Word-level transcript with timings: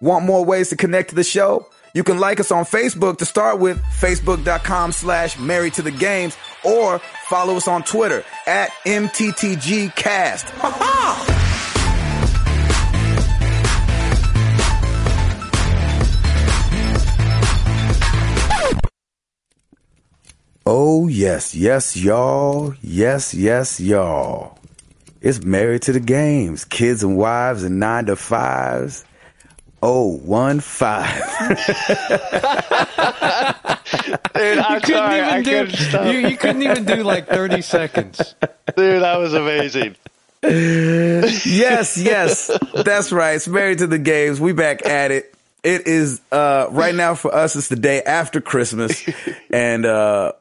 Want 0.00 0.26
more 0.26 0.44
ways 0.44 0.68
to 0.70 0.76
connect 0.76 1.08
to 1.10 1.14
the 1.14 1.24
show? 1.24 1.68
You 1.94 2.04
can 2.04 2.18
like 2.18 2.38
us 2.38 2.50
on 2.52 2.64
Facebook 2.64 3.16
to 3.18 3.24
start 3.24 3.58
with, 3.58 3.82
facebook.com 3.84 4.92
slash 4.92 5.38
married 5.38 5.72
to 5.74 5.82
the 5.82 5.90
games, 5.90 6.36
or 6.62 6.98
follow 6.98 7.56
us 7.56 7.66
on 7.66 7.82
Twitter 7.82 8.22
at 8.46 8.68
MTTGcast. 8.84 10.52
Oh, 20.68 21.08
yes, 21.08 21.54
yes, 21.54 21.96
y'all. 21.96 22.74
Yes, 22.82 23.32
yes, 23.32 23.80
y'all. 23.80 24.58
It's 25.22 25.42
married 25.42 25.82
to 25.82 25.92
the 25.92 26.00
games, 26.00 26.66
kids 26.66 27.02
and 27.02 27.16
wives 27.16 27.62
and 27.62 27.80
nine 27.80 28.04
to 28.06 28.16
fives. 28.16 29.04
Oh, 29.82 30.16
one 30.18 30.60
five. 30.60 31.14
Dude, 34.34 34.58
I'm 34.58 34.80
couldn't 34.80 34.96
sorry. 34.96 35.20
I 35.20 35.42
do 35.42 35.50
couldn't 35.50 35.76
stop. 35.76 36.06
you, 36.06 36.18
you 36.18 36.36
couldn't 36.36 36.62
even 36.62 36.84
do 36.84 37.02
like 37.02 37.28
30 37.28 37.62
seconds. 37.62 38.34
Dude, 38.76 39.02
that 39.02 39.16
was 39.18 39.34
amazing. 39.34 39.96
yes, 40.42 41.96
yes, 41.96 42.50
that's 42.74 43.12
right. 43.12 43.34
It's 43.36 43.48
married 43.48 43.78
to 43.78 43.86
the 43.86 43.98
games. 43.98 44.40
We 44.40 44.52
back 44.52 44.84
at 44.86 45.10
it. 45.10 45.34
It 45.62 45.86
is 45.86 46.20
uh, 46.30 46.68
right 46.70 46.94
now 46.94 47.14
for 47.14 47.34
us. 47.34 47.56
It's 47.56 47.68
the 47.68 47.76
day 47.76 48.02
after 48.02 48.40
Christmas, 48.40 49.04
and 49.50 49.84
uh, 49.84 50.32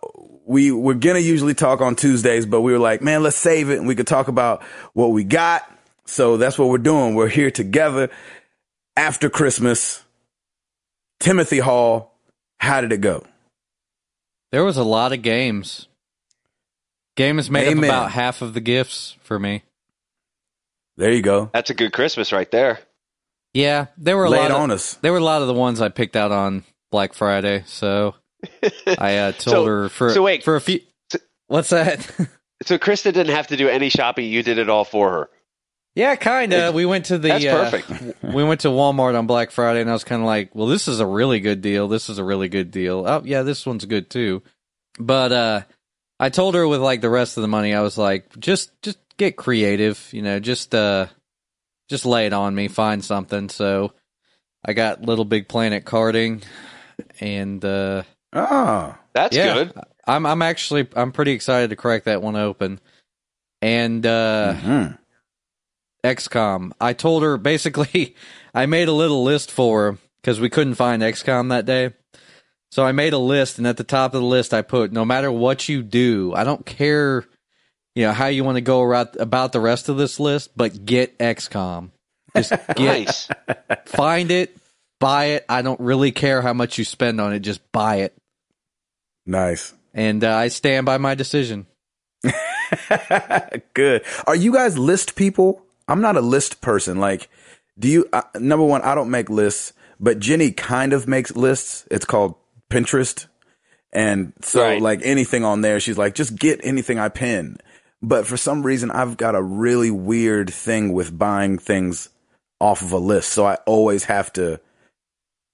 we 0.46 0.72
we're 0.72 0.94
gonna 0.94 1.20
usually 1.20 1.56
talk 1.56 1.82
on 1.82 1.96
Tuesdays, 1.96 2.46
but 2.46 2.62
we 2.62 2.72
were 2.72 2.80
like, 2.80 3.02
man, 3.02 3.24
let's 3.24 3.36
save 3.36 3.72
it, 3.72 3.80
and 3.80 3.88
we 3.88 3.96
could 3.96 4.06
talk 4.06 4.28
about 4.28 4.62
what 4.94 5.08
we 5.12 5.24
got. 5.24 5.64
So 6.06 6.38
that's 6.38 6.60
what 6.60 6.70
we're 6.70 6.78
doing. 6.78 7.16
We're 7.16 7.28
here 7.30 7.50
together 7.50 8.12
after 8.98 9.30
Christmas. 9.30 10.04
Timothy 11.20 11.60
Hall, 11.60 12.14
how 12.60 12.82
did 12.82 12.92
it 12.92 13.02
go? 13.02 13.24
There 14.52 14.64
was 14.64 14.78
a 14.78 14.84
lot 14.84 15.14
of 15.14 15.22
games. 15.22 15.88
Games 17.16 17.50
made 17.50 17.68
Amen. 17.70 17.86
up 17.90 17.90
about 17.90 18.12
half 18.12 18.42
of 18.42 18.54
the 18.54 18.60
gifts 18.60 19.16
for 19.24 19.40
me. 19.40 19.64
There 20.98 21.12
you 21.12 21.22
go. 21.22 21.50
That's 21.54 21.70
a 21.70 21.74
good 21.74 21.94
Christmas 21.94 22.32
right 22.34 22.50
there. 22.52 22.80
Yeah, 23.54 23.88
there 23.98 24.18
were 24.18 24.26
a 24.26 24.30
Lay 24.30 24.40
lot 24.40 24.52
it 24.52 24.56
of, 24.56 24.62
on 24.62 24.72
us. 24.72 24.96
There 24.96 25.14
were 25.14 25.18
a 25.20 25.24
lot 25.24 25.42
of 25.42 25.48
the 25.48 25.54
ones 25.54 25.82
I 25.82 25.88
picked 25.90 26.18
out 26.18 26.32
on 26.34 26.66
Black 26.92 27.14
Friday, 27.14 27.64
so 27.66 28.16
I 28.98 29.18
uh, 29.18 29.32
told 29.32 29.42
So- 29.42 29.66
her 29.66 29.90
for 29.90 30.10
so 30.14 30.22
wait. 30.24 30.44
for 30.44 30.56
a 30.58 30.62
few. 30.62 30.82
So- 31.10 31.20
What's 31.48 31.70
that? 31.70 32.10
So 32.64 32.78
Krista 32.78 33.12
didn't 33.14 33.36
have 33.36 33.48
to 33.48 33.58
do 33.58 33.68
any 33.68 33.90
shopping. 33.90 34.26
You 34.28 34.42
did 34.42 34.58
it 34.58 34.70
all 34.70 34.86
for 34.86 35.12
her. 35.12 35.30
Yeah, 35.96 36.16
kind 36.16 36.54
of. 36.54 36.74
We 36.76 36.86
went 36.86 37.06
to 37.06 37.18
the. 37.18 37.30
That's 37.30 37.46
uh, 37.46 37.70
perfect. 37.72 38.24
we 38.24 38.44
went 38.44 38.62
to 38.62 38.68
Walmart 38.68 39.18
on 39.18 39.28
Black 39.28 39.52
Friday, 39.52 39.80
and 39.82 39.90
I 39.90 39.94
was 39.94 40.04
kind 40.04 40.22
of 40.22 40.26
like, 40.26 40.54
"Well, 40.54 40.68
this 40.68 40.88
is 40.90 41.00
a 41.00 41.06
really 41.06 41.40
good 41.40 41.62
deal. 41.62 41.88
This 41.88 42.10
is 42.10 42.18
a 42.18 42.24
really 42.24 42.50
good 42.50 42.70
deal. 42.70 43.06
Oh, 43.08 43.22
yeah, 43.24 43.44
this 43.44 43.66
one's 43.66 43.86
good 43.86 44.10
too." 44.10 44.44
But 45.00 45.32
uh, 45.32 45.62
I 46.20 46.30
told 46.30 46.56
her 46.56 46.68
with 46.68 46.82
like 46.82 47.00
the 47.02 47.10
rest 47.10 47.38
of 47.38 47.42
the 47.42 47.48
money, 47.48 47.74
I 47.74 47.82
was 47.82 47.98
like, 47.98 48.38
"Just, 48.38 48.72
just 48.82 48.98
get 49.18 49.38
creative. 49.38 50.10
You 50.12 50.22
know, 50.22 50.40
just 50.40 50.76
uh, 50.76 51.08
just 51.90 52.06
lay 52.06 52.26
it 52.26 52.34
on 52.34 52.54
me. 52.54 52.68
Find 52.68 53.04
something." 53.04 53.48
So 53.48 53.94
I 54.66 54.74
got 54.74 55.02
Little 55.02 55.26
Big 55.26 55.48
Planet 55.48 55.86
karting, 55.86 56.44
and 57.22 57.64
uh, 57.64 58.04
Ah, 58.34 59.00
That's 59.14 59.36
yeah, 59.36 59.54
good. 59.54 59.74
I'm 60.06 60.26
I'm 60.26 60.42
actually 60.42 60.88
I'm 60.94 61.14
pretty 61.14 61.32
excited 61.32 61.70
to 61.70 61.78
crack 61.78 62.04
that 62.04 62.22
one 62.22 62.36
open. 62.36 62.82
And 63.62 64.06
uh 64.06 64.56
mhm. 64.58 64.98
XCOM. 66.06 66.72
I 66.80 66.94
told 66.94 67.24
her 67.24 67.38
basically 67.38 68.16
I 68.54 68.66
made 68.66 68.88
a 68.88 68.94
little 68.94 69.24
list 69.24 69.52
for 69.52 69.92
her 69.92 69.98
because 70.22 70.40
we 70.40 70.50
couldn't 70.50 70.76
find 70.76 71.02
XCOM 71.02 71.50
that 71.50 71.66
day. 71.66 71.94
So 72.72 72.84
I 72.84 72.92
made 72.92 73.14
a 73.14 73.18
list 73.18 73.58
and 73.58 73.66
at 73.68 73.78
the 73.78 73.84
top 73.84 74.14
of 74.14 74.22
the 74.22 74.28
list 74.28 74.54
I 74.54 74.62
put 74.62 74.92
no 74.92 75.06
matter 75.06 75.32
what 75.32 75.68
you 75.70 75.82
do, 75.84 76.34
I 76.36 76.44
don't 76.44 76.66
care 76.66 77.26
you 77.96 78.04
know 78.06 78.12
how 78.12 78.28
you 78.28 78.44
want 78.44 78.58
to 78.58 78.62
go 78.62 78.82
around 78.82 79.16
about 79.20 79.54
the 79.54 79.62
rest 79.62 79.88
of 79.88 79.96
this 79.98 80.20
list, 80.20 80.52
but 80.58 80.86
get 80.86 81.18
XCOM. 81.18 81.92
Just 82.36 82.50
get 82.76 82.80
Nice. 82.80 83.30
find 83.86 84.30
it, 84.32 84.58
buy 85.00 85.26
it. 85.26 85.46
I 85.48 85.62
don't 85.62 85.80
really 85.80 86.12
care 86.12 86.42
how 86.42 86.52
much 86.54 86.78
you 86.78 86.84
spend 86.84 87.22
on 87.22 87.32
it, 87.34 87.40
just 87.40 87.62
buy 87.72 87.98
it. 87.98 88.14
nice. 89.26 89.74
And 89.94 90.26
uh, 90.26 90.36
I 90.36 90.50
stand 90.50 90.86
by 90.86 90.98
my 90.98 91.16
decision. 91.16 91.68
Good. 93.74 94.04
Are 94.28 94.36
you 94.36 94.52
guys 94.52 94.78
list 94.78 95.16
people? 95.16 95.65
I'm 95.88 96.02
not 96.02 96.18
a 96.18 96.22
list 96.22 96.62
person. 96.62 97.00
Like, 97.00 97.30
do 97.78 97.88
you, 97.88 98.08
uh, 98.14 98.24
number 98.40 98.66
one, 98.66 98.82
I 98.82 98.96
don't 98.96 99.12
make 99.12 99.30
lists, 99.30 99.74
but 100.00 100.20
Jenny 100.20 100.52
kind 100.52 100.94
of 100.94 101.08
makes 101.08 101.36
lists. 101.36 101.88
It's 101.92 102.06
called 102.06 102.36
Pinterest. 102.72 103.28
And 103.94 104.34
so, 104.42 104.62
Right. 104.62 104.82
like, 104.82 105.02
anything 105.04 105.44
on 105.46 105.62
there, 105.62 105.80
she's 105.80 105.98
like, 105.98 106.16
just 106.16 106.36
get 106.36 106.60
anything 106.64 107.00
I 107.00 107.10
pin. 107.10 107.58
But 108.02 108.28
for 108.28 108.38
some 108.38 108.64
reason, 108.64 108.92
I've 108.92 109.18
got 109.18 109.36
a 109.36 109.42
really 109.42 109.90
weird 109.92 110.52
thing 110.54 110.94
with 110.94 111.18
buying 111.18 111.58
things 111.58 112.10
off 112.60 112.82
of 112.82 112.92
a 112.92 112.98
list. 112.98 113.30
So 113.30 113.46
I 113.46 113.56
always 113.66 114.06
have 114.06 114.32
to 114.34 114.60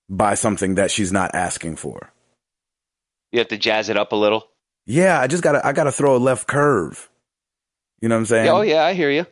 buy 0.09 0.33
something 0.33 0.75
that 0.75 0.91
she's 0.91 1.11
not 1.11 1.35
asking 1.35 1.75
for. 1.77 2.11
You 3.31 3.39
have 3.39 3.47
to 3.49 3.57
jazz 3.57 3.89
it 3.89 3.97
up 3.97 4.11
a 4.11 4.15
little. 4.15 4.47
Yeah, 4.85 5.19
I 5.19 5.27
just 5.27 5.43
gotta, 5.43 5.65
I 5.65 5.71
gotta 5.71 5.91
throw 5.91 6.15
a 6.15 6.17
left 6.17 6.47
curve. 6.47 7.09
You 8.01 8.09
know 8.09 8.15
what 8.15 8.19
I'm 8.21 8.25
saying? 8.25 8.49
Oh 8.49 8.61
yeah, 8.61 8.83
I 8.83 8.93
hear 8.93 9.11
you. 9.11 9.25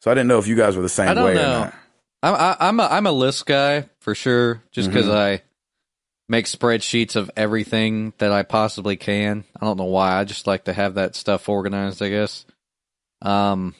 So 0.00 0.10
I 0.10 0.14
didn't 0.14 0.28
know 0.28 0.38
if 0.38 0.46
you 0.46 0.56
guys 0.56 0.76
were 0.76 0.82
the 0.82 0.88
same 0.88 1.08
I 1.08 1.14
don't 1.14 1.24
way 1.24 1.32
or 1.32 1.34
know. 1.36 1.60
not. 1.64 1.74
I'm 2.22 2.34
I, 2.34 2.56
I'm 2.60 2.80
a 2.80 2.84
I'm 2.84 3.06
a 3.06 3.12
list 3.12 3.46
guy 3.46 3.88
for 4.00 4.14
sure, 4.14 4.62
just 4.72 4.88
because 4.88 5.06
Mhm. 5.06 5.14
I 5.14 5.42
make 6.28 6.46
spreadsheets 6.46 7.14
of 7.16 7.30
everything 7.36 8.12
that 8.18 8.32
I 8.32 8.42
possibly 8.42 8.96
can. 8.96 9.44
I 9.60 9.64
don't 9.64 9.76
know 9.78 9.84
why. 9.84 10.18
I 10.18 10.24
just 10.24 10.46
like 10.46 10.64
to 10.64 10.72
have 10.72 10.94
that 10.94 11.14
stuff 11.14 11.48
organized. 11.48 12.02
I 12.02 12.08
guess. 12.08 12.44
Um, 13.22 13.74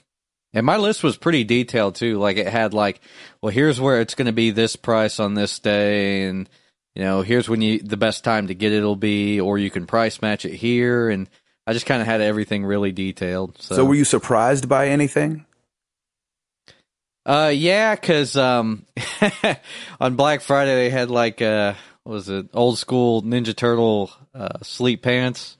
and 0.52 0.64
my 0.64 0.76
list 0.76 1.02
was 1.02 1.16
pretty 1.16 1.44
detailed 1.44 1.94
too. 1.96 2.18
Like 2.18 2.36
it 2.36 2.46
had 2.46 2.72
like, 2.74 3.00
well, 3.42 3.52
here's 3.52 3.80
where 3.80 4.00
it's 4.00 4.14
going 4.14 4.26
to 4.26 4.32
be 4.32 4.50
this 4.50 4.76
price 4.76 5.18
on 5.20 5.34
this 5.34 5.58
day, 5.58 6.24
and 6.24 6.48
you 6.94 7.02
know, 7.02 7.22
here's 7.22 7.48
when 7.48 7.62
you 7.62 7.78
the 7.80 7.96
best 7.96 8.22
time 8.24 8.46
to 8.48 8.54
get 8.54 8.72
it'll 8.72 8.96
be, 8.96 9.40
or 9.40 9.58
you 9.58 9.70
can 9.70 9.86
price 9.86 10.22
match 10.22 10.44
it 10.44 10.54
here, 10.54 11.08
and 11.10 11.28
I 11.66 11.72
just 11.72 11.86
kind 11.86 12.00
of 12.00 12.06
had 12.06 12.20
everything 12.20 12.64
really 12.64 12.92
detailed. 12.92 13.60
So, 13.60 13.74
So 13.76 13.84
were 13.84 13.94
you 13.96 14.04
surprised 14.04 14.68
by 14.68 14.88
anything? 14.88 15.45
Uh, 17.26 17.50
yeah, 17.52 17.94
because 17.96 18.36
um, 18.36 18.86
on 20.00 20.14
Black 20.14 20.40
Friday 20.42 20.74
they 20.76 20.90
had 20.90 21.10
like 21.10 21.42
uh, 21.42 21.74
what 22.04 22.12
was 22.12 22.28
it 22.28 22.46
old 22.54 22.78
school 22.78 23.20
Ninja 23.22 23.54
Turtle 23.54 24.12
uh, 24.32 24.60
sleep 24.62 25.02
pants, 25.02 25.56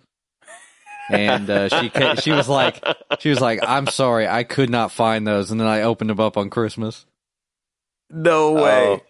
and 1.11 1.51
uh, 1.51 1.69
she 1.69 1.91
ca- 1.91 2.15
she 2.17 2.31
was 2.31 2.49
like 2.49 2.85
she 3.19 3.31
was 3.31 3.41
like 3.41 3.59
I'm 3.67 3.89
sorry 3.89 4.29
I 4.29 4.45
could 4.45 4.71
not 4.71 4.93
find 4.93 5.27
those, 5.27 5.51
and 5.51 5.61
then 5.61 5.67
I 5.67 5.83
opened 5.83 6.11
them 6.11 6.21
up 6.21 6.37
on 6.37 6.51
Christmas. 6.51 7.05
No 8.11 8.53
way. 8.53 8.87
Oh. 8.87 9.03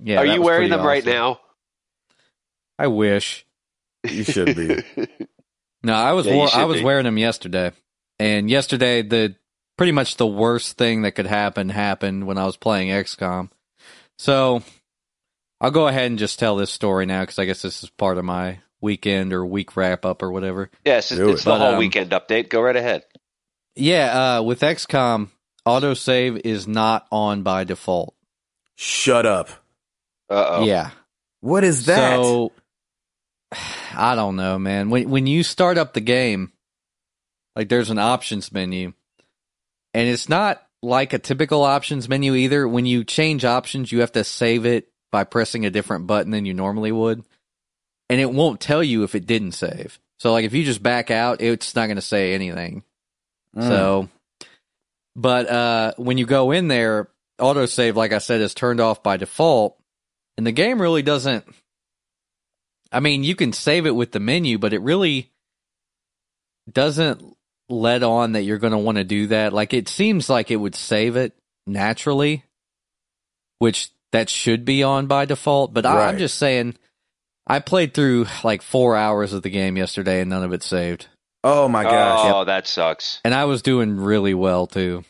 Yeah, 0.00 0.18
Are 0.18 0.26
you 0.26 0.42
wearing 0.42 0.68
pretty 0.70 0.76
them 0.76 0.84
right 0.84 1.04
now? 1.06 1.38
I 2.76 2.88
wish. 2.88 3.46
You 4.02 4.24
should 4.24 4.56
be. 4.56 4.82
No, 5.84 5.92
I 5.92 6.12
was 6.12 6.24
Yeah, 6.26 6.32
you 6.32 6.40
I 6.40 6.64
was 6.64 6.78
be. 6.78 6.82
wearing 6.82 7.04
them 7.04 7.18
yesterday, 7.18 7.70
and 8.18 8.48
yesterday 8.48 9.02
the 9.02 9.36
pretty 9.76 9.92
much 9.92 10.16
the 10.16 10.26
worst 10.26 10.76
thing 10.76 11.02
that 11.02 11.12
could 11.12 11.26
happen 11.26 11.68
happened 11.68 12.26
when 12.26 12.38
I 12.38 12.44
was 12.44 12.56
playing 12.56 12.88
XCOM. 12.90 13.50
So 14.18 14.62
I'll 15.60 15.70
go 15.70 15.88
ahead 15.88 16.06
and 16.06 16.18
just 16.18 16.38
tell 16.38 16.56
this 16.56 16.70
story 16.70 17.06
now 17.06 17.22
because 17.22 17.38
I 17.38 17.44
guess 17.44 17.62
this 17.62 17.82
is 17.82 17.90
part 17.90 18.18
of 18.18 18.24
my 18.24 18.60
weekend 18.80 19.32
or 19.32 19.44
week 19.46 19.76
wrap 19.76 20.04
up 20.04 20.22
or 20.22 20.30
whatever. 20.30 20.70
Yes, 20.84 21.10
it's, 21.10 21.18
Do 21.18 21.30
it's 21.30 21.42
it. 21.42 21.44
the 21.44 21.50
But, 21.50 21.58
whole 21.58 21.72
um, 21.72 21.78
weekend 21.78 22.10
update. 22.10 22.48
Go 22.48 22.60
right 22.60 22.76
ahead. 22.76 23.04
Yeah, 23.76 24.36
uh, 24.38 24.42
with 24.42 24.60
XCOM, 24.60 25.30
autosave 25.66 26.40
is 26.44 26.68
not 26.68 27.06
on 27.10 27.42
by 27.42 27.64
default. 27.64 28.14
Shut 28.76 29.26
up. 29.26 29.48
Uh 30.30 30.46
oh. 30.48 30.64
Yeah. 30.64 30.90
What 31.40 31.64
is 31.64 31.86
that? 31.86 32.16
So 32.16 32.52
I 33.94 34.14
don't 34.14 34.36
know, 34.36 34.58
man. 34.58 34.90
When 34.90 35.10
when 35.10 35.26
you 35.26 35.42
start 35.42 35.78
up 35.78 35.92
the 35.94 36.00
game, 36.00 36.52
like 37.56 37.68
there's 37.68 37.90
an 37.90 37.98
options 37.98 38.52
menu, 38.52 38.92
and 39.94 40.08
it's 40.08 40.28
not 40.28 40.62
like 40.82 41.12
a 41.12 41.18
typical 41.18 41.62
options 41.62 42.08
menu 42.08 42.34
either. 42.34 42.68
When 42.68 42.84
you 42.84 43.04
change 43.04 43.44
options, 43.44 43.90
you 43.90 44.00
have 44.00 44.12
to 44.12 44.24
save 44.24 44.66
it 44.66 44.88
by 45.10 45.24
pressing 45.24 45.64
a 45.64 45.70
different 45.70 46.06
button 46.06 46.32
than 46.32 46.44
you 46.44 46.52
normally 46.52 46.92
would, 46.92 47.24
and 48.10 48.20
it 48.20 48.30
won't 48.30 48.60
tell 48.60 48.82
you 48.82 49.04
if 49.04 49.14
it 49.14 49.26
didn't 49.26 49.52
save. 49.52 49.98
So 50.18 50.32
like 50.32 50.44
if 50.44 50.52
you 50.52 50.64
just 50.64 50.82
back 50.82 51.10
out, 51.10 51.40
it's 51.40 51.74
not 51.74 51.86
going 51.86 51.96
to 51.96 52.02
say 52.02 52.34
anything. 52.34 52.82
Mm. 53.56 53.68
So, 53.68 54.08
but 55.16 55.48
uh, 55.48 55.92
when 55.96 56.18
you 56.18 56.26
go 56.26 56.50
in 56.50 56.68
there, 56.68 57.08
autosave, 57.38 57.94
like 57.94 58.12
I 58.12 58.18
said, 58.18 58.40
is 58.40 58.54
turned 58.54 58.80
off 58.80 59.02
by 59.02 59.16
default, 59.16 59.78
and 60.36 60.46
the 60.46 60.52
game 60.52 60.82
really 60.82 61.02
doesn't. 61.02 61.44
I 62.90 63.00
mean, 63.00 63.24
you 63.24 63.34
can 63.34 63.52
save 63.52 63.86
it 63.86 63.94
with 63.94 64.12
the 64.12 64.20
menu, 64.20 64.58
but 64.58 64.72
it 64.72 64.80
really 64.80 65.30
doesn't 66.70 67.33
let 67.68 68.02
on 68.02 68.32
that 68.32 68.42
you're 68.42 68.58
going 68.58 68.72
to 68.72 68.78
want 68.78 68.98
to 68.98 69.04
do 69.04 69.28
that. 69.28 69.52
Like 69.52 69.72
it 69.74 69.88
seems 69.88 70.28
like 70.28 70.50
it 70.50 70.56
would 70.56 70.74
save 70.74 71.16
it 71.16 71.32
naturally, 71.66 72.44
which 73.58 73.90
that 74.12 74.28
should 74.30 74.64
be 74.64 74.82
on 74.82 75.06
by 75.06 75.24
default. 75.24 75.72
But 75.74 75.86
I, 75.86 75.96
Right. 75.96 76.08
I'm 76.08 76.18
just 76.18 76.38
saying, 76.38 76.76
I 77.46 77.58
played 77.60 77.94
through 77.94 78.26
like 78.42 78.62
four 78.62 78.96
hours 78.96 79.32
of 79.32 79.42
the 79.42 79.50
game 79.50 79.76
yesterday 79.76 80.20
and 80.20 80.30
none 80.30 80.42
of 80.44 80.52
it 80.52 80.62
saved, 80.62 81.08
Oh 81.42 81.68
my 81.68 81.82
gosh. 81.82 82.32
Oh, 82.32 82.44
that 82.44 82.66
sucks. 82.66 83.20
and 83.24 83.34
I 83.34 83.44
was 83.44 83.60
doing 83.62 83.98
really 83.98 84.34
well 84.34 84.66
too. 84.66 85.04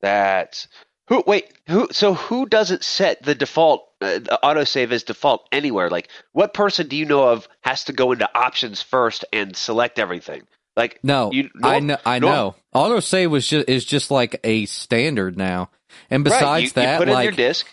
That's 0.00 0.68
who. 1.08 1.22
Wait, 1.26 1.52
who? 1.66 1.88
So 1.90 2.14
who 2.14 2.46
doesn't 2.46 2.84
set 2.84 3.22
the 3.22 3.34
default 3.34 3.88
uh, 4.00 4.18
the 4.20 4.38
autosave 4.42 4.92
as 4.92 5.02
default 5.02 5.48
anywhere? 5.50 5.90
Like, 5.90 6.08
what 6.32 6.54
person 6.54 6.88
do 6.88 6.96
you 6.96 7.06
know 7.06 7.28
of 7.28 7.48
has 7.62 7.84
to 7.84 7.92
go 7.92 8.12
into 8.12 8.28
options 8.38 8.82
first 8.82 9.24
and 9.32 9.56
select 9.56 9.98
everything? 9.98 10.42
Like, 10.76 10.98
No, 11.04 11.30
you, 11.32 11.50
I 11.62 11.78
norm- 11.78 11.86
know. 11.86 11.96
I 12.04 12.18
know. 12.18 12.54
Autosave 12.74 13.30
was 13.30 13.46
just 13.46 13.68
is 13.68 13.84
just 13.84 14.10
like 14.10 14.40
a 14.42 14.66
standard 14.66 15.36
now. 15.36 15.70
And 16.10 16.26
Right, 16.26 16.32
besides 16.32 16.64
you, 16.64 16.70
that, 16.72 16.92
you 16.94 16.98
put 16.98 17.08
in 17.08 17.14
like 17.14 17.24
your 17.24 17.32
disc. 17.32 17.66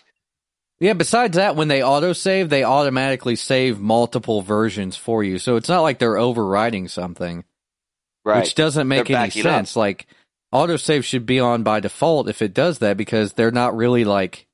Yeah, 0.78 0.92
besides 0.94 1.36
that, 1.36 1.54
when 1.56 1.68
they 1.68 1.82
auto 1.82 2.12
save, 2.12 2.48
they 2.48 2.64
automatically 2.64 3.36
save 3.36 3.78
multiple 3.80 4.42
versions 4.42 4.96
for 4.96 5.22
you. 5.22 5.38
So 5.38 5.56
it's 5.56 5.68
not 5.68 5.80
like 5.82 5.98
they're 5.98 6.18
overriding 6.18 6.88
something, 6.88 7.44
Right. 8.24 8.40
which 8.40 8.54
doesn't 8.56 8.88
make 8.88 9.06
They're 9.08 9.16
any 9.16 9.26
backing 9.28 9.46
up. 9.46 9.52
sense. 9.52 9.76
Like 9.76 10.06
autosave 10.52 11.04
should 11.04 11.24
be 11.26 11.40
on 11.40 11.62
by 11.62 11.80
default 11.80 12.28
if 12.28 12.42
it 12.42 12.52
does 12.54 12.78
that 12.80 12.96
because 12.96 13.32
they're 13.32 13.50
not 13.52 13.76
really 13.76 14.04
like 14.04 14.46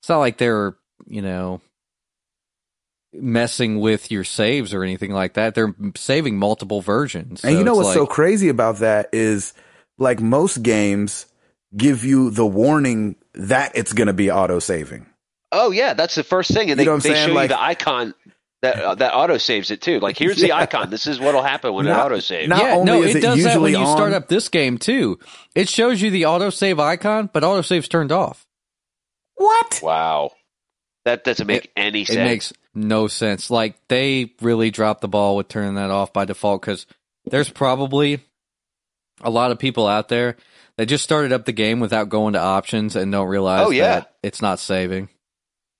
it's 0.00 0.08
not 0.08 0.18
like 0.18 0.36
they're, 0.38 0.74
you 1.06 1.22
know, 1.22 1.60
messing 3.12 3.80
with 3.80 4.10
your 4.10 4.24
saves 4.24 4.74
or 4.74 4.82
anything 4.82 5.12
like 5.12 5.34
that. 5.34 5.54
They're 5.54 5.74
saving 5.96 6.38
multiple 6.38 6.80
versions. 6.82 7.44
And 7.44 7.56
you 7.58 7.64
know 7.64 7.78
it's 7.80 7.86
what's 7.86 7.94
so 7.94 8.06
crazy 8.06 8.48
about 8.48 8.78
that 8.78 9.08
is 9.12 9.54
like 9.98 10.20
most 10.20 10.62
games 10.62 11.26
give 11.76 12.04
you 12.04 12.30
the 12.30 12.46
warning 12.46 13.16
that 13.34 13.72
it's 13.74 13.92
going 13.92 14.06
to 14.08 14.12
be 14.12 14.30
auto 14.30 14.58
saving. 14.58 15.06
Oh 15.52 15.70
yeah, 15.70 15.94
that's 15.94 16.14
the 16.14 16.24
first 16.24 16.50
thing, 16.52 16.70
and 16.70 16.70
You 16.70 16.74
they, 16.76 16.84
know 16.84 16.90
what 16.92 16.96
I'm 17.06 17.10
they 17.10 17.14
saying? 17.16 17.28
show 17.28 17.34
Like- 17.34 17.50
you 17.50 17.56
the 17.56 17.62
icon 17.62 18.14
that 18.60 18.76
uh, 18.82 18.94
that 18.96 19.14
auto 19.14 19.38
saves 19.38 19.70
it 19.70 19.80
too. 19.80 20.00
Like, 20.00 20.18
here's 20.18 20.36
the 20.40 20.52
icon. 20.62 20.90
This 20.90 21.06
is 21.06 21.18
what'll 21.20 21.42
happen 21.42 21.72
when 21.72 21.86
Not- 21.86 21.98
it 21.98 22.04
auto 22.04 22.20
saves. 22.20 22.48
not 22.48 22.62
yeah, 22.62 22.74
only 22.74 22.84
no, 22.92 23.02
is 23.02 23.14
it 23.14 23.18
it 23.18 23.20
does 23.22 23.42
that 23.44 23.60
when 23.60 23.70
usually 23.72 23.86
you 23.86 23.92
start 23.92 24.12
up 24.12 24.28
this 24.28 24.48
game 24.50 24.76
too. 24.78 25.18
It 25.54 25.68
shows 25.68 26.02
you 26.02 26.10
the 26.10 26.26
auto 26.26 26.50
save 26.50 26.78
icon, 26.78 27.30
but 27.32 27.44
auto 27.44 27.62
saves 27.62 27.88
turned 27.88 28.12
off. 28.12 28.44
What? 29.36 29.80
Wow, 29.82 30.32
that 31.04 31.24
doesn't 31.24 31.46
make 31.46 31.70
any 31.76 32.04
sense. 32.04 32.18
It 32.18 32.24
makes 32.24 32.52
no 32.74 33.06
sense. 33.08 33.50
Like 33.50 33.76
they 33.88 34.32
really 34.40 34.70
dropped 34.70 35.00
the 35.00 35.08
ball 35.08 35.36
with 35.36 35.48
turning 35.48 35.74
that 35.74 35.90
off 35.90 36.12
by 36.12 36.24
default 36.24 36.62
because 36.62 36.86
there's 37.26 37.50
probably 37.50 38.20
a 39.20 39.30
lot 39.30 39.50
of 39.50 39.58
people 39.58 39.86
out 39.86 40.08
there 40.08 40.36
that 40.76 40.86
just 40.86 41.04
started 41.04 41.32
up 41.32 41.44
the 41.44 41.52
game 41.52 41.80
without 41.80 42.08
going 42.08 42.34
to 42.34 42.40
options 42.40 42.94
and 42.96 43.10
don't 43.10 43.28
realize 43.28 43.66
Oh, 43.66 43.70
yeah. 43.70 43.94
that 44.00 44.14
it's 44.22 44.40
not 44.40 44.58
saving. 44.60 45.08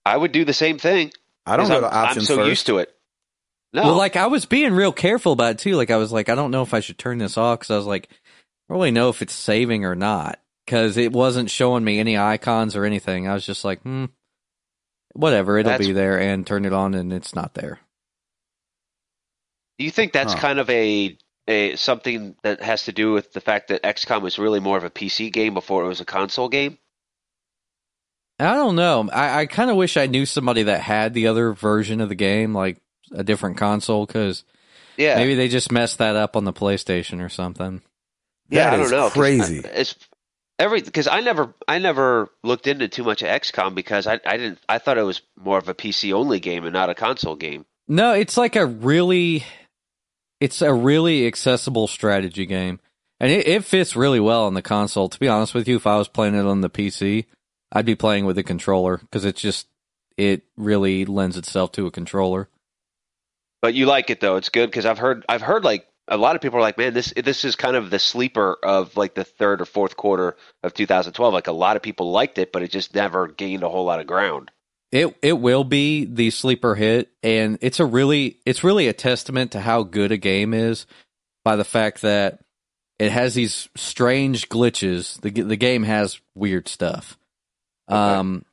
I 0.04 0.16
would 0.16 0.32
do 0.32 0.44
the 0.44 0.52
same 0.52 0.78
thing. 0.78 1.12
I 1.46 1.56
don't 1.56 1.68
go 1.68 1.76
I'm, 1.76 1.82
to 1.82 1.94
options 1.94 2.30
I'm 2.30 2.36
so 2.36 2.36
first. 2.42 2.48
used 2.48 2.66
to 2.66 2.78
it. 2.78 2.94
No, 3.72 3.82
Well, 3.84 3.96
like 3.96 4.16
I 4.16 4.26
was 4.26 4.44
being 4.46 4.72
real 4.72 4.92
careful 4.92 5.32
about 5.32 5.52
it 5.52 5.58
too. 5.58 5.76
Like 5.76 5.90
I 5.90 5.96
was 5.98 6.10
like, 6.10 6.28
I 6.28 6.34
don't 6.34 6.50
know 6.50 6.62
if 6.62 6.74
I 6.74 6.80
should 6.80 6.98
turn 6.98 7.18
this 7.18 7.36
off 7.36 7.60
because 7.60 7.70
I 7.70 7.76
was 7.76 7.86
like, 7.86 8.08
I 8.10 8.72
don't 8.72 8.78
really 8.80 8.90
know 8.90 9.08
if 9.10 9.22
it's 9.22 9.34
saving 9.34 9.84
or 9.84 9.94
not 9.94 10.40
because 10.66 10.96
it 10.96 11.12
wasn't 11.12 11.50
showing 11.50 11.84
me 11.84 11.98
any 11.98 12.16
icons 12.18 12.74
or 12.76 12.84
anything. 12.84 13.28
I 13.28 13.34
was 13.34 13.46
just 13.46 13.64
like, 13.64 13.80
hmm, 13.82 14.06
whatever, 15.14 15.58
it'll 15.58 15.70
That's- 15.72 15.86
be 15.86 15.92
there, 15.92 16.18
and 16.18 16.46
turn 16.46 16.64
it 16.64 16.72
on, 16.72 16.94
and 16.94 17.12
it's 17.12 17.34
not 17.34 17.54
there. 17.54 17.78
Do 19.78 19.84
you 19.84 19.90
think 19.90 20.12
that's 20.12 20.32
Huh. 20.34 20.40
kind 20.40 20.58
of 20.58 20.68
a 20.70 21.16
a 21.46 21.76
something 21.76 22.36
that 22.42 22.60
has 22.62 22.84
to 22.84 22.92
do 22.92 23.12
with 23.12 23.32
the 23.32 23.40
fact 23.40 23.68
that 23.68 23.82
XCOM 23.82 24.20
was 24.20 24.38
really 24.38 24.60
more 24.60 24.76
of 24.76 24.84
a 24.84 24.90
PC 24.90 25.30
game 25.32 25.54
before 25.54 25.82
it 25.84 25.88
was 25.88 26.00
a 26.02 26.04
console 26.04 26.50
game? 26.50 26.76
I 28.38 28.52
don't 28.54 28.76
know. 28.76 29.08
I, 29.10 29.40
I 29.40 29.46
kind 29.46 29.70
of 29.70 29.76
wish 29.76 29.96
I 29.96 30.06
knew 30.06 30.26
somebody 30.26 30.64
that 30.64 30.82
had 30.82 31.14
the 31.14 31.28
other 31.28 31.54
version 31.54 32.02
of 32.02 32.10
the 32.10 32.14
game, 32.14 32.54
like 32.54 32.76
a 33.12 33.24
different 33.24 33.56
console, 33.56 34.04
because 34.04 34.44
Yeah, 34.98 35.16
maybe 35.16 35.36
they 35.36 35.48
just 35.48 35.72
messed 35.72 35.98
that 35.98 36.16
up 36.16 36.36
on 36.36 36.44
the 36.44 36.52
PlayStation 36.52 37.24
or 37.24 37.30
something. 37.30 37.80
yeah, 38.50 38.64
That 38.70 38.74
I 38.74 38.76
don't 38.82 38.90
know. 38.90 39.08
crazy. 39.10 39.64
I- 39.64 39.68
It's 39.70 39.96
every 40.58 40.82
because 40.82 41.06
I 41.06 41.20
never 41.20 41.54
I 41.66 41.78
never 41.78 42.30
looked 42.42 42.66
into 42.66 42.88
too 42.88 43.04
much 43.04 43.22
of 43.22 43.28
XCOM 43.28 43.74
because 43.74 44.06
I 44.06 44.20
I 44.24 44.36
didn't 44.36 44.58
I 44.68 44.78
thought 44.78 44.98
it 44.98 45.02
was 45.02 45.22
more 45.36 45.58
of 45.58 45.68
a 45.68 45.74
PC 45.74 46.12
only 46.12 46.40
game 46.40 46.64
and 46.64 46.72
not 46.72 46.90
a 46.90 46.94
console 46.94 47.36
game. 47.36 47.64
No, 47.88 48.12
it's 48.12 48.36
like 48.36 48.54
a 48.54 48.66
really, 48.66 49.44
it's 50.40 50.60
a 50.60 50.74
really 50.74 51.26
accessible 51.26 51.88
strategy 51.88 52.44
game, 52.44 52.80
and 53.18 53.32
it, 53.32 53.48
it 53.48 53.64
fits 53.64 53.96
really 53.96 54.20
well 54.20 54.44
on 54.44 54.52
the 54.52 54.62
console. 54.62 55.08
To 55.08 55.18
be 55.18 55.28
honest 55.28 55.54
with 55.54 55.66
you, 55.66 55.76
if 55.76 55.86
I 55.86 55.96
was 55.96 56.08
playing 56.08 56.34
it 56.34 56.44
on 56.44 56.60
the 56.60 56.68
PC, 56.68 57.24
I'd 57.72 57.86
be 57.86 57.94
playing 57.94 58.26
with 58.26 58.36
a 58.36 58.42
controller 58.42 58.98
because 58.98 59.24
it's 59.24 59.40
just 59.40 59.68
it 60.18 60.42
really 60.56 61.06
lends 61.06 61.38
itself 61.38 61.72
to 61.72 61.86
a 61.86 61.90
controller. 61.90 62.50
But 63.62 63.74
you 63.74 63.86
like 63.86 64.10
it 64.10 64.20
though. 64.20 64.36
It's 64.36 64.50
good 64.50 64.70
because 64.70 64.84
I've 64.84 64.98
heard 64.98 65.24
I've 65.26 65.42
heard 65.42 65.64
like 65.64 65.86
a 66.08 66.16
lot 66.16 66.36
of 66.36 66.42
people 66.42 66.58
are 66.58 66.62
like, 66.62 66.78
man, 66.78 66.94
this 66.94 67.12
this 67.12 67.44
is 67.44 67.54
kind 67.56 67.76
of 67.76 67.90
the 67.90 67.98
sleeper 67.98 68.56
of 68.62 68.96
like 68.96 69.14
the 69.14 69.24
third 69.24 69.60
or 69.60 69.64
fourth 69.64 69.96
quarter 69.96 70.36
of 70.62 70.74
2012. 70.74 71.34
Like 71.34 71.46
a 71.46 71.52
lot 71.52 71.76
of 71.76 71.82
people 71.82 72.10
liked 72.10 72.38
it, 72.38 72.52
but 72.52 72.62
it 72.62 72.70
just 72.70 72.94
never 72.94 73.28
gained 73.28 73.62
a 73.62 73.68
whole 73.68 73.84
lot 73.84 74.00
of 74.00 74.06
ground. 74.06 74.50
It 74.90 75.16
it 75.22 75.34
will 75.34 75.64
be 75.64 76.06
the 76.06 76.30
sleeper 76.30 76.74
hit, 76.74 77.10
and 77.22 77.58
it's 77.60 77.78
a 77.78 77.84
really 77.84 78.38
it's 78.46 78.64
really 78.64 78.88
a 78.88 78.92
testament 78.92 79.52
to 79.52 79.60
how 79.60 79.82
good 79.82 80.12
a 80.12 80.16
game 80.16 80.54
is 80.54 80.86
by 81.44 81.56
the 81.56 81.64
fact 81.64 82.02
that 82.02 82.40
it 82.98 83.12
has 83.12 83.34
these 83.34 83.68
strange 83.76 84.48
glitches. 84.48 85.20
the 85.20 85.30
The 85.30 85.56
game 85.56 85.82
has 85.82 86.20
weird 86.34 86.68
stuff. 86.68 87.18
Um, 87.86 88.44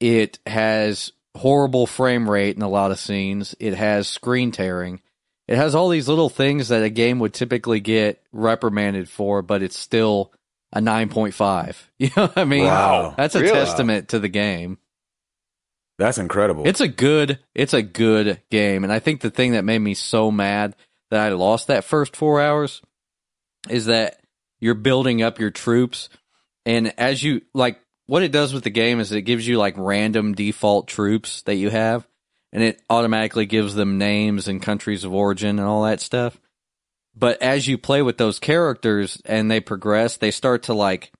it 0.00 0.38
has 0.46 1.12
horrible 1.36 1.86
frame 1.86 2.28
rate 2.28 2.56
in 2.56 2.62
a 2.62 2.68
lot 2.68 2.90
of 2.90 2.98
scenes. 2.98 3.54
It 3.58 3.74
has 3.74 4.06
screen 4.06 4.52
tearing. 4.52 5.00
It 5.46 5.56
has 5.56 5.74
all 5.74 5.88
these 5.90 6.08
little 6.08 6.30
things 6.30 6.68
that 6.68 6.82
a 6.82 6.90
game 6.90 7.18
would 7.18 7.34
typically 7.34 7.80
get 7.80 8.22
reprimanded 8.32 9.08
for, 9.08 9.42
but 9.42 9.62
it's 9.62 9.78
still 9.78 10.32
a 10.72 10.80
nine 10.80 11.08
point 11.08 11.34
five. 11.34 11.90
You 11.98 12.10
know 12.16 12.26
what 12.26 12.38
I 12.38 12.44
mean? 12.44 12.64
Wow. 12.64 13.14
That's 13.16 13.34
a 13.34 13.40
Really? 13.40 13.52
testament 13.52 14.08
to 14.08 14.18
the 14.18 14.28
game. 14.28 14.78
That's 15.98 16.18
incredible. 16.18 16.66
It's 16.66 16.80
a 16.80 16.88
good 16.88 17.38
it's 17.54 17.74
a 17.74 17.82
good 17.82 18.40
game. 18.50 18.84
And 18.84 18.92
I 18.92 18.98
think 18.98 19.20
the 19.20 19.30
thing 19.30 19.52
that 19.52 19.64
made 19.64 19.78
me 19.78 19.94
so 19.94 20.30
mad 20.30 20.74
that 21.10 21.20
I 21.20 21.28
lost 21.34 21.68
that 21.68 21.84
first 21.84 22.16
4 22.16 22.40
hours 22.40 22.82
is 23.68 23.86
that 23.86 24.20
you're 24.60 24.74
building 24.74 25.22
up 25.22 25.38
your 25.38 25.50
troops 25.50 26.08
and 26.66 26.92
as 26.98 27.22
you 27.22 27.42
like 27.52 27.78
what 28.06 28.22
it 28.22 28.32
does 28.32 28.52
with 28.52 28.64
the 28.64 28.70
game 28.70 28.98
is 29.00 29.12
it 29.12 29.22
gives 29.22 29.46
you 29.46 29.56
like 29.58 29.74
random 29.76 30.34
default 30.34 30.88
troops 30.88 31.42
that 31.42 31.54
you 31.54 31.70
have 31.70 32.06
and 32.54 32.62
it 32.62 32.80
automatically 32.88 33.44
gives 33.44 33.74
them 33.74 33.98
names 33.98 34.48
and 34.48 34.62
countries 34.62 35.04
of 35.04 35.12
origin 35.12 35.58
and 35.58 35.68
all 35.68 35.82
that 35.82 36.00
stuff. 36.00 36.40
But 37.16 37.42
as 37.42 37.68
you 37.68 37.76
play 37.76 38.00
with 38.00 38.16
those 38.16 38.38
characters 38.38 39.20
and 39.26 39.50
they 39.50 39.60
progress, 39.60 40.16
they 40.16 40.30
start 40.30 40.64
to 40.64 40.74
like 40.74 41.12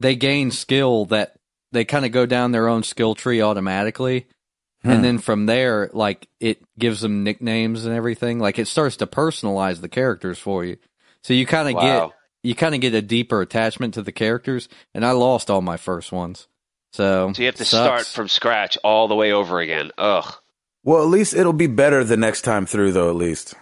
they 0.00 0.16
gain 0.16 0.50
skill 0.50 1.04
that 1.06 1.36
they 1.72 1.84
kind 1.84 2.04
of 2.04 2.10
go 2.12 2.26
down 2.26 2.52
their 2.52 2.68
own 2.68 2.82
skill 2.82 3.14
tree 3.14 3.40
automatically. 3.40 4.26
Hmm. 4.82 4.90
And 4.90 5.04
then 5.04 5.18
from 5.18 5.46
there, 5.46 5.90
like 5.92 6.26
it 6.40 6.62
gives 6.78 7.00
them 7.00 7.22
nicknames 7.24 7.86
and 7.86 7.94
everything. 7.94 8.38
Like 8.38 8.58
it 8.58 8.66
starts 8.68 8.96
to 8.96 9.06
personalize 9.06 9.80
the 9.80 9.88
characters 9.88 10.38
for 10.38 10.64
you. 10.64 10.76
So 11.22 11.32
you 11.34 11.46
kind 11.46 11.68
of 11.68 11.74
Wow. 11.74 12.06
get 12.08 12.12
you 12.42 12.54
kind 12.54 12.74
of 12.74 12.80
get 12.80 12.94
a 12.94 13.02
deeper 13.02 13.40
attachment 13.40 13.94
to 13.94 14.02
the 14.02 14.12
characters. 14.12 14.68
And 14.94 15.04
I 15.04 15.10
lost 15.12 15.50
all 15.50 15.60
my 15.62 15.76
first 15.76 16.12
ones, 16.12 16.46
so 16.92 17.32
So 17.34 17.42
you 17.42 17.46
have 17.46 17.56
to 17.56 17.64
sucks. 17.64 17.84
start 17.84 18.06
from 18.06 18.28
scratch 18.28 18.78
all 18.84 19.08
the 19.08 19.16
way 19.16 19.32
over 19.32 19.60
again. 19.60 19.90
Ugh. 19.98 20.32
Well, 20.86 21.02
at 21.02 21.08
least 21.08 21.34
it'll 21.34 21.52
be 21.52 21.66
better 21.66 22.02
the 22.04 22.16
next 22.16 22.42
time 22.42 22.64
through, 22.64 22.92
though. 22.92 23.10
At 23.10 23.16
least. 23.16 23.54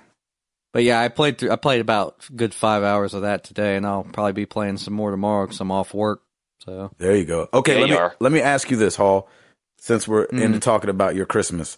But 0.72 0.82
yeah, 0.84 1.00
I 1.00 1.08
played 1.08 1.38
through. 1.38 1.50
I 1.50 1.56
played 1.56 1.80
about 1.80 2.24
a 2.28 2.32
good 2.32 2.52
five 2.54 2.82
hours 2.84 3.14
of 3.14 3.22
that 3.22 3.42
today, 3.44 3.76
and 3.76 3.84
I'll 3.86 4.04
probably 4.04 4.32
be 4.32 4.46
playing 4.46 4.76
some 4.76 4.94
more 4.94 5.10
tomorrow 5.10 5.46
because 5.46 5.60
I'm 5.60 5.70
off 5.72 5.92
work. 5.94 6.22
So 6.64 6.90
There 6.98 7.14
you 7.16 7.24
go. 7.24 7.48
Okay, 7.52 7.74
Yeah, 7.74 7.80
let 7.80 7.90
me 7.90 7.96
are. 7.96 8.14
let 8.20 8.32
me 8.32 8.40
ask 8.40 8.70
you 8.70 8.76
this, 8.76 8.96
Hall. 8.96 9.28
Since 9.78 10.08
we're 10.08 10.26
Mhm. 10.28 10.40
into 10.40 10.60
talking 10.60 10.88
about 10.90 11.14
your 11.14 11.26
Christmas, 11.26 11.76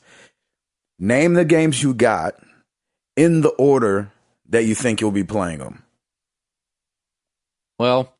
name 0.98 1.34
the 1.34 1.44
games 1.44 1.82
you 1.82 1.92
got 1.92 2.34
in 3.16 3.40
the 3.40 3.48
order 3.50 4.12
that 4.48 4.64
you 4.64 4.74
think 4.76 5.00
you'll 5.00 5.10
be 5.10 5.24
playing 5.24 5.58
them. 5.58 5.82
well, 7.78 8.14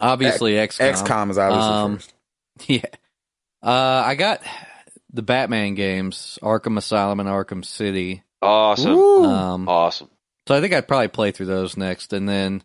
obviously 0.00 0.58
X- 0.58 0.78
XCOM. 0.78 1.06
XCOM 1.06 1.30
is 1.30 1.38
obviously 1.38 1.72
Um, 1.72 1.96
first. 1.96 2.14
Yeah. 2.68 2.84
Uh, 3.62 4.02
I 4.04 4.14
got 4.16 4.42
the 5.12 5.22
Batman 5.22 5.74
games, 5.74 6.38
Arkham 6.42 6.76
Asylum 6.78 7.20
and 7.20 7.28
Arkham 7.28 7.64
City. 7.64 8.22
Awesome. 8.42 8.96
Um, 8.98 9.68
Awesome. 9.68 10.08
so 10.48 10.54
I 10.54 10.60
think 10.60 10.72
I'd 10.72 10.88
probably 10.88 11.08
play 11.08 11.30
through 11.30 11.46
those 11.46 11.76
next, 11.76 12.12
and 12.12 12.28
then 12.28 12.62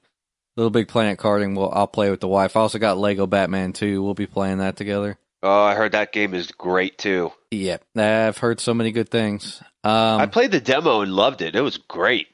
Little 0.56 0.70
Big 0.70 0.88
Planet 0.88 1.20
karting. 1.20 1.56
Well, 1.58 1.72
I'll 1.74 1.88
play 1.88 2.10
with 2.10 2.22
the 2.22 2.28
wife. 2.28 2.56
I 2.56 2.62
also 2.62 2.80
got 2.80 2.98
Lego 2.98 3.28
Batman 3.28 3.74
2. 3.74 4.02
We'll 4.02 4.14
be 4.14 4.28
playing 4.28 4.60
that 4.60 4.76
together. 4.78 5.18
Oh, 5.44 5.64
I 5.64 5.76
heard 5.76 5.92
that 5.92 6.12
game 6.14 6.34
is 6.34 6.52
great 6.52 6.98
too. 6.98 7.32
Yep, 7.52 7.84
I've 7.96 8.38
heard 8.38 8.60
so 8.60 8.74
many 8.74 8.92
good 8.92 9.10
things. 9.10 9.62
Um, 9.84 10.20
I 10.22 10.26
played 10.26 10.52
the 10.52 10.60
demo 10.62 11.02
and 11.02 11.12
loved 11.12 11.42
it. 11.42 11.56
It 11.56 11.62
was 11.62 11.78
great. 11.78 12.28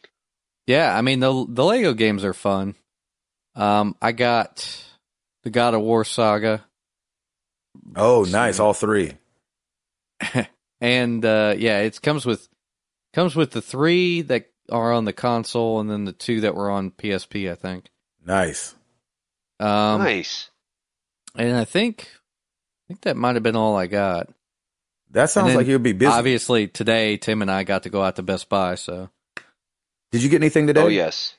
Yeah, 0.68 0.96
I 0.96 1.02
mean 1.02 1.20
the 1.20 1.46
the 1.50 1.66
Lego 1.66 1.94
games 1.94 2.24
are 2.24 2.34
fun. 2.34 2.76
Um, 3.56 3.98
I 4.02 4.14
got 4.14 4.66
the 5.44 5.50
God 5.50 5.74
of 5.74 5.82
War 5.82 6.06
saga. 6.06 6.64
Oh, 7.96 8.24
nice. 8.30 8.60
All 8.60 8.74
three. 8.74 9.14
and 10.82 11.24
uh, 11.26 11.56
yeah, 11.58 11.80
it 11.80 12.02
comes 12.02 12.26
with 12.26 12.48
comes 13.14 13.36
with 13.36 13.52
the 13.52 13.62
three 13.62 14.22
that 14.24 14.48
are 14.72 14.94
on 14.94 15.06
the 15.06 15.14
console, 15.14 15.80
and 15.80 15.90
then 15.90 16.06
the 16.06 16.14
two 16.14 16.42
that 16.42 16.56
were 16.56 16.70
on 16.72 16.92
PSP. 16.92 17.52
I 17.52 17.56
think. 17.56 17.90
Nice. 18.26 18.76
Um, 19.60 20.02
nice. 20.02 20.50
And 21.36 21.56
I 21.56 21.66
think 21.66 22.10
I 22.12 22.82
think 22.88 23.02
that 23.02 23.18
might 23.18 23.36
have 23.36 23.44
been 23.44 23.56
all 23.56 23.76
I 23.76 23.88
got. 23.88 24.30
That 25.12 25.30
sounds 25.30 25.56
like 25.56 25.68
you'll 25.68 25.80
be 25.80 25.94
busy. 25.94 26.12
Obviously, 26.12 26.68
today 26.68 27.18
Tim 27.18 27.42
and 27.42 27.52
I 27.52 27.64
got 27.64 27.84
to 27.84 27.90
go 27.90 28.02
out 28.02 28.16
to 28.16 28.24
Best 28.24 28.48
Buy, 28.50 28.76
so 28.76 29.10
Did 30.12 30.24
you 30.24 30.30
get 30.30 30.42
anything 30.42 30.68
today? 30.68 30.82
Oh 30.82 30.88
yes. 30.88 31.36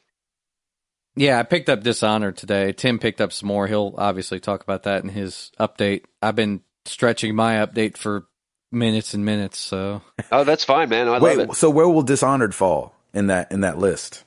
yeah, 1.16 1.38
I 1.38 1.42
picked 1.42 1.68
up 1.68 1.82
Dishonored 1.82 2.36
today. 2.36 2.72
Tim 2.72 2.98
picked 2.98 3.20
up 3.20 3.32
some 3.32 3.48
more. 3.48 3.66
He'll 3.66 3.94
obviously 3.96 4.40
talk 4.40 4.62
about 4.62 4.82
that 4.84 5.02
in 5.02 5.08
his 5.08 5.50
update. 5.58 6.04
I've 6.20 6.36
been 6.36 6.60
stretching 6.84 7.34
my 7.34 7.54
update 7.54 7.96
for 7.96 8.26
minutes 8.72 9.14
and 9.14 9.24
minutes, 9.24 9.58
so 9.58 10.02
Oh, 10.30 10.44
that's 10.44 10.64
fine, 10.64 10.88
man. 10.88 11.08
I 11.08 11.18
Wait, 11.18 11.38
love 11.38 11.50
it. 11.50 11.56
so 11.56 11.70
where 11.70 11.88
will 11.88 12.02
Dishonored 12.02 12.54
fall 12.54 12.94
in 13.14 13.28
that 13.28 13.52
in 13.52 13.60
that 13.60 13.78
list? 13.78 14.24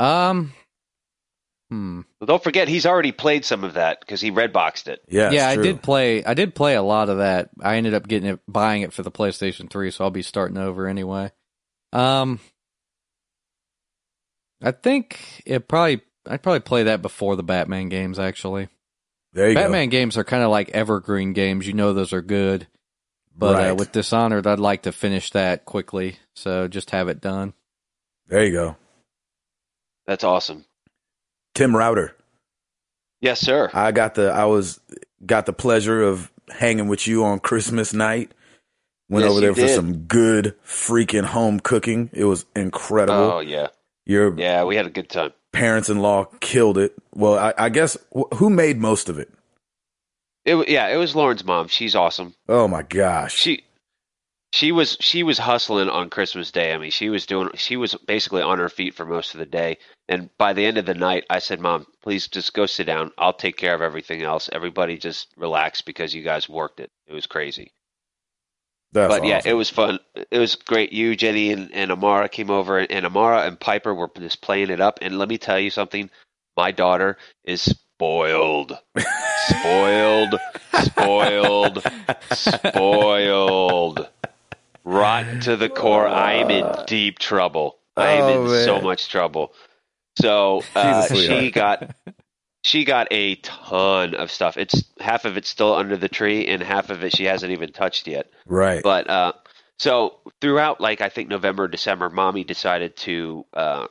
um, 0.00 0.52
hmm. 1.70 2.00
Well, 2.20 2.26
don't 2.26 2.42
forget, 2.42 2.68
he's 2.68 2.86
already 2.86 3.12
played 3.12 3.44
some 3.44 3.62
of 3.64 3.74
that 3.74 4.00
because 4.00 4.20
he 4.20 4.30
red 4.30 4.52
boxed 4.52 4.88
it. 4.88 5.02
Yeah, 5.08 5.30
yeah, 5.30 5.48
I 5.48 5.56
did 5.56 5.82
play. 5.82 6.24
I 6.24 6.34
did 6.34 6.54
play 6.54 6.74
a 6.74 6.82
lot 6.82 7.08
of 7.08 7.18
that. 7.18 7.50
I 7.60 7.76
ended 7.76 7.94
up 7.94 8.08
getting 8.08 8.28
it, 8.30 8.40
buying 8.48 8.82
it 8.82 8.92
for 8.92 9.02
the 9.02 9.12
PlayStation 9.12 9.70
Three, 9.70 9.90
so 9.90 10.04
I'll 10.04 10.10
be 10.10 10.22
starting 10.22 10.58
over 10.58 10.86
anyway. 10.88 11.30
Um, 11.92 12.40
I 14.62 14.72
think 14.72 15.42
it 15.46 15.68
probably. 15.68 16.00
I'd 16.26 16.42
probably 16.42 16.60
play 16.60 16.84
that 16.84 17.02
before 17.02 17.36
the 17.36 17.42
Batman 17.42 17.90
games. 17.90 18.18
Actually, 18.18 18.68
There 19.34 19.48
you 19.50 19.54
Batman 19.54 19.90
games 19.90 20.16
are 20.16 20.24
kind 20.24 20.42
of 20.42 20.50
like 20.50 20.70
evergreen 20.70 21.34
games. 21.34 21.66
You 21.66 21.74
know 21.74 21.92
those 21.92 22.14
are 22.14 22.22
good, 22.22 22.66
but 23.36 23.54
Right. 23.56 23.70
uh, 23.70 23.74
with 23.74 23.92
Dishonored, 23.92 24.46
I'd 24.46 24.58
like 24.58 24.82
to 24.82 24.92
finish 24.92 25.30
that 25.30 25.64
quickly. 25.64 26.16
So 26.34 26.68
just 26.68 26.90
have 26.90 27.08
it 27.08 27.20
done. 27.20 27.52
There 28.28 28.44
you 28.44 28.52
go. 28.52 28.76
That's 30.06 30.24
awesome. 30.24 30.64
Tim 31.54 31.74
Router. 31.76 32.16
Yes, 33.20 33.40
sir. 33.40 33.70
I 33.72 33.92
got 33.92 34.14
the 34.16 34.30
I 34.30 34.44
was 34.44 34.80
got 35.24 35.46
the 35.46 35.52
pleasure 35.52 36.02
of 36.02 36.30
hanging 36.50 36.88
with 36.88 37.06
you 37.06 37.24
on 37.24 37.38
Christmas 37.40 37.94
night. 37.94 38.32
Went 39.08 39.24
Yes, 39.24 39.30
over 39.32 39.40
there 39.40 39.50
you 39.50 39.54
for 39.54 39.60
did. 39.62 39.74
some 39.74 39.96
good 40.04 40.54
freaking 40.64 41.24
home 41.24 41.60
cooking. 41.60 42.10
It 42.12 42.24
was 42.24 42.44
incredible. 42.56 43.18
Oh 43.32 43.40
yeah, 43.40 43.68
Your 44.06 44.38
yeah. 44.38 44.64
We 44.64 44.76
had 44.76 44.86
a 44.86 44.90
good 44.90 45.08
time. 45.08 45.32
parents-in-law 45.52 46.24
killed 46.40 46.76
it. 46.78 46.94
Well, 47.14 47.38
I, 47.38 47.54
I 47.56 47.68
guess 47.68 47.96
wh- 48.14 48.34
who 48.36 48.50
made 48.50 48.78
most 48.78 49.08
of 49.08 49.18
it? 49.18 49.30
It 50.44 50.68
yeah. 50.68 50.88
It 50.88 50.96
was 50.96 51.14
Lauren's 51.14 51.44
mom. 51.44 51.68
She's 51.68 51.94
awesome. 51.94 52.34
Oh 52.48 52.68
my 52.68 52.82
gosh. 52.82 53.34
She 53.34 53.64
she 54.52 54.70
was 54.70 54.96
she 55.00 55.24
was 55.24 55.38
hustling 55.38 55.88
on 55.88 56.10
Christmas 56.10 56.52
Day. 56.52 56.72
I 56.72 56.78
mean, 56.78 56.92
she 56.92 57.08
was 57.08 57.26
doing 57.26 57.50
she 57.54 57.76
was 57.76 57.96
basically 58.06 58.42
on 58.42 58.58
her 58.58 58.68
feet 58.68 58.94
for 58.94 59.04
most 59.04 59.34
of 59.34 59.40
the 59.40 59.46
day. 59.46 59.78
And 60.08 60.30
by 60.38 60.52
the 60.52 60.64
end 60.64 60.78
of 60.78 60.86
the 60.86 60.94
night, 60.94 61.24
I 61.28 61.40
said, 61.40 61.60
"Mom, 61.60 61.86
please 62.02 62.28
just 62.28 62.54
go 62.54 62.66
sit 62.66 62.84
down. 62.84 63.10
I'll 63.18 63.32
take 63.32 63.56
care 63.56 63.74
of 63.74 63.80
everything 63.80 64.22
else. 64.22 64.48
Everybody 64.52 64.96
just 64.96 65.28
relax 65.36 65.80
because 65.80 66.14
you 66.14 66.22
guys 66.22 66.48
worked 66.48 66.78
it. 66.78 66.92
It 67.08 67.14
was 67.14 67.26
crazy." 67.26 67.72
That's 68.92 69.12
but 69.12 69.26
yeah, 69.26 69.40
it 69.44 69.54
was 69.54 69.70
fun. 69.70 69.98
It 70.30 70.38
was 70.38 70.54
great. 70.54 70.92
You, 70.92 71.16
Jenny, 71.16 71.50
and, 71.50 71.74
and 71.74 71.90
Amara 71.90 72.28
came 72.28 72.48
over, 72.48 72.78
and 72.78 73.04
Amara 73.04 73.42
and 73.42 73.58
Piper 73.58 73.92
were 73.92 74.08
just 74.16 74.40
playing 74.40 74.70
it 74.70 74.80
up. 74.80 75.00
And 75.02 75.18
let 75.18 75.28
me 75.28 75.36
tell 75.36 75.58
you 75.58 75.70
something: 75.70 76.10
my 76.56 76.70
daughter 76.70 77.16
is 77.42 77.76
spoiled, 77.96 78.76
spoiled, 79.48 80.34
spoiled, 80.82 81.82
spoiled, 82.32 84.08
rotten 84.84 85.40
to 85.40 85.56
the 85.56 85.68
core. 85.68 86.06
I'm 86.08 86.50
in 86.50 86.66
deep 86.86 87.18
trouble. 87.18 87.78
I'm 87.96 88.22
Oh, 88.22 88.52
in 88.52 88.64
so 88.64 88.80
much 88.80 89.08
trouble. 89.08 89.52
So 90.20 90.62
uh, 90.74 91.06
she 91.14 91.50
got 91.52 91.94
she 92.62 92.84
got 92.84 93.06
a 93.12 93.36
ton 93.36 94.14
of 94.14 94.30
stuff. 94.30 94.56
It's 94.56 94.84
half 94.98 95.24
of 95.24 95.36
it's 95.36 95.48
still 95.48 95.74
under 95.74 95.96
the 95.96 96.08
tree, 96.08 96.46
and 96.48 96.62
half 96.62 96.90
of 96.90 97.04
it 97.04 97.14
she 97.16 97.24
hasn't 97.24 97.52
even 97.52 97.72
touched 97.72 98.08
yet. 98.08 98.26
right. 98.46 98.82
But 98.82 99.08
uh, 99.08 99.32
so 99.78 100.18
throughout, 100.40 100.80
like 100.80 101.00
I 101.00 101.08
think 101.10 101.28
November, 101.28 101.68
December, 101.68 102.10
mommy 102.10 102.42
decided 102.42 102.96
to 102.98 103.44
uh, 103.54 103.86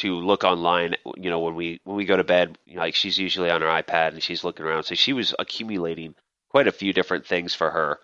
to 0.00 0.16
look 0.16 0.44
online. 0.44 0.96
You 1.16 1.30
know, 1.30 1.40
when 1.40 1.54
we 1.54 1.80
when 1.84 1.96
we 1.96 2.04
go 2.04 2.16
to 2.16 2.24
bed, 2.24 2.58
you 2.66 2.74
know, 2.76 2.82
like 2.82 2.94
she's 2.94 3.18
usually 3.18 3.50
on 3.50 3.60
her 3.62 3.68
iPad 3.68 4.08
and 4.12 4.22
she's 4.22 4.44
looking 4.44 4.66
around. 4.66 4.84
So 4.84 4.94
she 4.94 5.12
was 5.12 5.34
accumulating 5.38 6.14
quite 6.50 6.68
a 6.68 6.72
few 6.72 6.92
different 6.92 7.26
things 7.26 7.54
for 7.54 7.70
her. 7.70 7.98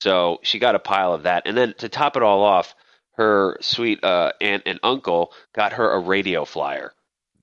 So 0.00 0.38
she 0.42 0.58
got 0.58 0.74
a 0.74 0.78
pile 0.78 1.12
of 1.12 1.24
that, 1.24 1.42
and 1.46 1.56
then 1.56 1.74
to 1.78 1.88
top 1.88 2.16
it 2.16 2.22
all 2.22 2.42
off, 2.42 2.74
her 3.16 3.58
sweet 3.60 4.02
uh, 4.02 4.32
aunt 4.40 4.62
and 4.66 4.80
uncle 4.82 5.32
got 5.54 5.74
her 5.74 5.92
a 5.92 5.98
radio 6.00 6.46
flyer. 6.46 6.94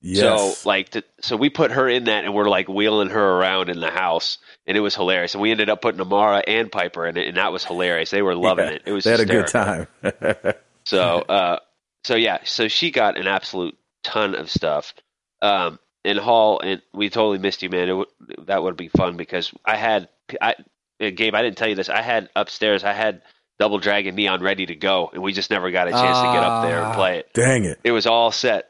yes. 0.01 0.57
So 0.63 0.67
like, 0.67 0.89
to, 0.89 1.03
so 1.21 1.37
we 1.37 1.51
put 1.51 1.69
her 1.71 1.87
in 1.87 2.05
that, 2.05 2.25
and 2.25 2.33
we're 2.33 2.49
like 2.49 2.67
wheeling 2.67 3.09
her 3.09 3.23
around 3.39 3.69
in 3.69 3.79
the 3.79 3.91
house, 3.91 4.39
and 4.65 4.75
it 4.75 4.79
was 4.79 4.95
hilarious. 4.95 5.35
And 5.35 5.41
we 5.43 5.51
ended 5.51 5.69
up 5.69 5.81
putting 5.83 6.01
Amara 6.01 6.41
and 6.47 6.71
Piper 6.71 7.05
in 7.05 7.15
it, 7.17 7.27
and 7.27 7.37
that 7.37 7.51
was 7.51 7.63
hilarious. 7.63 8.09
They 8.09 8.23
were 8.23 8.35
loving 8.47 8.65
Yeah, 8.65 8.71
it. 8.71 8.81
It 8.87 8.91
was 8.91 9.03
they 9.03 9.11
had 9.11 9.19
a 9.19 9.25
good 9.25 9.47
time. 9.47 9.87
So, 10.85 11.19
uh, 11.19 11.59
so 12.05 12.15
yeah, 12.15 12.39
so 12.45 12.69
she 12.69 12.91
got 12.91 13.17
an 13.17 13.27
absolute 13.27 13.77
ton 14.07 14.35
of 14.35 14.49
stuff. 14.49 14.93
Um, 15.41 15.79
in 16.03 16.17
Hall, 16.17 16.61
and 16.61 16.81
we 16.93 17.09
totally 17.09 17.37
missed 17.37 17.61
you, 17.61 17.69
man. 17.69 17.89
It 17.89 17.93
would 17.93 18.07
that 18.45 18.63
would 18.63 18.77
be 18.77 18.87
fun 18.87 19.17
because 19.17 19.51
I 19.65 19.75
had, 19.75 20.07
I, 20.41 20.55
Gabe, 20.99 21.35
I 21.35 21.41
didn't 21.41 21.57
tell 21.57 21.67
you 21.67 21.75
this. 21.75 21.89
I 21.89 22.01
had 22.01 22.29
upstairs, 22.35 22.85
I 22.85 22.93
had 22.93 23.21
Double 23.59 23.77
Dragon 23.77 24.15
Neon 24.15 24.41
ready 24.41 24.65
to 24.67 24.75
go, 24.75 25.09
and 25.13 25.21
we 25.21 25.33
just 25.33 25.51
never 25.51 25.69
got 25.69 25.89
a 25.89 25.91
chance 25.91 26.17
to 26.19 26.31
get 26.31 26.43
up 26.43 26.63
there 26.63 26.81
and 26.81 26.95
play 26.95 27.19
it. 27.19 27.33
Dang 27.33 27.65
it. 27.65 27.79
It 27.83 27.91
was 27.91 28.07
all 28.07 28.31
set. 28.31 28.69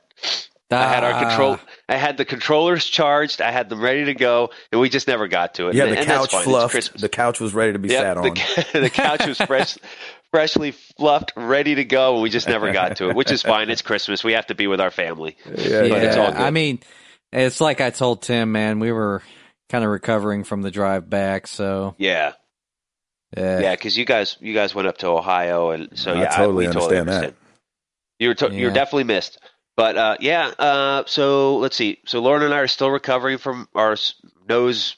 I 0.70 0.88
had 0.88 1.04
our 1.04 1.24
control. 1.24 1.60
I 1.88 1.96
had 1.96 2.18
the 2.18 2.26
controllers 2.26 2.84
charged. 2.86 3.42
I 3.42 3.52
had 3.52 3.70
them 3.70 3.82
ready 3.82 4.06
to 4.06 4.14
go, 4.14 4.50
and 4.72 4.82
we 4.82 4.90
just 4.90 5.08
never 5.08 5.28
got 5.28 5.54
to 5.56 5.70
it. 5.70 5.76
Yeah, 5.76 5.86
and, 5.86 5.94
the 5.94 6.00
and 6.00 6.08
couch. 6.08 6.32
Fluffed. 6.32 7.00
The 7.00 7.08
couch 7.08 7.40
was 7.40 7.54
ready 7.54 7.74
to 7.74 7.80
be 7.80 7.90
Yep, 7.90 8.02
sat 8.02 8.18
on. 8.18 8.24
the, 8.24 8.80
the 8.82 8.90
couch 8.90 9.26
was 9.26 9.38
fresh, 9.38 9.78
freshly 10.32 10.72
fluffed, 10.72 11.34
ready 11.36 11.76
to 11.76 11.86
go, 11.86 12.14
and 12.16 12.24
we 12.24 12.30
just 12.30 12.48
never 12.48 12.72
got 12.72 12.98
to 12.98 13.10
it, 13.10 13.16
which 13.16 13.32
is 13.32 13.42
fine. 13.42 13.70
It's 13.70 13.82
Christmas. 13.84 14.24
We 14.24 14.34
have 14.34 14.48
to 14.48 14.56
be 14.56 14.68
with 14.68 14.82
our 14.82 14.92
family. 14.92 15.38
yeah, 15.46 15.54
but 15.54 16.04
it's 16.04 16.16
Yeah, 16.16 16.26
all 16.26 16.32
good. 16.32 16.42
I 16.42 16.52
mean, 16.52 16.80
it's 17.32 17.62
like 17.62 17.82
I 17.82 17.90
told 17.90 18.22
Tim, 18.22 18.52
man. 18.52 18.80
We 18.80 18.92
were 18.92 19.22
kind 19.70 19.84
of 19.84 19.90
recovering 19.92 20.44
from 20.44 20.62
the 20.62 20.72
drive 20.72 21.10
back, 21.10 21.48
so 21.48 21.96
Yeah, 21.98 22.34
uh, 23.36 23.42
yeah, 23.62 23.74
because 23.76 23.98
you 23.98 24.06
guys, 24.06 24.38
you 24.40 24.54
guys 24.54 24.74
went 24.74 24.88
up 24.88 24.98
to 25.00 25.08
Ohio, 25.08 25.72
and 25.72 25.98
so 25.98 26.14
I 26.14 26.22
yeah, 26.24 26.36
totally 26.36 26.66
we 26.66 26.68
understand 26.68 27.10
that. 27.10 27.34
You 28.20 28.30
were 28.30 28.36
to- 28.36 28.54
you're 28.54 28.72
definitely 28.72 29.04
missed, 29.04 29.40
but 29.76 29.98
uh, 29.98 30.18
yeah. 30.20 30.48
Uh, 30.58 31.04
so 31.06 31.58
let's 31.58 31.76
see. 31.76 32.00
So 32.06 32.20
Lauren 32.20 32.44
and 32.44 32.54
I 32.54 32.60
are 32.60 32.68
still 32.68 32.90
recovering 32.90 33.38
from 33.38 33.68
our 33.76 33.96
nose, 34.48 34.96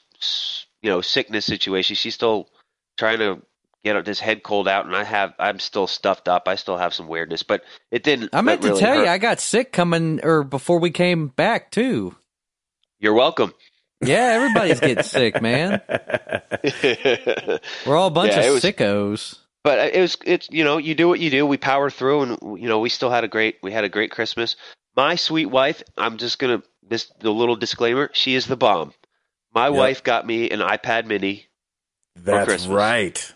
you 0.82 0.90
know, 0.90 1.00
sickness 1.02 1.44
situation. 1.44 1.96
She's 1.96 2.14
still 2.14 2.48
trying 2.96 3.18
to 3.18 3.42
get 3.84 4.04
this 4.04 4.20
head 4.20 4.42
cold 4.42 4.68
out, 4.68 4.86
and 4.86 4.94
I 4.96 5.04
have 5.04 5.32
I'm 5.38 5.58
still 5.58 5.86
stuffed 5.86 6.28
up. 6.28 6.48
I 6.48 6.54
still 6.56 6.76
have 6.76 6.94
some 6.94 7.08
weirdness, 7.08 7.42
but 7.42 7.62
it 7.90 8.02
didn't. 8.02 8.30
I 8.32 8.40
meant 8.42 8.62
really 8.62 8.74
to 8.78 8.80
tell 8.80 8.96
hurt. 8.96 9.04
you, 9.04 9.08
I 9.10 9.18
got 9.18 9.40
sick 9.40 9.72
coming 9.72 10.20
or 10.22 10.42
before 10.44 10.78
we 10.78 10.90
came 10.90 11.28
back 11.28 11.70
too. 11.70 12.14
You're 12.98 13.14
welcome. 13.14 13.52
Yeah, 14.02 14.30
everybody's 14.34 14.80
getting 14.80 15.02
sick, 15.04 15.40
man. 15.42 15.80
We're 17.86 17.96
all 17.96 18.08
a 18.08 18.10
bunch 18.10 18.32
Yeah, 18.32 18.40
of 18.42 18.54
was- 18.54 18.62
sickos. 18.64 19.38
but 19.62 19.94
it 19.94 20.00
was 20.00 20.16
it's 20.24 20.48
you 20.50 20.64
know 20.64 20.78
you 20.78 20.94
do 20.94 21.08
what 21.08 21.20
you 21.20 21.30
do 21.30 21.46
we 21.46 21.56
power 21.56 21.90
through 21.90 22.22
and 22.22 22.60
you 22.60 22.68
know 22.68 22.78
we 22.80 22.88
still 22.88 23.10
had 23.10 23.24
a 23.24 23.28
great 23.28 23.56
we 23.62 23.72
had 23.72 23.84
a 23.84 23.88
great 23.90 24.10
christmas 24.10 24.56
my 24.96 25.16
sweet 25.16 25.46
wife 25.46 25.82
i'm 25.98 26.16
just 26.16 26.38
gonna 26.38 26.62
this 26.88 27.12
the 27.20 27.30
little 27.30 27.56
disclaimer 27.56 28.08
she 28.14 28.34
is 28.34 28.46
the 28.46 28.56
bomb 28.56 28.92
my 29.54 29.66
Yep. 29.68 29.76
wife 29.76 30.02
got 30.04 30.26
me 30.26 30.48
an 30.50 30.60
ipad 30.60 31.04
mini 31.06 31.46
That's 32.16 32.46
Christmas. 32.46 32.68
right. 32.74 33.34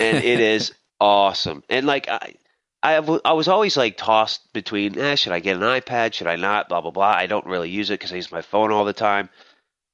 And 0.00 0.18
it 0.18 0.40
is 0.54 0.72
awesome. 1.00 1.62
And 1.68 1.86
like 1.86 2.08
i 2.08 2.34
I, 2.82 2.92
have, 2.92 3.08
I 3.24 3.32
was 3.32 3.48
always 3.48 3.78
like 3.78 3.96
tossed 3.96 4.52
between 4.52 4.98
eh, 4.98 5.14
should 5.14 5.32
I 5.32 5.40
get 5.40 5.56
an 5.56 5.62
iPad? 5.62 6.12
Should 6.12 6.26
I 6.26 6.36
not? 6.36 6.68
Blah 6.68 6.82
blah 6.82 6.90
blah. 6.90 7.06
I 7.12 7.26
don't 7.26 7.46
really 7.46 7.70
use 7.70 7.88
it 7.88 7.94
because 7.94 8.12
I 8.12 8.16
use 8.16 8.30
my 8.30 8.42
phone 8.42 8.72
all 8.72 8.84
the 8.84 8.92
time. 8.92 9.30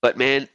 But 0.03 0.19
man 0.19 0.49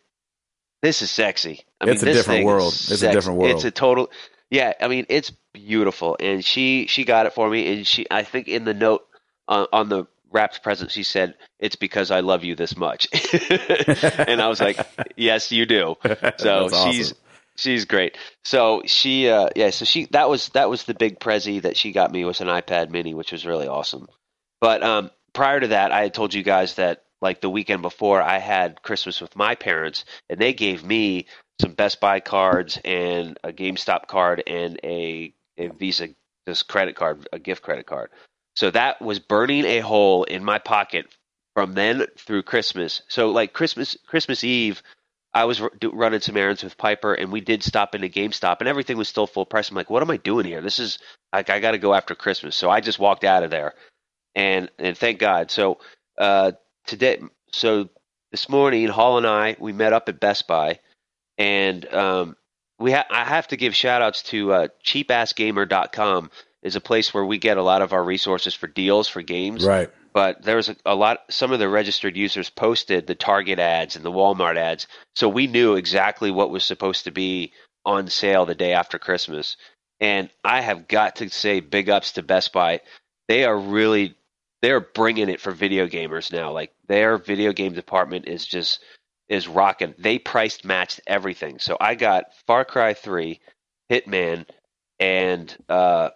this 0.82 1.02
is 1.02 1.10
sexy. 1.10 1.64
I 1.82 1.90
It's 1.90 2.04
a 2.04 2.06
mean, 2.06 2.14
this 2.14 2.26
different 2.26 2.46
world. 2.46 2.74
It's 2.74 3.02
a 3.02 3.12
different 3.12 3.40
world. 3.40 3.56
it's 3.56 3.64
a 3.64 3.72
total 3.72 4.12
yeah 4.52 4.74
I 4.82 4.90
mean 4.90 5.06
it's 5.08 5.32
beautiful. 5.54 6.18
And 6.20 6.44
she 6.44 6.88
she 6.88 7.06
got 7.06 7.26
it 7.26 7.34
for 7.34 7.50
me. 7.50 7.74
And 7.74 7.88
she 7.88 8.06
I 8.12 8.24
think 8.24 8.50
in 8.50 8.66
the 8.66 8.74
note 8.74 9.08
on, 9.48 9.68
on 9.72 9.88
the 9.88 10.06
wrapped 10.30 10.62
present 10.62 10.92
she 10.92 11.04
said 11.04 11.36
it's 11.60 11.78
because 11.78 12.12
I 12.12 12.20
love 12.20 12.44
you 12.44 12.56
this 12.56 12.76
much. 12.76 13.08
And 14.28 14.42
I 14.42 14.50
was 14.50 14.60
like 14.60 14.78
yes 15.16 15.54
you 15.54 15.66
do. 15.66 15.96
So 16.38 16.66
awesome. 16.66 16.92
she's 16.92 17.14
she's 17.56 17.86
great. 17.86 18.18
So 18.44 18.84
she, 18.86 19.30
uh, 19.30 19.50
yeah, 19.56 19.70
so 19.70 19.86
she 19.86 20.06
that 20.12 20.30
was 20.30 20.50
that 20.50 20.70
was 20.70 20.84
the 20.84 20.94
big 20.94 21.20
prezi 21.20 21.62
that 21.64 21.78
she 21.78 21.92
got 21.92 22.12
me 22.12 22.26
was 22.26 22.42
an 22.42 22.48
iPad 22.48 22.90
Mini, 22.90 23.14
which 23.14 23.32
was 23.32 23.46
really 23.46 23.68
awesome. 23.68 24.08
But 24.62 24.84
um, 24.84 25.12
prior 25.34 25.60
to 25.60 25.68
that, 25.68 25.92
I 25.92 26.02
had 26.02 26.14
told 26.14 26.34
you 26.34 26.44
guys 26.44 26.76
that 26.76 27.04
like 27.22 27.42
the 27.42 27.50
weekend 27.50 27.82
before, 27.82 28.22
I 28.22 28.38
had 28.40 28.82
Christmas 28.82 29.22
with 29.22 29.36
my 29.36 29.56
parents, 29.56 30.06
and 30.30 30.40
they 30.40 30.54
gave 30.54 30.84
me 30.84 31.28
some 31.62 31.74
Best 31.74 32.00
Buy 32.00 32.20
cards 32.20 32.80
and 32.84 33.40
a 33.44 33.52
GameStop 33.52 34.08
card 34.08 34.44
and 34.46 34.80
a, 34.84 35.34
a 35.58 35.68
Visa 35.68 36.10
this 36.46 36.64
credit 36.64 36.96
card, 36.96 37.28
a 37.34 37.40
gift 37.40 37.64
credit 37.64 37.88
card. 37.88 38.12
So 38.56 38.72
that 38.72 39.02
was 39.02 39.20
burning 39.20 39.66
a 39.66 39.80
hole 39.80 40.24
in 40.24 40.44
my 40.44 40.60
pocket 40.60 41.08
from 41.56 41.74
then 41.74 42.06
through 42.18 42.44
Christmas. 42.44 43.02
So 43.08 43.32
like 43.32 43.54
Christmas 43.54 43.98
Christmas 44.06 44.44
Eve, 44.44 44.84
I 45.36 45.44
was 45.44 45.62
running 45.84 46.22
some 46.22 46.38
errands 46.38 46.64
with 46.64 46.78
Piper, 46.78 47.14
and 47.14 47.30
we 47.30 47.42
did 47.42 47.62
stop 47.62 47.94
into 47.94 48.08
GameStop, 48.08 48.62
and 48.62 48.70
everything 48.70 48.98
was 48.98 49.10
still 49.10 49.28
full 49.28 49.46
price. 49.46 49.70
I'm 49.70 49.76
like, 49.76 49.90
what 49.90 50.02
am 50.02 50.10
I 50.10 50.16
doing 50.16 50.46
here? 50.46 50.62
This 50.62 50.80
is 50.80 50.98
like 51.34 51.50
I 51.50 51.60
got 51.60 51.72
to 51.72 51.78
go 51.78 51.94
after 51.94 52.16
Christmas. 52.16 52.56
So 52.56 52.70
I 52.70 52.80
just 52.80 53.00
walked 53.00 53.26
out 53.26 53.44
of 53.44 53.52
there, 53.52 53.74
and 54.34 54.72
and 54.80 54.98
thank 54.98 55.20
God. 55.20 55.52
So 55.52 55.80
uh, 56.18 56.54
today, 56.88 57.20
so 57.52 57.90
this 58.32 58.48
morning, 58.48 58.88
Hall 58.88 59.18
and 59.18 59.28
I 59.28 59.58
we 59.60 59.74
met 59.74 59.92
up 59.92 60.08
at 60.08 60.22
Best 60.22 60.48
Buy, 60.48 60.80
and 61.38 61.86
um, 61.94 62.38
we 62.80 62.94
ha- 62.94 63.08
I 63.10 63.26
have 63.26 63.50
to 63.50 63.58
give 63.58 63.76
shout 63.76 64.02
outs 64.02 64.24
to 64.24 64.54
uh, 64.54 64.68
cheapassgamer.com 64.86 66.32
is 66.64 66.78
a 66.78 66.82
place 66.82 67.14
where 67.14 67.26
we 67.26 67.40
get 67.40 67.58
a 67.58 67.62
lot 67.62 67.82
of 67.82 67.92
our 67.92 68.04
resources 68.04 68.54
for 68.54 68.68
deals 68.68 69.10
for 69.10 69.22
games. 69.22 69.66
Right. 69.66 69.92
But 70.16 70.44
there's 70.44 70.70
a, 70.70 70.78
a 70.86 70.96
lot. 70.96 71.20
Some 71.30 71.52
of 71.52 71.60
the 71.60 71.70
registered 71.70 72.18
users 72.18 72.50
posted 72.50 73.06
the 73.06 73.16
Target 73.16 73.60
ads 73.60 73.98
and 73.98 74.06
the 74.06 74.14
Walmart 74.14 74.58
ads, 74.58 74.88
so 75.16 75.30
we 75.30 75.46
knew 75.46 75.76
exactly 75.76 76.32
what 76.32 76.52
was 76.52 76.64
supposed 76.64 77.04
to 77.04 77.12
be 77.12 77.52
on 77.86 78.08
sale 78.08 78.46
the 78.46 78.56
day 78.56 78.74
after 78.74 78.98
Christmas. 78.98 79.58
And 80.00 80.30
I 80.44 80.62
have 80.62 80.88
got 80.88 81.18
to 81.18 81.30
say, 81.30 81.60
big 81.60 81.90
ups 81.90 82.14
to 82.14 82.24
Best 82.24 82.54
Buy. 82.54 82.82
They 83.28 83.44
are 83.44 83.60
really 83.60 84.16
they're 84.62 84.80
bringing 84.80 85.30
it 85.30 85.42
for 85.42 85.52
video 85.52 85.86
gamers 85.88 86.32
now. 86.32 86.54
Like 86.54 86.74
their 86.88 87.18
video 87.18 87.54
game 87.54 87.74
department 87.74 88.28
is 88.28 88.46
just 88.46 88.82
is 89.28 89.50
rocking. 89.50 89.96
They 90.00 90.18
priced 90.18 90.64
matched 90.64 91.02
everything. 91.08 91.60
So 91.60 91.78
I 91.80 91.96
got 91.96 92.34
Far 92.48 92.64
Cry 92.64 92.94
3, 92.94 93.40
Hitman, 93.92 94.48
and 95.00 95.56
uh, 95.68 96.12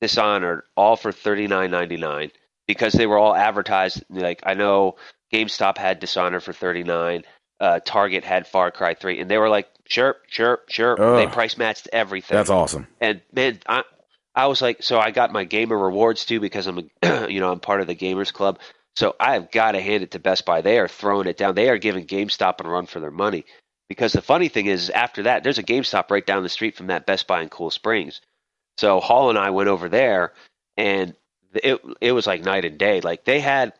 Dishonored 0.00 0.62
all 0.76 0.96
for 0.96 1.12
thirty 1.12 1.48
nine 1.48 1.70
ninety 1.70 1.96
nine 1.96 2.32
because 2.72 2.92
they 2.94 3.06
were 3.06 3.18
all 3.18 3.34
advertised. 3.34 4.02
Like 4.10 4.42
I 4.44 4.54
know 4.54 4.96
GameStop 5.32 5.78
had 5.78 6.00
Dishonored 6.00 6.42
for 6.42 6.52
thirty 6.52 6.82
nine. 6.82 7.24
Uh, 7.60 7.78
Target 7.78 8.24
had 8.24 8.48
Far 8.48 8.72
Cry 8.72 8.94
3, 8.94 9.20
and 9.20 9.30
they 9.30 9.38
were 9.38 9.48
like, 9.48 9.68
sure, 9.88 10.16
sure, 10.26 10.58
sure. 10.68 11.00
Ugh. 11.00 11.16
They 11.16 11.32
price 11.32 11.56
matched 11.56 11.88
everything. 11.92 12.34
That's 12.34 12.50
awesome. 12.50 12.88
And 13.00 13.20
man, 13.32 13.60
I 13.68 13.84
I 14.34 14.46
was 14.46 14.60
like, 14.60 14.82
so 14.82 14.98
I 14.98 15.12
got 15.12 15.32
my 15.32 15.44
gamer 15.44 15.78
rewards 15.78 16.24
too 16.24 16.40
because 16.40 16.66
I'm 16.66 16.90
a, 17.02 17.28
you 17.30 17.40
know 17.40 17.52
I'm 17.52 17.60
part 17.60 17.80
of 17.80 17.86
the 17.86 17.94
gamers 17.94 18.32
club. 18.32 18.58
So 18.96 19.14
I've 19.18 19.50
got 19.50 19.72
to 19.72 19.80
hand 19.80 20.02
it 20.02 20.10
to 20.10 20.18
Best 20.18 20.44
Buy. 20.44 20.60
They 20.60 20.78
are 20.78 20.88
throwing 20.88 21.26
it 21.26 21.36
down. 21.36 21.54
They 21.54 21.68
are 21.70 21.78
giving 21.78 22.06
GameStop 22.06 22.60
a 22.60 22.68
run 22.68 22.86
for 22.86 23.00
their 23.00 23.10
money. 23.10 23.44
Because 23.88 24.12
the 24.12 24.22
funny 24.22 24.48
thing 24.48 24.66
is, 24.66 24.90
after 24.90 25.24
that, 25.24 25.44
there's 25.44 25.58
a 25.58 25.62
GameStop 25.62 26.10
right 26.10 26.24
down 26.24 26.42
the 26.42 26.48
street 26.48 26.76
from 26.76 26.88
that 26.88 27.06
Best 27.06 27.26
Buy 27.26 27.42
in 27.42 27.48
Cool 27.48 27.70
Springs. 27.70 28.20
So 28.78 29.00
Hall 29.00 29.30
and 29.30 29.38
I 29.38 29.50
went 29.50 29.68
over 29.68 29.88
there, 29.88 30.32
and 30.76 31.14
it 31.54 31.80
it 32.00 32.12
was 32.12 32.26
like 32.26 32.42
night 32.44 32.64
and 32.64 32.78
day. 32.78 33.00
Like 33.00 33.24
they 33.24 33.40
had, 33.40 33.72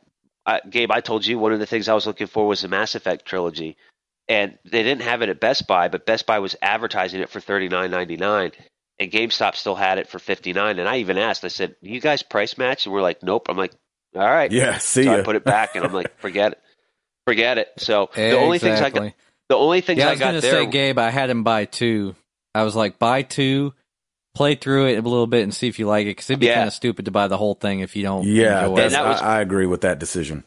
uh, 0.46 0.58
Gabe. 0.68 0.90
I 0.90 1.00
told 1.00 1.26
you 1.26 1.38
one 1.38 1.52
of 1.52 1.58
the 1.58 1.66
things 1.66 1.88
I 1.88 1.94
was 1.94 2.06
looking 2.06 2.26
for 2.26 2.46
was 2.46 2.62
the 2.62 2.68
Mass 2.68 2.94
Effect 2.94 3.24
trilogy, 3.26 3.76
and 4.28 4.58
they 4.64 4.82
didn't 4.82 5.02
have 5.02 5.22
it 5.22 5.28
at 5.28 5.40
Best 5.40 5.66
Buy, 5.66 5.88
but 5.88 6.06
Best 6.06 6.26
Buy 6.26 6.38
was 6.38 6.56
advertising 6.62 7.20
it 7.20 7.30
for 7.30 7.40
thirty 7.40 7.68
nine 7.68 7.90
ninety 7.90 8.16
nine, 8.16 8.52
and 8.98 9.10
GameStop 9.10 9.54
still 9.56 9.74
had 9.74 9.98
it 9.98 10.08
for 10.08 10.18
fifty 10.18 10.52
nine. 10.52 10.78
And 10.78 10.88
I 10.88 10.98
even 10.98 11.18
asked, 11.18 11.44
I 11.44 11.48
said, 11.48 11.76
"You 11.80 12.00
guys 12.00 12.22
price 12.22 12.58
match?" 12.58 12.86
And 12.86 12.92
we're 12.94 13.02
like, 13.02 13.22
"Nope." 13.22 13.46
I'm 13.48 13.56
like, 13.56 13.72
"All 14.14 14.22
right." 14.22 14.50
Yeah. 14.50 14.78
See 14.78 15.04
So 15.04 15.12
ya. 15.12 15.18
I 15.18 15.22
put 15.22 15.36
it 15.36 15.44
back, 15.44 15.74
and 15.76 15.84
I'm 15.84 15.92
like, 15.92 16.18
"Forget 16.20 16.52
it, 16.52 16.60
forget 17.26 17.58
it." 17.58 17.68
So 17.78 18.10
the 18.14 18.38
only 18.38 18.58
things 18.58 18.80
I 18.80 18.90
got, 18.90 19.12
the 19.48 19.56
only 19.56 19.80
things 19.80 19.98
Yeah, 19.98 20.06
I 20.06 20.08
I 20.08 20.12
was 20.12 20.20
got 20.20 20.26
gonna 20.26 20.40
there, 20.40 20.64
say, 20.64 20.66
Gabe, 20.66 20.98
I 20.98 21.10
had 21.10 21.30
him 21.30 21.42
buy 21.44 21.64
two. 21.66 22.14
I 22.54 22.64
was 22.64 22.76
like, 22.76 22.98
buy 22.98 23.22
two, 23.22 23.72
play 24.34 24.54
through 24.54 24.86
it 24.88 24.98
a 24.98 25.02
little 25.02 25.26
bit, 25.26 25.42
and 25.42 25.54
see 25.54 25.68
if 25.68 25.78
you 25.78 25.86
like 25.86 26.06
it. 26.06 26.10
Because 26.10 26.30
it'd 26.30 26.40
be 26.40 26.46
Yeah. 26.46 26.56
kind 26.56 26.68
of 26.68 26.72
stupid 26.74 27.04
to 27.04 27.10
buy 27.10 27.28
the 27.28 27.36
whole 27.36 27.54
thing 27.54 27.80
if 27.80 27.94
you 27.96 28.02
don't. 28.02 28.24
yeah. 28.24 28.66
enjoy 28.66 28.88
that 28.88 29.06
was- 29.06 29.20
I, 29.20 29.38
I 29.38 29.40
agree 29.40 29.66
with 29.66 29.82
that 29.82 29.98
decision. 29.98 30.44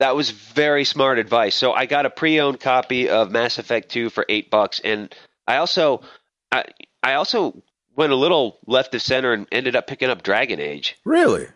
That 0.00 0.16
was 0.16 0.30
very 0.30 0.84
smart 0.84 1.18
advice. 1.18 1.54
So 1.54 1.72
I 1.72 1.86
got 1.86 2.04
a 2.04 2.10
pre-owned 2.10 2.58
copy 2.60 3.08
of 3.08 3.30
Mass 3.30 3.58
Effect 3.58 3.88
2 3.90 4.10
for 4.10 4.26
eight 4.28 4.50
bucks, 4.50 4.80
and 4.82 5.14
I 5.46 5.56
also, 5.58 6.02
I, 6.50 6.64
I 7.02 7.14
also 7.14 7.62
went 7.96 8.12
a 8.12 8.16
little 8.16 8.58
left 8.66 8.94
of 8.96 9.02
center 9.02 9.32
and 9.32 9.46
ended 9.52 9.76
up 9.76 9.86
picking 9.86 10.10
up 10.10 10.22
Dragon 10.24 10.58
Age, 10.58 10.96
Really? 11.04 11.46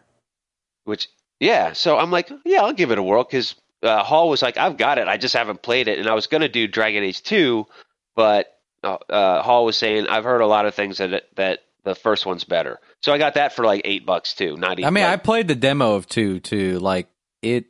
which 0.85 1.09
yeah. 1.41 1.73
So 1.73 1.99
I'm 1.99 2.11
like, 2.13 2.31
yeah, 2.45 2.63
I'll 2.63 2.73
give 2.73 2.93
it 2.93 2.99
a 2.99 3.03
whirl 3.03 3.25
because 3.25 3.57
uh, 3.83 4.05
Hall 4.05 4.29
was 4.29 4.41
like, 4.43 4.57
I've 4.57 4.77
got 4.77 4.99
it, 4.99 5.09
I 5.09 5.17
just 5.17 5.35
haven't 5.35 5.63
played 5.63 5.89
it, 5.89 5.99
and 5.99 6.07
I 6.09 6.15
was 6.15 6.29
gonna 6.29 6.49
do 6.49 6.69
Dragon 6.69 7.03
Age 7.03 7.23
2, 7.25 7.67
but 8.15 8.47
uh, 8.83 8.97
uh, 9.09 9.43
Hall 9.43 9.65
was 9.65 9.77
saying 9.77 10.07
I've 10.09 10.25
heard 10.25 10.41
a 10.41 10.47
lot 10.47 10.67
of 10.67 10.75
things 10.75 10.99
that 10.99 11.25
that 11.37 11.61
the 11.85 11.95
first 11.95 12.27
one's 12.27 12.45
better. 12.45 12.79
So 13.03 13.13
I 13.13 13.19
got 13.19 13.35
that 13.35 13.53
for 13.55 13.65
like 13.65 13.83
eight 13.85 14.05
bucks 14.05 14.35
too. 14.35 14.57
Not 14.57 14.79
even. 14.79 14.85
I 14.85 14.91
mean, 14.91 15.05
I 15.05 15.17
played 15.17 15.49
the 15.49 15.55
demo 15.55 15.95
of 15.95 16.07
two 16.07 16.41
too. 16.41 16.79
Like 16.79 17.09
it, 17.43 17.67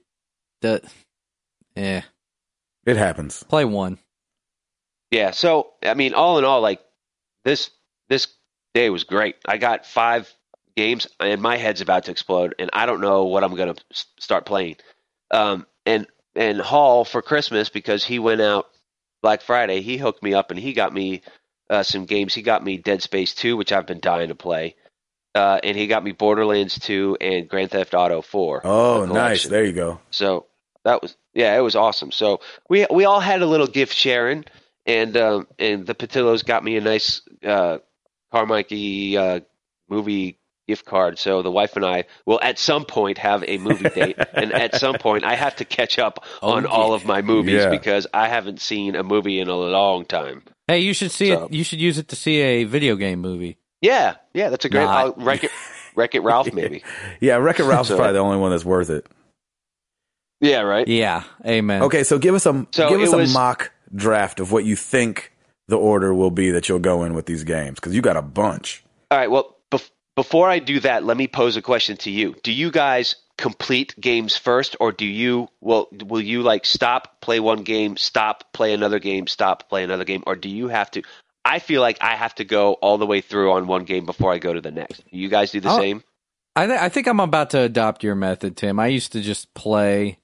the, 0.61 0.83
eh, 1.77 2.03
It 2.87 2.97
happens. 2.97 3.43
play 3.45 3.65
one. 3.65 3.99
Yeah. 5.11 5.31
So 5.31 5.73
I 5.83 5.95
mean, 5.95 6.15
all 6.15 6.39
in 6.39 6.45
all, 6.45 6.61
like 6.61 6.81
this 7.45 7.71
this 8.09 8.29
day 8.75 8.91
was 8.91 9.05
great. 9.05 9.37
I 9.47 9.59
got 9.59 9.87
five 9.87 10.33
games, 10.77 11.09
and 11.21 11.41
my 11.41 11.57
head's 11.57 11.81
about 11.81 12.05
to 12.05 12.11
explode, 12.11 12.55
and 12.59 12.71
I 12.73 12.87
don't 12.87 13.01
know 13.01 13.25
what 13.25 13.45
I'm 13.45 13.55
gonna 13.55 13.77
start 14.19 14.47
playing. 14.47 14.77
Um, 15.31 15.67
and 15.87 16.07
and 16.35 16.61
Hall 16.61 17.05
for 17.05 17.23
Christmas 17.23 17.69
because 17.69 18.05
he 18.05 18.19
went 18.19 18.41
out 18.41 18.69
Black 19.23 19.43
Friday. 19.43 19.81
He 19.81 19.97
hooked 19.97 20.23
me 20.23 20.35
up, 20.35 20.51
and 20.51 20.59
he 20.59 20.73
got 20.73 20.93
me 20.93 21.23
uh, 21.71 21.83
some 21.83 22.05
games. 22.05 22.35
He 22.35 22.43
got 22.43 22.65
me 22.65 22.77
Dead 22.77 23.03
Space 23.03 23.35
Two, 23.35 23.57
which 23.57 23.73
I've 23.73 23.87
been 23.87 24.01
dying 24.01 24.29
to 24.29 24.35
play. 24.35 24.77
Uh, 25.35 25.61
and 25.63 25.77
he 25.77 25.87
got 25.87 26.03
me 26.03 26.11
Borderlands 26.11 26.79
2 26.81 27.19
and 27.21 27.49
Grand 27.49 27.71
Theft 27.71 27.95
Auto 27.95 28.23
4. 28.23 28.63
Oh, 28.65 29.03
a 29.03 29.07
nice. 29.07 29.45
There 29.45 29.65
you 29.65 29.73
go. 29.73 30.01
So 30.11 30.47
that 30.85 31.03
was 31.03 31.17
yeah, 31.35 31.57
it 31.57 31.61
was 31.61 31.77
awesome. 31.77 32.11
So 32.11 32.41
we 32.69 32.87
we 32.91 33.05
all 33.05 33.21
had 33.21 33.43
a 33.43 33.47
little 33.47 33.67
gift 33.67 33.95
sharing, 33.95 34.45
and 34.87 35.17
um, 35.17 35.47
and 35.59 35.87
the 35.87 35.95
Patillos 35.95 36.45
got 36.45 36.65
me 36.65 36.77
a 36.77 36.81
nice 36.81 37.23
uh, 37.45 37.79
Carmike 38.33 39.15
uh, 39.17 39.41
movie 39.89 40.39
gift 40.69 40.85
card. 40.85 41.19
So 41.19 41.43
the 41.43 41.51
wife 41.51 41.75
and 41.75 41.85
I 41.85 42.05
will 42.27 42.39
at 42.41 42.59
some 42.61 42.85
point 42.85 43.19
have 43.19 43.43
a 43.49 43.59
movie 43.59 43.89
date, 43.89 44.17
and 44.35 44.53
at 44.53 44.77
some 44.77 44.95
point 44.97 45.25
I 45.25 45.35
have 45.35 45.57
to 45.57 45.65
catch 45.65 45.99
up 45.99 46.25
Oh, 46.43 46.53
on 46.53 46.67
all 46.67 46.95
of 46.95 47.05
my 47.05 47.23
movies 47.23 47.55
Yeah. 47.63 47.71
because 47.71 48.07
I 48.15 48.29
haven't 48.29 48.61
seen 48.61 48.95
a 48.95 49.03
movie 49.03 49.41
in 49.41 49.49
a 49.49 49.57
long 49.57 50.05
time. 50.05 50.43
Hey, 50.69 50.79
you 50.81 50.93
should 50.93 51.11
see 51.11 51.31
So- 51.31 51.47
it. 51.47 51.53
You 51.53 51.65
should 51.65 51.81
use 51.81 51.99
it 51.99 52.07
to 52.09 52.17
see 52.17 52.41
a 52.41 52.65
video 52.65 52.95
game 52.95 53.19
movie. 53.21 53.57
Yeah, 53.81 54.17
yeah, 54.35 54.51
that's 54.51 54.65
a 54.65 54.69
great. 54.69 54.85
Not- 54.85 54.97
I'll 55.19 55.25
wreck 55.25 55.43
it, 55.45 55.51
wreck 55.97 56.15
it, 56.15 56.21
Ralph. 56.21 56.53
Maybe. 56.53 56.85
Yeah, 57.21 57.37
Wreck-It 57.37 57.65
Ralph's 57.65 57.89
So- 57.89 57.97
probably 57.97 58.13
the 58.13 58.19
only 58.21 58.39
one 58.39 58.51
that's 58.51 58.65
worth 58.65 58.91
it. 58.91 59.07
Yeah, 60.41 60.61
right. 60.61 60.87
Yeah, 60.87 61.25
amen. 61.45 61.83
Okay, 61.83 62.05
so 62.05 62.19
give 62.19 62.35
us 62.35 62.47
a 62.47 62.67
So 62.71 62.89
give 62.89 63.01
us 63.01 63.13
a 63.13 63.17
was- 63.17 63.33
mock 63.35 63.73
draft 63.95 64.39
of 64.41 64.53
what 64.53 64.65
you 64.65 64.77
think 64.77 65.33
the 65.67 65.77
order 65.77 66.15
will 66.15 66.31
be 66.31 66.51
that 66.51 66.69
you'll 66.69 66.79
go 66.79 67.03
in 67.05 67.15
with 67.15 67.27
these 67.27 67.45
games 67.45 67.77
because 67.81 67.95
you 67.95 68.03
got 68.03 68.17
a 68.17 68.23
bunch. 68.23 68.85
All 69.11 69.19
right. 69.19 69.31
Well, 69.31 69.45
bef- 69.45 69.58
before 70.19 70.51
I 70.51 70.59
do 70.59 70.81
that, 70.81 71.05
let 71.05 71.17
me 71.17 71.29
pose 71.29 71.57
a 71.57 71.63
question 71.63 71.97
to 71.99 72.11
you. 72.11 72.35
Do 72.43 72.51
you 72.51 72.73
guys 72.73 73.15
complete 73.37 73.95
games 74.01 74.37
first, 74.37 74.75
or 74.81 74.91
do 74.91 75.07
you 75.07 75.47
will 75.61 75.87
will 75.93 76.21
you 76.21 76.43
like 76.43 76.67
stop, 76.67 77.21
play 77.21 77.39
one 77.39 77.63
game, 77.63 77.97
stop, 77.97 78.53
play 78.53 78.75
another 78.75 78.99
game, 78.99 79.29
stop, 79.29 79.69
play 79.69 79.85
another 79.85 80.05
game, 80.05 80.25
or 80.27 80.35
do 80.35 80.49
you 80.49 80.67
have 80.67 80.91
to? 80.91 81.03
I 81.45 81.61
feel 81.61 81.81
like 81.83 81.99
I 82.01 82.17
have 82.17 82.35
to 82.35 82.45
go 82.45 82.73
all 82.73 82.99
the 82.99 83.07
way 83.07 83.21
through 83.21 83.53
on 83.53 83.69
one 83.69 83.85
game 83.85 84.07
before 84.07 84.33
I 84.33 84.39
go 84.39 84.53
to 84.53 84.61
the 84.61 84.73
next. 84.73 85.05
Do 85.09 85.17
you 85.17 85.29
guys 85.29 85.53
do 85.53 85.61
the 85.61 85.69
I'll- 85.69 85.79
same? 85.79 86.03
I 86.57 86.67
th- 86.67 86.81
I 86.81 86.89
think 86.89 87.07
I'm 87.07 87.21
about 87.21 87.51
to 87.51 87.61
adopt 87.61 88.03
your 88.03 88.17
method, 88.17 88.57
Tim. 88.57 88.81
I 88.81 88.89
used 88.89 89.13
to 89.13 89.21
just 89.21 89.55
play 89.55 90.19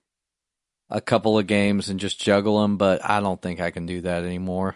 a 0.91 1.01
couple 1.01 1.39
of 1.39 1.47
games 1.47 1.89
and 1.89 2.01
just 2.01 2.21
juggle 2.21 2.61
them, 2.63 2.79
but 2.79 3.09
I 3.09 3.21
don't 3.21 3.41
think 3.41 3.61
I 3.61 3.71
can 3.71 3.87
do 3.87 4.01
that 4.01 4.25
anymore. 4.25 4.75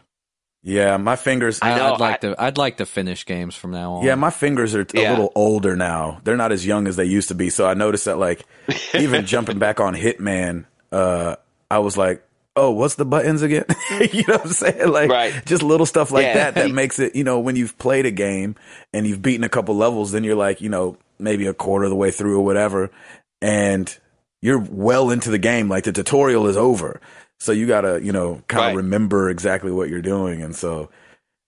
Yeah, 0.68 0.96
my 0.98 1.16
fingers. 1.16 1.58
I 1.62 1.76
know, 1.78 1.92
would 1.92 2.00
like 2.00 2.14
I- 2.16 2.28
to. 2.28 2.34
I'd 2.38 2.58
like 2.58 2.76
to 2.76 2.86
finish 2.86 3.24
games 3.24 3.54
from 3.54 3.70
now 3.70 3.94
on. 3.94 4.04
yeah, 4.04 4.14
my 4.16 4.30
fingers 4.30 4.74
are 4.74 4.82
a 4.82 4.86
Yeah. 4.92 5.10
little 5.10 5.32
older 5.34 5.74
now. 5.76 6.20
They're 6.24 6.36
not 6.36 6.52
as 6.52 6.66
young 6.66 6.86
as 6.86 6.96
they 6.96 7.06
used 7.06 7.28
to 7.28 7.34
be. 7.34 7.48
So 7.50 7.66
I 7.66 7.74
noticed 7.74 8.04
that, 8.04 8.18
like, 8.18 8.44
even 8.94 9.24
jumping 9.26 9.58
back 9.58 9.80
on 9.80 9.94
Hitman, 9.94 10.66
uh, 10.92 11.36
I 11.70 11.78
was 11.78 11.96
like, 11.96 12.22
"Oh, 12.54 12.70
what's 12.72 12.96
the 12.96 13.04
buttons 13.06 13.40
again?" 13.42 13.64
you 14.12 14.24
know 14.28 14.34
what 14.34 14.44
I'm 14.46 14.52
saying? 14.52 14.88
Like, 14.90 15.10
Right. 15.10 15.32
just 15.46 15.62
little 15.62 15.86
stuff 15.86 16.10
like 16.10 16.24
Yeah. 16.24 16.34
that 16.34 16.54
that 16.56 16.70
makes 16.82 16.98
it. 16.98 17.16
You 17.16 17.24
know, 17.24 17.38
when 17.40 17.56
you've 17.56 17.78
played 17.78 18.04
a 18.04 18.10
game 18.10 18.54
and 18.92 19.06
you've 19.06 19.22
beaten 19.22 19.44
a 19.44 19.48
couple 19.48 19.74
levels, 19.76 20.12
then 20.12 20.22
you're 20.22 20.36
like, 20.36 20.60
you 20.60 20.68
know, 20.68 20.96
maybe 21.18 21.46
a 21.46 21.54
quarter 21.54 21.84
of 21.84 21.90
the 21.90 21.96
way 21.96 22.10
through 22.10 22.36
or 22.38 22.44
whatever, 22.44 22.90
and 23.40 23.96
you're 24.42 24.58
well 24.70 25.10
into 25.10 25.30
the 25.30 25.38
game. 25.38 25.68
Like 25.68 25.84
the 25.84 25.92
tutorial 25.92 26.46
is 26.46 26.56
over, 26.56 27.00
so 27.38 27.52
you 27.52 27.66
gotta, 27.66 28.00
you 28.02 28.12
know, 28.12 28.42
kind 28.48 28.60
of 28.66 28.68
Right. 28.68 28.76
remember 28.76 29.30
exactly 29.30 29.70
what 29.70 29.88
you're 29.88 30.02
doing, 30.02 30.42
and 30.42 30.54
so. 30.54 30.90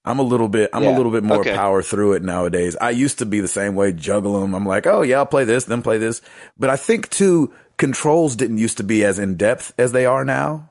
I'm 0.02 0.18
a 0.18 0.22
little 0.22 0.48
bit. 0.48 0.70
I'm 0.72 0.86
a 0.86 0.96
little 0.96 1.12
bit 1.12 1.22
more 1.22 1.40
Okay. 1.40 1.54
power 1.54 1.82
through 1.82 2.14
it 2.14 2.22
nowadays. 2.22 2.74
I 2.80 2.88
used 2.88 3.18
to 3.18 3.26
be 3.26 3.40
the 3.40 3.46
same 3.46 3.74
way, 3.74 3.92
juggle 3.92 4.40
them. 4.40 4.54
I'm 4.54 4.64
like, 4.64 4.86
oh 4.86 5.02
yeah, 5.02 5.18
I'll 5.18 5.26
play 5.26 5.44
this, 5.44 5.64
then 5.64 5.82
play 5.82 5.98
this. 5.98 6.22
But 6.58 6.70
I 6.70 6.76
think 6.76 7.10
too, 7.10 7.52
controls 7.76 8.34
didn't 8.34 8.56
used 8.56 8.78
to 8.78 8.82
be 8.82 9.04
as 9.04 9.18
in 9.18 9.36
depth 9.36 9.74
as 9.76 9.92
they 9.92 10.06
are 10.06 10.24
now. 10.24 10.70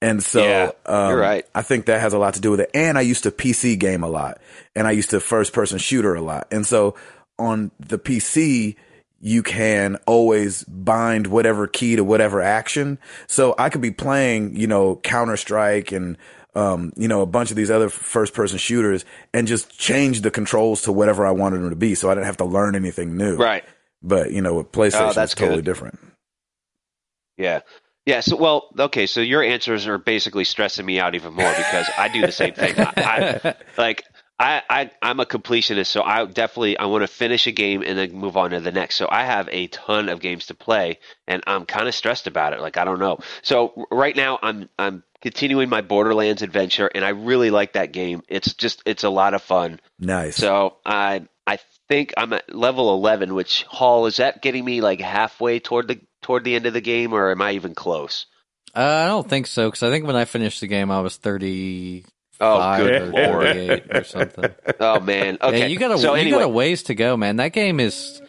And 0.00 0.22
so, 0.22 0.44
Yeah, 0.44 0.70
um, 0.86 1.08
you're 1.10 1.18
right. 1.20 1.44
I 1.56 1.62
think 1.62 1.86
that 1.86 2.00
has 2.00 2.12
a 2.12 2.18
lot 2.18 2.34
to 2.34 2.40
do 2.40 2.52
with 2.52 2.60
it. 2.60 2.70
And 2.72 2.96
I 2.96 3.00
used 3.00 3.24
to 3.24 3.32
PC 3.32 3.76
game 3.76 4.04
a 4.04 4.08
lot 4.08 4.38
and 4.76 4.86
I 4.86 4.92
used 4.92 5.10
to 5.10 5.18
first 5.18 5.52
person 5.52 5.78
shooter 5.78 6.14
a 6.14 6.20
lot. 6.22 6.46
And 6.52 6.64
so 6.64 6.94
on 7.40 7.72
the 7.80 7.98
PC, 7.98 8.76
you 9.20 9.42
can 9.42 9.96
always 10.06 10.64
bind 10.64 11.26
whatever 11.26 11.66
key 11.66 11.96
to 11.96 12.04
whatever 12.04 12.40
action. 12.42 12.98
So 13.26 13.54
I 13.58 13.70
could 13.70 13.80
be 13.80 13.90
playing, 13.90 14.56
you 14.56 14.66
know, 14.66 14.96
Counter 14.96 15.36
Strike 15.36 15.90
and, 15.92 16.16
um, 16.54 16.92
you 16.96 17.08
know, 17.08 17.22
a 17.22 17.26
bunch 17.26 17.50
of 17.50 17.56
these 17.56 17.70
other 17.70 17.88
first 17.88 18.34
person 18.34 18.58
shooters 18.58 19.04
and 19.32 19.46
just 19.46 19.78
change 19.78 20.20
the 20.20 20.30
controls 20.30 20.82
to 20.82 20.92
whatever 20.92 21.26
I 21.26 21.30
wanted 21.30 21.58
them 21.60 21.70
to 21.70 21.76
be. 21.76 21.94
So 21.94 22.10
I 22.10 22.14
didn't 22.14 22.26
have 22.26 22.36
to 22.38 22.44
learn 22.44 22.76
anything 22.76 23.16
new. 23.16 23.36
Right. 23.36 23.64
But, 24.02 24.32
you 24.32 24.42
know, 24.42 24.54
with 24.54 24.70
PlayStation, 24.72 25.10
Oh, 25.10 25.12
that's 25.12 25.32
it's 25.32 25.40
totally 25.40 25.58
good. 25.58 25.64
different. 25.64 25.98
Yeah. 27.36 27.60
Yeah. 28.04 28.20
So, 28.20 28.36
well, 28.36 28.68
okay. 28.78 29.06
So 29.06 29.20
your 29.20 29.42
answers 29.42 29.86
are 29.86 29.98
basically 29.98 30.44
stressing 30.44 30.86
me 30.86 31.00
out 31.00 31.14
even 31.14 31.32
more 31.32 31.50
because 31.50 31.86
I 31.98 32.08
do 32.08 32.20
the 32.20 32.32
same 32.32 32.54
thing. 32.54 32.74
I, 32.78 32.92
I, 32.96 33.54
like, 33.78 34.04
I, 34.38 34.62
I, 34.68 34.90
I'm 35.00 35.18
a 35.20 35.24
completionist, 35.24 35.86
so 35.86 36.02
I 36.02 36.24
definitely 36.26 36.76
I 36.76 36.86
want 36.86 37.02
to 37.02 37.08
finish 37.08 37.46
a 37.46 37.52
game 37.52 37.82
and 37.82 37.96
then 37.96 38.12
move 38.12 38.36
on 38.36 38.50
to 38.50 38.60
the 38.60 38.72
next. 38.72 38.96
So 38.96 39.08
I 39.10 39.24
have 39.24 39.48
a 39.50 39.68
ton 39.68 40.10
of 40.10 40.20
games 40.20 40.46
to 40.46 40.54
play, 40.54 40.98
and 41.26 41.42
I'm 41.46 41.64
kind 41.64 41.88
of 41.88 41.94
stressed 41.94 42.26
about 42.26 42.52
it. 42.52 42.60
Like 42.60 42.76
I 42.76 42.84
don't 42.84 42.98
know. 42.98 43.18
So 43.42 43.86
right 43.90 44.14
now 44.14 44.38
I'm 44.42 44.68
I'm 44.78 45.02
continuing 45.22 45.70
my 45.70 45.80
Borderlands 45.80 46.42
adventure, 46.42 46.90
and 46.94 47.02
I 47.02 47.10
really 47.10 47.50
like 47.50 47.72
that 47.72 47.92
game. 47.92 48.22
It's 48.28 48.52
just 48.52 48.82
it's 48.84 49.04
a 49.04 49.10
lot 49.10 49.32
of 49.32 49.42
fun. 49.42 49.80
Nice. 49.98 50.36
So 50.36 50.76
I 50.84 51.26
I 51.46 51.58
think 51.88 52.12
I'm 52.18 52.34
at 52.34 52.54
level 52.54 52.92
eleven. 52.92 53.34
Which 53.34 53.62
Hall 53.62 54.04
is 54.04 54.18
that 54.18 54.42
getting 54.42 54.66
me 54.66 54.82
like 54.82 55.00
halfway 55.00 55.60
toward 55.60 55.88
the 55.88 56.00
toward 56.20 56.44
the 56.44 56.56
end 56.56 56.66
of 56.66 56.74
the 56.74 56.82
game, 56.82 57.14
or 57.14 57.30
am 57.30 57.40
I 57.40 57.52
even 57.52 57.74
close? 57.74 58.26
Uh, 58.74 58.80
I 58.80 59.06
don't 59.06 59.26
think 59.26 59.46
so 59.46 59.68
because 59.68 59.82
I 59.82 59.88
think 59.90 60.06
when 60.06 60.16
I 60.16 60.26
finished 60.26 60.60
the 60.60 60.66
game, 60.66 60.90
I 60.90 61.00
was 61.00 61.16
thirty 61.16 62.04
Oh, 62.40 62.76
good 62.76 63.02
or 63.02 63.06
lord! 63.06 63.82
or 63.94 64.04
something. 64.04 64.50
Oh 64.80 65.00
man. 65.00 65.38
Okay. 65.40 65.60
Yeah, 65.60 65.66
you 65.66 65.78
got 65.78 65.90
a 65.92 65.98
so 65.98 66.14
you 66.14 66.20
anyway, 66.20 66.38
got 66.40 66.44
a 66.44 66.48
ways 66.48 66.82
to 66.84 66.94
go, 66.94 67.16
man. 67.16 67.36
That 67.36 67.52
game 67.52 67.80
is 67.80 68.20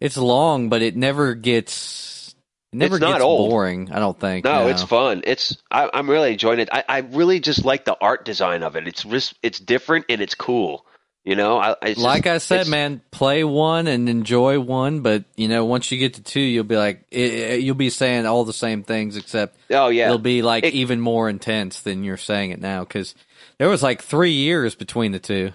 it's 0.00 0.16
long, 0.16 0.68
but 0.68 0.82
it 0.82 0.96
never 0.96 1.34
gets 1.34 2.34
it 2.72 2.76
never 2.76 2.96
It's 2.96 3.00
not 3.02 3.12
gets 3.14 3.22
old. 3.24 3.50
boring. 3.50 3.90
I 3.92 3.98
don't 3.98 4.18
think. 4.18 4.44
no, 4.46 4.68
it's 4.68 4.82
fun. 4.82 5.22
It's 5.26 5.56
I, 5.70 5.90
I'm 5.92 6.08
really 6.08 6.32
enjoying 6.32 6.60
it. 6.60 6.70
I, 6.72 6.84
I 6.88 6.98
really 7.00 7.40
just 7.40 7.64
like 7.64 7.84
the 7.84 7.96
art 8.00 8.24
design 8.24 8.62
of 8.62 8.76
it. 8.76 8.88
It's 8.88 9.02
just, 9.04 9.34
it's 9.42 9.58
different 9.60 10.06
and 10.08 10.20
it's 10.22 10.34
cool. 10.34 10.86
You 11.24 11.36
know, 11.36 11.58
I, 11.58 11.76
just- 11.84 11.98
like 12.00 12.26
I 12.26 12.38
said, 12.38 12.66
man, 12.66 13.00
play 13.12 13.44
one 13.44 13.86
and 13.86 14.08
enjoy 14.08 14.58
one, 14.58 15.02
but 15.02 15.24
you 15.36 15.46
know, 15.46 15.64
once 15.66 15.92
you 15.92 15.98
get 15.98 16.14
to 16.14 16.22
two, 16.22 16.40
you'll 16.40 16.64
be 16.64 16.76
like, 16.76 17.04
it, 17.12 17.32
it- 17.34 17.60
you'll 17.60 17.76
be 17.76 17.90
saying 17.90 18.26
all 18.26 18.44
the 18.44 18.52
same 18.54 18.82
things, 18.82 19.16
except 19.18 19.56
Oh 19.70 19.88
yeah. 19.88 20.06
it'll 20.06 20.18
be 20.18 20.40
like 20.42 20.64
It- 20.64 20.74
even 20.74 20.98
more 21.00 21.28
intense 21.28 21.82
than 21.82 22.02
you're 22.02 22.16
saying 22.16 22.50
it 22.52 22.60
now. 22.60 22.80
Because 22.80 23.14
there 23.58 23.68
was 23.68 23.82
like 23.82 24.02
three 24.02 24.32
years 24.32 24.74
between 24.74 25.12
the 25.12 25.18
two. 25.18 25.52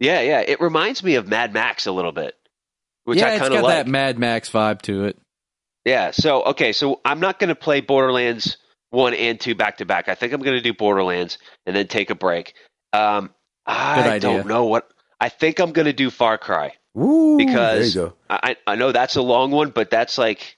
yeah, 0.00 0.20
yeah. 0.20 0.40
It 0.40 0.60
reminds 0.60 1.02
me 1.02 1.14
of 1.16 1.28
Mad 1.28 1.52
Max 1.52 1.86
a 1.86 1.92
little 1.92 2.12
bit, 2.12 2.34
which 3.04 3.18
yeah, 3.18 3.26
I 3.26 3.30
it's 3.32 3.40
kind 3.40 3.52
got 3.52 3.58
of 3.58 3.64
like. 3.64 3.74
that 3.74 3.86
Mad 3.88 4.18
Max 4.18 4.50
vibe 4.50 4.82
to 4.82 5.04
it. 5.06 5.18
Yeah. 5.84 6.10
So 6.12 6.42
okay. 6.44 6.72
So 6.72 7.00
I'm 7.04 7.20
not 7.20 7.38
going 7.38 7.48
to 7.48 7.54
play 7.54 7.80
Borderlands 7.80 8.56
one 8.90 9.14
and 9.14 9.40
two 9.40 9.54
back 9.54 9.78
to 9.78 9.84
back. 9.84 10.08
I 10.08 10.14
think 10.14 10.32
I'm 10.32 10.40
going 10.40 10.56
to 10.56 10.62
do 10.62 10.72
Borderlands 10.74 11.38
and 11.66 11.74
then 11.74 11.88
take 11.88 12.10
a 12.10 12.14
break. 12.14 12.54
Um, 12.92 13.30
I 13.66 13.96
Good 14.02 14.06
idea. 14.10 14.20
don't 14.20 14.46
know 14.46 14.64
what. 14.66 14.88
I 15.20 15.28
think 15.28 15.60
I'm 15.60 15.72
going 15.72 15.86
to 15.86 15.92
do 15.92 16.10
Far 16.10 16.36
Cry. 16.38 16.74
Woo, 16.94 17.38
because 17.38 17.94
there 17.94 18.04
you 18.04 18.10
go. 18.10 18.16
I, 18.28 18.56
I 18.66 18.74
know 18.74 18.92
that's 18.92 19.16
a 19.16 19.22
long 19.22 19.50
one, 19.50 19.70
but 19.70 19.88
that's 19.88 20.18
like 20.18 20.56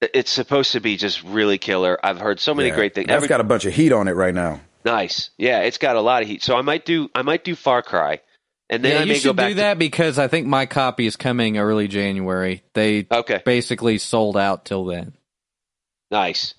it's 0.00 0.30
supposed 0.32 0.72
to 0.72 0.80
be 0.80 0.96
just 0.96 1.22
really 1.22 1.58
killer. 1.58 1.98
I've 2.04 2.18
heard 2.18 2.40
so 2.40 2.52
many 2.54 2.70
Yeah, 2.70 2.74
great 2.74 2.94
things. 2.94 3.06
That's 3.06 3.16
Every, 3.18 3.28
got 3.28 3.40
a 3.40 3.44
bunch 3.44 3.64
of 3.66 3.72
heat 3.74 3.92
on 3.92 4.08
it 4.08 4.12
right 4.12 4.34
now. 4.34 4.60
Nice, 4.84 5.30
yeah, 5.38 5.60
it's 5.60 5.78
got 5.78 5.96
a 5.96 6.00
lot 6.00 6.22
of 6.22 6.28
heat. 6.28 6.42
So 6.42 6.56
I 6.56 6.62
might 6.62 6.84
do 6.84 7.10
I 7.14 7.22
might 7.22 7.44
do 7.44 7.54
Far 7.54 7.82
Cry, 7.82 8.20
and 8.68 8.84
then 8.84 8.92
yeah, 8.92 8.98
I 8.98 9.02
you 9.02 9.08
may 9.08 9.18
should 9.18 9.28
go 9.28 9.32
back 9.32 9.48
do 9.50 9.54
that 9.56 9.78
because 9.78 10.18
I 10.18 10.28
think 10.28 10.46
my 10.46 10.66
copy 10.66 11.06
is 11.06 11.16
coming 11.16 11.58
early 11.58 11.88
January. 11.88 12.62
They 12.74 13.06
okay, 13.10 13.42
basically 13.44 13.98
sold 13.98 14.36
out 14.36 14.64
till 14.64 14.84
then. 14.84 15.14
nice. 16.10 16.54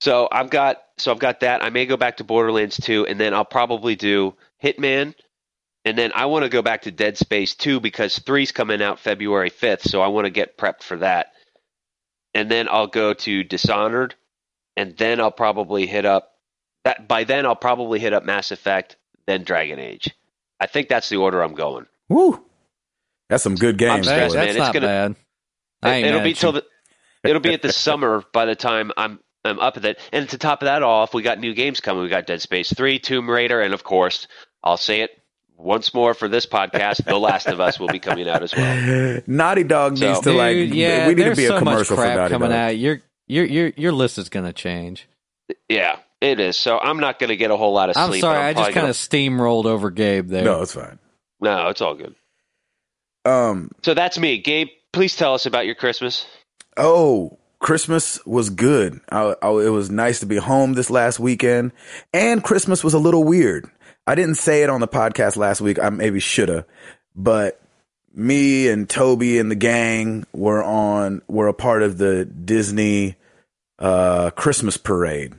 So 0.00 0.28
I've 0.30 0.50
got 0.50 0.78
so 0.98 1.12
I've 1.12 1.18
got 1.18 1.40
that. 1.40 1.62
I 1.62 1.70
may 1.70 1.86
go 1.86 1.96
back 1.96 2.18
to 2.18 2.24
Borderlands 2.24 2.76
2, 2.78 3.06
and 3.06 3.18
then 3.18 3.34
I'll 3.34 3.44
probably 3.44 3.96
do 3.96 4.34
Hitman, 4.62 5.14
and 5.84 5.96
then 5.96 6.12
I 6.14 6.26
want 6.26 6.44
to 6.44 6.48
go 6.48 6.62
back 6.62 6.82
to 6.82 6.90
Dead 6.90 7.16
Space 7.16 7.54
2 7.54 7.80
because 7.80 8.18
three's 8.18 8.52
coming 8.52 8.82
out 8.82 8.98
February 8.98 9.50
5th, 9.50 9.82
so 9.82 10.00
I 10.00 10.08
want 10.08 10.26
to 10.26 10.30
get 10.30 10.58
prepped 10.58 10.82
for 10.82 10.98
that. 10.98 11.32
And 12.34 12.50
then 12.50 12.68
I'll 12.68 12.88
go 12.88 13.14
to 13.14 13.42
Dishonored, 13.42 14.14
and 14.76 14.96
then 14.96 15.20
I'll 15.20 15.30
probably 15.30 15.86
hit 15.86 16.04
up 16.04 16.32
that. 16.88 17.08
By 17.08 17.24
then, 17.24 17.46
I'll 17.46 17.56
probably 17.56 17.98
hit 17.98 18.12
up 18.12 18.24
Mass 18.24 18.50
Effect, 18.50 18.96
then 19.26 19.44
Dragon 19.44 19.78
Age. 19.78 20.10
I 20.60 20.66
think 20.66 20.88
that's 20.88 21.08
the 21.08 21.16
order 21.18 21.42
I'm 21.42 21.54
going. 21.54 21.86
Woo. 22.08 22.44
That's 23.28 23.42
some 23.42 23.54
good 23.54 23.78
games. 23.78 23.92
I'm 23.92 24.02
stressed, 24.04 24.34
boy. 24.34 24.38
man. 24.38 24.46
that's 24.46 24.56
It's 24.56 24.66
not 24.66 24.74
gonna- 24.74 24.86
bad. 24.86 25.16
I 25.82 25.94
ain't 25.96 26.06
it'll 26.08 26.20
be 26.22 26.30
at 26.30 26.36
till 26.36 26.52
the 26.52 26.64
it'll 27.22 27.40
be 27.40 27.52
at 27.54 27.62
the 27.62 27.72
summer 27.72 28.24
by 28.32 28.46
the 28.46 28.56
time 28.56 28.90
I'm 28.96 29.20
I'm 29.44 29.60
up 29.60 29.76
at 29.76 29.84
it. 29.84 30.00
And 30.12 30.28
to 30.30 30.38
top 30.38 30.62
of 30.62 30.66
that 30.66 30.82
off, 30.82 31.14
we 31.14 31.22
got 31.22 31.38
new 31.38 31.54
games 31.54 31.78
coming. 31.80 32.02
We 32.02 32.08
got 32.08 32.26
Dead 32.26 32.42
Space 32.42 32.72
Three, 32.72 32.98
Tomb 32.98 33.30
Raider, 33.30 33.60
and 33.60 33.72
of 33.74 33.84
course, 33.84 34.26
I'll 34.64 34.76
say 34.76 35.02
it 35.02 35.10
once 35.56 35.92
more 35.94 36.14
for 36.14 36.26
this 36.28 36.46
podcast, 36.46 37.04
The 37.04 37.16
Last 37.18 37.46
of 37.46 37.60
Us 37.60 37.78
will 37.78 37.88
be 37.88 37.98
coming 38.00 38.28
out 38.28 38.42
as 38.42 38.54
well. 38.56 39.20
Naughty 39.28 39.62
Dog 39.64 39.98
So- 39.98 40.08
needs 40.08 40.20
to 40.20 40.32
like. 40.32 40.54
Dude, 40.56 40.74
yeah, 40.74 41.06
we 41.06 41.14
need 41.14 41.16
to 41.18 41.22
there's 41.24 41.36
be 41.36 41.44
a 41.44 41.48
so 41.48 41.54
much 41.54 41.62
commercial 41.64 41.96
for 41.96 42.02
crap 42.02 42.16
Naughty 42.16 42.32
coming 42.32 42.50
Dog. 42.50 42.58
out. 42.58 42.76
Your 42.78 43.00
your 43.28 43.44
your 43.44 43.72
your 43.76 43.92
list 43.92 44.18
is 44.18 44.28
gonna 44.28 44.52
change. 44.52 45.06
Yeah, 45.68 45.98
it 46.20 46.40
is. 46.40 46.56
So 46.56 46.78
I'm 46.78 46.98
not 46.98 47.18
going 47.18 47.28
to 47.28 47.36
get 47.36 47.50
a 47.50 47.56
whole 47.56 47.72
lot 47.72 47.90
of 47.90 47.96
I'm 47.96 48.10
sleep. 48.10 48.20
sorry, 48.20 48.38
I'm 48.38 48.44
I 48.46 48.52
just 48.54 48.72
kind 48.72 48.88
of 48.88 48.96
steamrolled 48.96 49.66
over 49.66 49.90
Gabe 49.90 50.28
there. 50.28 50.44
No, 50.44 50.62
it's 50.62 50.74
fine. 50.74 50.98
no, 51.40 51.68
it's 51.68 51.80
all 51.80 51.94
good. 51.94 52.14
Um. 53.24 53.70
So 53.82 53.94
that's 53.94 54.18
me, 54.18 54.38
Gabe. 54.38 54.68
Please 54.92 55.16
tell 55.16 55.34
us 55.34 55.46
about 55.46 55.66
your 55.66 55.74
Christmas. 55.74 56.26
Oh, 56.76 57.38
Christmas 57.60 58.24
was 58.24 58.50
good. 58.50 59.00
I, 59.10 59.34
I, 59.42 59.48
it 59.48 59.70
was 59.70 59.90
nice 59.90 60.20
to 60.20 60.26
be 60.26 60.36
home 60.36 60.74
this 60.74 60.90
last 60.90 61.18
weekend, 61.18 61.72
and 62.14 62.42
Christmas 62.42 62.84
was 62.84 62.94
a 62.94 62.98
little 62.98 63.24
weird. 63.24 63.68
I 64.06 64.14
didn't 64.14 64.36
say 64.36 64.62
it 64.62 64.70
on 64.70 64.80
the 64.80 64.88
podcast 64.88 65.36
last 65.36 65.60
week. 65.60 65.78
I 65.78 65.90
maybe 65.90 66.20
shoulda, 66.20 66.64
but 67.14 67.60
me 68.14 68.68
and 68.68 68.88
Toby 68.88 69.38
and 69.38 69.50
the 69.50 69.56
gang 69.56 70.24
were 70.32 70.62
on 70.62 71.20
were 71.28 71.48
a 71.48 71.54
part 71.54 71.82
of 71.82 71.98
the 71.98 72.24
Disney 72.24 73.16
uh, 73.78 74.30
Christmas 74.30 74.76
parade, 74.76 75.34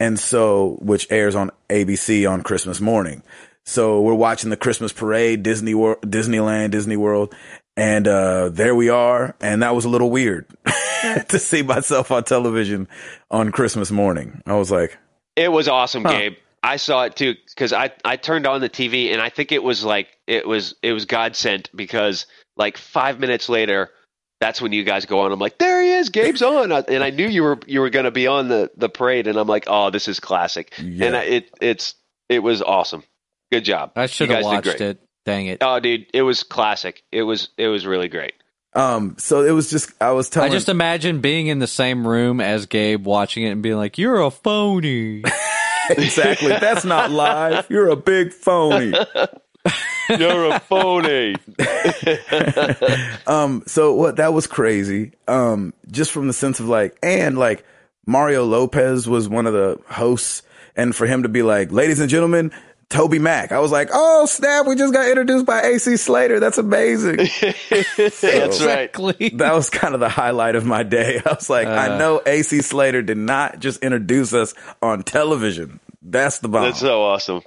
and 0.00 0.18
so 0.18 0.78
which 0.80 1.06
airs 1.10 1.34
on 1.34 1.50
ABC 1.68 2.30
on 2.30 2.42
Christmas 2.42 2.80
morning. 2.80 3.22
So 3.64 4.00
we're 4.00 4.14
watching 4.14 4.50
the 4.50 4.56
Christmas 4.56 4.92
parade, 4.92 5.42
Disney 5.42 5.74
World, 5.74 6.00
Disneyland, 6.02 6.70
Disney 6.70 6.96
World, 6.96 7.34
and 7.76 8.08
uh, 8.08 8.48
there 8.48 8.74
we 8.74 8.88
are. 8.88 9.36
And 9.40 9.62
that 9.62 9.74
was 9.74 9.84
a 9.84 9.88
little 9.90 10.10
weird 10.10 10.46
to 11.28 11.38
see 11.38 11.62
myself 11.62 12.10
on 12.10 12.24
television 12.24 12.88
on 13.30 13.52
Christmas 13.52 13.90
morning. 13.90 14.40
I 14.46 14.54
was 14.54 14.70
like, 14.70 14.96
It 15.36 15.52
was 15.52 15.68
awesome, 15.68 16.04
Huh. 16.04 16.10
Gabe. 16.12 16.32
I 16.62 16.76
saw 16.76 17.04
it 17.04 17.14
too 17.14 17.34
because 17.46 17.72
I 17.72 17.92
I 18.04 18.16
turned 18.16 18.46
on 18.46 18.60
the 18.60 18.68
TV 18.68 19.12
and 19.12 19.20
I 19.22 19.28
think 19.28 19.52
it 19.52 19.62
was 19.62 19.84
like 19.84 20.08
it 20.26 20.46
was 20.46 20.74
it 20.82 20.92
was 20.92 21.04
God 21.04 21.36
sent 21.36 21.70
because 21.76 22.26
like 22.56 22.76
five 22.76 23.20
minutes 23.20 23.48
later, 23.48 23.90
that's 24.40 24.60
when 24.60 24.72
you 24.72 24.84
guys 24.84 25.04
go 25.06 25.20
on. 25.20 25.32
I'm 25.32 25.38
like, 25.38 25.58
there 25.58 25.82
he 25.82 25.90
is, 25.92 26.10
Gabe's 26.10 26.42
on, 26.42 26.70
and 26.72 27.02
I 27.04 27.10
knew 27.10 27.26
you 27.26 27.42
were 27.42 27.58
you 27.66 27.80
were 27.80 27.90
going 27.90 28.04
to 28.04 28.10
be 28.10 28.26
on 28.26 28.48
the 28.48 28.70
the 28.76 28.88
parade, 28.88 29.26
and 29.26 29.36
I'm 29.38 29.48
like, 29.48 29.64
oh, 29.66 29.90
this 29.90 30.08
is 30.08 30.20
classic, 30.20 30.72
Yeah. 30.82 31.06
and 31.06 31.16
I, 31.16 31.22
it 31.24 31.50
it's 31.60 31.94
it 32.28 32.40
was 32.40 32.62
awesome. 32.62 33.02
Good 33.50 33.64
job. 33.64 33.92
I 33.96 34.06
should 34.06 34.28
have 34.30 34.42
guys 34.42 34.44
did 34.44 34.54
watched 34.54 34.64
great. 34.78 34.80
it. 34.80 35.00
Dang 35.24 35.46
it! 35.46 35.58
Oh, 35.62 35.80
dude, 35.80 36.06
it 36.14 36.22
was 36.22 36.42
classic. 36.42 37.02
It 37.12 37.22
was 37.22 37.48
it 37.58 37.68
was 37.68 37.86
really 37.86 38.08
great. 38.08 38.34
um, 38.74 39.16
so 39.18 39.42
it 39.44 39.50
was 39.50 39.70
just, 39.70 39.90
I 40.00 40.12
was 40.12 40.30
telling. 40.30 40.50
I 40.50 40.54
just 40.54 40.68
imagine 40.68 41.20
being 41.20 41.48
in 41.48 41.58
the 41.58 41.66
same 41.66 42.06
room 42.06 42.40
as 42.40 42.66
Gabe, 42.66 43.04
watching 43.06 43.42
it 43.44 43.50
and 43.50 43.62
being 43.62 43.76
like, 43.76 43.98
"You're 43.98 44.20
a 44.20 44.30
phony." 44.30 45.22
exactly. 45.90 46.48
That's 46.48 46.84
not 46.84 47.10
live. 47.10 47.66
You're 47.70 47.88
a 47.88 47.96
big 47.96 48.32
phony. 48.32 48.92
You're 50.08 50.52
a 50.54 50.60
phony. 50.60 51.34
um, 53.26 53.62
so 53.66 53.94
what 53.94 54.16
that 54.16 54.32
was 54.32 54.46
crazy. 54.46 55.12
Um, 55.26 55.74
just 55.90 56.12
from 56.12 56.26
the 56.26 56.32
sense 56.32 56.60
of 56.60 56.68
like, 56.68 56.96
and 57.02 57.38
like 57.38 57.64
Mario 58.06 58.44
Lopez 58.44 59.08
was 59.08 59.28
one 59.28 59.46
of 59.46 59.52
the 59.52 59.80
hosts, 59.88 60.42
and 60.76 60.94
for 60.94 61.06
him 61.06 61.24
to 61.24 61.28
be 61.28 61.42
like, 61.42 61.72
ladies 61.72 62.00
and 62.00 62.08
gentlemen, 62.08 62.52
Toby 62.88 63.18
Mac. 63.18 63.52
I 63.52 63.58
was 63.58 63.70
like, 63.70 63.90
oh 63.92 64.24
snap, 64.26 64.66
we 64.66 64.74
just 64.76 64.94
got 64.94 65.06
introduced 65.08 65.44
by 65.44 65.60
AC 65.62 65.96
Slater. 65.98 66.40
That's 66.40 66.56
amazing. 66.56 67.16
That's 67.70 68.22
right. 68.22 68.44
exactly. 68.46 69.28
that 69.34 69.52
was 69.54 69.68
kind 69.68 69.92
of 69.92 70.00
the 70.00 70.08
highlight 70.08 70.54
of 70.54 70.64
my 70.64 70.84
day. 70.84 71.20
I 71.26 71.32
was 71.34 71.50
like, 71.50 71.66
I 71.68 71.88
Uh. 71.94 71.98
know 71.98 72.22
AC 72.24 72.62
Slater 72.62 73.02
did 73.02 73.18
not 73.18 73.58
just 73.60 73.82
introduce 73.82 74.32
us 74.32 74.54
on 74.80 75.02
television. 75.02 75.80
That's 76.00 76.38
the 76.38 76.48
bomb. 76.48 76.62
That's 76.64 76.80
so 76.80 77.02
awesome. 77.02 77.42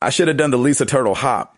I 0.00 0.10
should 0.10 0.28
have 0.28 0.36
done 0.36 0.50
the 0.50 0.58
Lisa 0.58 0.86
Turtle 0.86 1.14
hop 1.14 1.56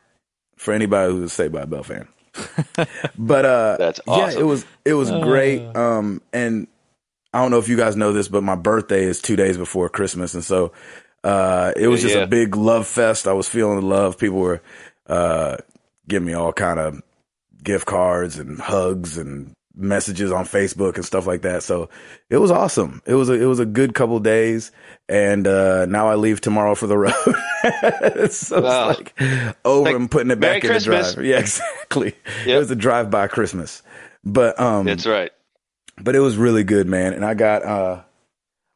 for 0.57 0.73
anybody 0.73 1.13
who's 1.13 1.25
a 1.25 1.29
Saved 1.29 1.53
by 1.53 1.61
the 1.61 1.67
Bell 1.67 1.83
fan. 1.83 2.09
but 3.19 3.45
uh 3.45 3.77
That's 3.79 4.01
yeah, 4.07 4.31
it 4.31 4.45
was 4.47 4.65
it 4.85 4.95
was 4.95 5.11
great. 5.11 5.61
Um 5.77 6.23
and 6.33 6.69
I 7.33 7.41
don't 7.43 7.51
know 7.51 7.59
if 7.59 7.69
you 7.69 7.77
guys 7.77 7.97
know 7.97 8.13
this, 8.13 8.29
but 8.29 8.43
my 8.43 8.55
birthday 8.57 9.05
is 9.05 9.21
two 9.21 9.37
days 9.37 9.57
before 9.57 9.89
Christmas, 9.89 10.35
and 10.35 10.43
so 10.45 10.73
uh, 11.23 11.73
it 11.77 11.87
was 11.87 12.01
Yeah, 12.03 12.07
just 12.09 12.17
yeah. 12.19 12.25
a 12.25 12.27
big 12.27 12.57
love 12.57 12.87
fest. 12.89 13.29
I 13.29 13.33
was 13.35 13.49
feeling 13.49 13.79
the 13.79 13.87
love. 13.87 14.19
People 14.19 14.39
were 14.39 14.63
uh, 15.07 15.59
giving 16.09 16.27
me 16.27 16.33
all 16.35 16.53
kind 16.53 16.81
of 16.81 17.01
gift 17.63 17.87
cards 17.87 18.39
and 18.39 18.59
hugs 18.59 19.17
and 19.17 19.53
messages 19.77 20.33
on 20.33 20.45
Facebook 20.45 20.97
and 20.97 21.05
stuff 21.05 21.27
like 21.27 21.43
that. 21.43 21.63
So 21.63 21.89
it 22.31 22.39
was 22.39 22.51
awesome. 22.51 23.01
It 23.07 23.15
was 23.15 23.29
a 23.29 23.35
it 23.35 23.45
was 23.45 23.61
a 23.61 23.67
good 23.67 23.95
couple 23.95 24.19
days, 24.19 24.73
and 25.09 25.47
uh, 25.47 25.87
now 25.87 26.09
I 26.09 26.17
leave 26.17 26.41
tomorrow 26.41 26.75
for 26.75 26.89
the 26.89 26.99
road. 27.07 27.15
so 28.31 28.61
Wow. 28.63 28.91
it's 28.91 28.99
like 28.99 29.57
over 29.65 29.85
Like, 29.85 29.97
and 29.97 30.11
putting 30.11 30.31
it 30.31 30.39
Merry 30.39 30.61
back 30.61 30.65
in 30.65 30.73
the 30.73 30.81
drive. 30.81 31.19
Yeah, 31.25 31.39
exactly. 31.39 32.15
It 32.47 32.57
was 32.57 32.71
a 32.71 32.77
drive 32.77 33.11
by 33.11 33.27
Christmas, 33.29 33.83
but 34.25 34.59
um, 34.61 34.87
That's 34.87 35.07
right. 35.07 35.31
but 36.01 36.15
it 36.17 36.21
was 36.21 36.37
really 36.37 36.65
good, 36.65 36.87
man. 36.87 37.13
And 37.13 37.25
I 37.25 37.35
got 37.35 37.63
uh 37.65 38.03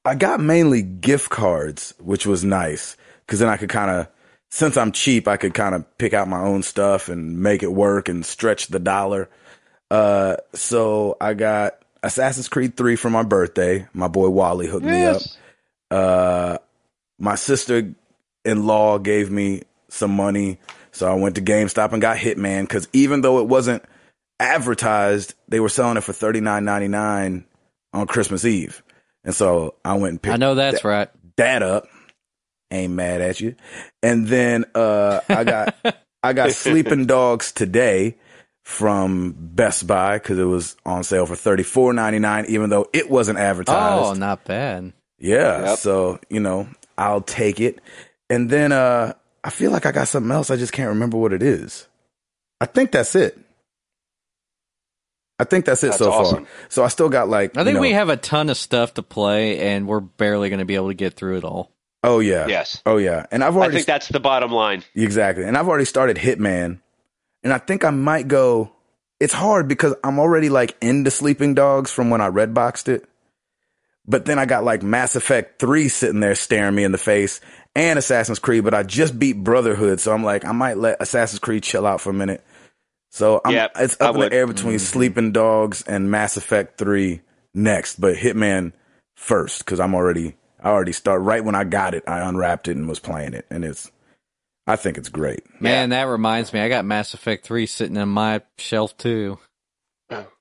I 0.04 0.14
got 0.14 0.40
mainly 0.40 0.82
gift 0.82 1.30
cards, 1.30 1.94
which 1.98 2.26
was 2.26 2.44
nice 2.44 2.96
because 3.26 3.38
then 3.38 3.48
I 3.48 3.56
could 3.56 3.70
kind 3.70 3.90
of 3.90 4.08
since 4.50 4.76
I'm 4.76 4.92
cheap, 4.92 5.26
I 5.26 5.36
could 5.36 5.54
kind 5.54 5.74
of 5.74 5.98
pick 5.98 6.12
out 6.14 6.28
my 6.28 6.40
own 6.40 6.62
stuff 6.62 7.08
and 7.08 7.40
make 7.40 7.62
it 7.62 7.72
work 7.72 8.08
and 8.08 8.24
stretch 8.24 8.68
the 8.68 8.78
dollar. 8.78 9.28
Uh, 9.90 10.36
so 10.54 11.16
I 11.20 11.34
got 11.34 11.74
Assassin's 12.04 12.48
Creed 12.48 12.76
3 12.76 12.94
for 12.96 13.10
my 13.10 13.22
birthday. 13.24 13.86
My 13.92 14.06
boy 14.08 14.28
Wally 14.28 14.66
hooked 14.68 14.84
me 14.86 15.04
up. 15.04 15.22
Uh, 15.90 16.58
my 17.18 17.34
sister 17.34 17.94
in 18.44 18.66
law 18.66 18.98
gave 18.98 19.30
me 19.30 19.62
some 19.88 20.10
money. 20.10 20.58
So 20.92 21.10
I 21.10 21.14
went 21.14 21.36
to 21.36 21.42
GameStop 21.42 21.92
and 21.92 22.00
got 22.00 22.16
Hitman 22.16 22.62
because 22.62 22.88
even 22.92 23.20
though 23.20 23.40
it 23.40 23.46
wasn't 23.46 23.82
advertised, 24.38 25.34
they 25.48 25.60
were 25.60 25.68
selling 25.68 25.96
it 25.96 26.02
for 26.02 26.12
thirty 26.12 26.40
nine 26.40 26.64
ninety 26.64 26.88
nine 26.88 27.44
on 27.92 28.06
Christmas 28.06 28.44
Eve. 28.44 28.82
And 29.24 29.34
so 29.34 29.74
I 29.84 29.94
went 29.94 30.10
and 30.10 30.22
picked 30.22 30.34
I 30.34 30.36
know 30.36 30.54
that's 30.54 30.84
right. 30.84 31.08
that 31.36 31.62
up. 31.62 31.86
Ain't 32.70 32.92
mad 32.92 33.20
at 33.20 33.40
you. 33.40 33.54
And 34.02 34.26
then 34.26 34.64
uh 34.74 35.20
I 35.28 35.44
got 35.44 35.74
I 36.22 36.32
got 36.32 36.50
Sleeping 36.52 37.06
Dogs 37.06 37.52
today 37.52 38.16
from 38.64 39.34
Best 39.38 39.86
Buy 39.86 40.16
because 40.16 40.38
it 40.38 40.44
was 40.44 40.76
on 40.84 41.04
sale 41.04 41.26
for 41.26 41.36
thirty 41.36 41.62
four 41.62 41.92
ninety 41.92 42.18
nine, 42.18 42.46
even 42.48 42.70
though 42.70 42.88
it 42.92 43.08
wasn't 43.10 43.38
advertised. 43.38 44.04
Oh, 44.04 44.14
not 44.14 44.44
bad. 44.44 44.92
Yeah. 45.18 45.70
Yep. 45.70 45.78
So, 45.78 46.20
you 46.28 46.40
know, 46.40 46.68
I'll 46.98 47.20
take 47.22 47.60
it. 47.60 47.80
And 48.30 48.50
then 48.50 48.72
uh 48.72 49.14
I 49.42 49.50
feel 49.50 49.70
like 49.70 49.86
I 49.86 49.92
got 49.92 50.08
something 50.08 50.32
else. 50.32 50.50
I 50.50 50.56
just 50.56 50.72
can't 50.72 50.88
remember 50.90 51.16
what 51.18 51.32
it 51.32 51.42
is. 51.42 51.86
I 52.60 52.66
think 52.66 52.92
that's 52.92 53.14
it. 53.14 53.38
I 55.38 55.44
think 55.44 55.64
that's 55.64 55.82
it 55.82 55.88
That's 55.88 55.98
so 55.98 56.12
awesome. 56.12 56.44
far. 56.44 56.54
So 56.68 56.84
I 56.84 56.88
still 56.88 57.08
got 57.08 57.28
like 57.28 57.56
I 57.56 57.60
think 57.64 57.68
you 57.68 57.74
know- 57.74 57.80
we 57.80 57.92
have 57.92 58.08
a 58.08 58.16
ton 58.16 58.48
of 58.50 58.56
stuff 58.56 58.94
to 58.94 59.02
play, 59.02 59.58
and 59.58 59.86
we're 59.88 60.00
barely 60.00 60.48
going 60.48 60.60
to 60.60 60.64
be 60.64 60.76
able 60.76 60.88
to 60.88 60.94
get 60.94 61.14
through 61.14 61.38
it 61.38 61.44
all. 61.44 61.72
Oh 62.02 62.20
yeah. 62.20 62.46
Yes. 62.46 62.80
Oh 62.86 62.98
yeah. 62.98 63.26
And 63.32 63.42
I've 63.42 63.56
already. 63.56 63.72
I 63.72 63.76
think 63.76 63.86
that's 63.86 64.08
the 64.08 64.20
bottom 64.20 64.52
line. 64.52 64.84
Exactly. 64.94 65.44
And 65.44 65.56
I've 65.56 65.68
already 65.68 65.86
started 65.86 66.16
Hitman. 66.16 66.80
And 67.42 67.52
I 67.52 67.58
think 67.58 67.84
I 67.84 67.90
might 67.90 68.28
go 68.28 68.72
it's 69.20 69.32
hard 69.34 69.68
because 69.68 69.94
I'm 70.04 70.18
already 70.18 70.48
like 70.50 70.76
into 70.80 71.10
sleeping 71.10 71.54
dogs 71.54 71.90
from 71.90 72.10
when 72.10 72.20
I 72.20 72.26
red 72.26 72.52
boxed 72.54 72.88
it. 72.88 73.08
But 74.06 74.26
then 74.26 74.38
I 74.38 74.44
got 74.44 74.64
like 74.64 74.82
Mass 74.82 75.16
Effect 75.16 75.58
3 75.60 75.88
sitting 75.88 76.20
there 76.20 76.34
staring 76.34 76.74
me 76.74 76.84
in 76.84 76.92
the 76.92 76.98
face 76.98 77.40
and 77.74 77.98
Assassin's 77.98 78.38
Creed, 78.38 78.64
but 78.64 78.74
I 78.74 78.82
just 78.82 79.18
beat 79.18 79.42
Brotherhood, 79.42 80.00
so 80.00 80.12
I'm 80.12 80.24
like 80.24 80.44
I 80.44 80.52
might 80.52 80.78
let 80.78 81.00
Assassin's 81.00 81.40
Creed 81.40 81.62
chill 81.62 81.86
out 81.86 82.00
for 82.00 82.10
a 82.10 82.14
minute. 82.14 82.44
So 83.10 83.40
I'm, 83.44 83.52
Yep, 83.52 83.72
it's 83.76 83.96
I 84.00 84.06
up 84.06 84.14
in 84.14 84.20
would. 84.20 84.32
the 84.32 84.36
air 84.36 84.46
between 84.46 84.76
mm-hmm. 84.76 84.84
Sleeping 84.84 85.32
Dogs 85.32 85.82
and 85.86 86.10
Mass 86.10 86.36
Effect 86.36 86.78
3 86.78 87.20
next, 87.54 88.00
but 88.00 88.16
Hitman 88.16 88.72
first 89.16 89.64
cuz 89.66 89.78
I'm 89.80 89.94
already 89.94 90.36
I 90.62 90.70
already 90.70 90.92
start 90.92 91.22
right 91.22 91.44
when 91.44 91.54
I 91.54 91.64
got 91.64 91.94
it, 91.94 92.04
I 92.06 92.20
unwrapped 92.20 92.68
it 92.68 92.76
and 92.76 92.88
was 92.88 92.98
playing 93.00 93.34
it 93.34 93.46
and 93.50 93.64
it's 93.64 93.90
I 94.66 94.76
think 94.76 94.96
it's 94.96 95.10
great. 95.10 95.44
Man, 95.60 95.90
that 95.90 96.04
reminds 96.04 96.52
me. 96.52 96.60
I 96.60 96.68
got 96.68 96.86
Mass 96.86 97.12
Effect 97.12 97.46
3 97.46 97.66
sitting 97.66 97.98
on 97.98 98.08
my 98.08 98.40
shelf, 98.56 98.96
too. 98.96 99.38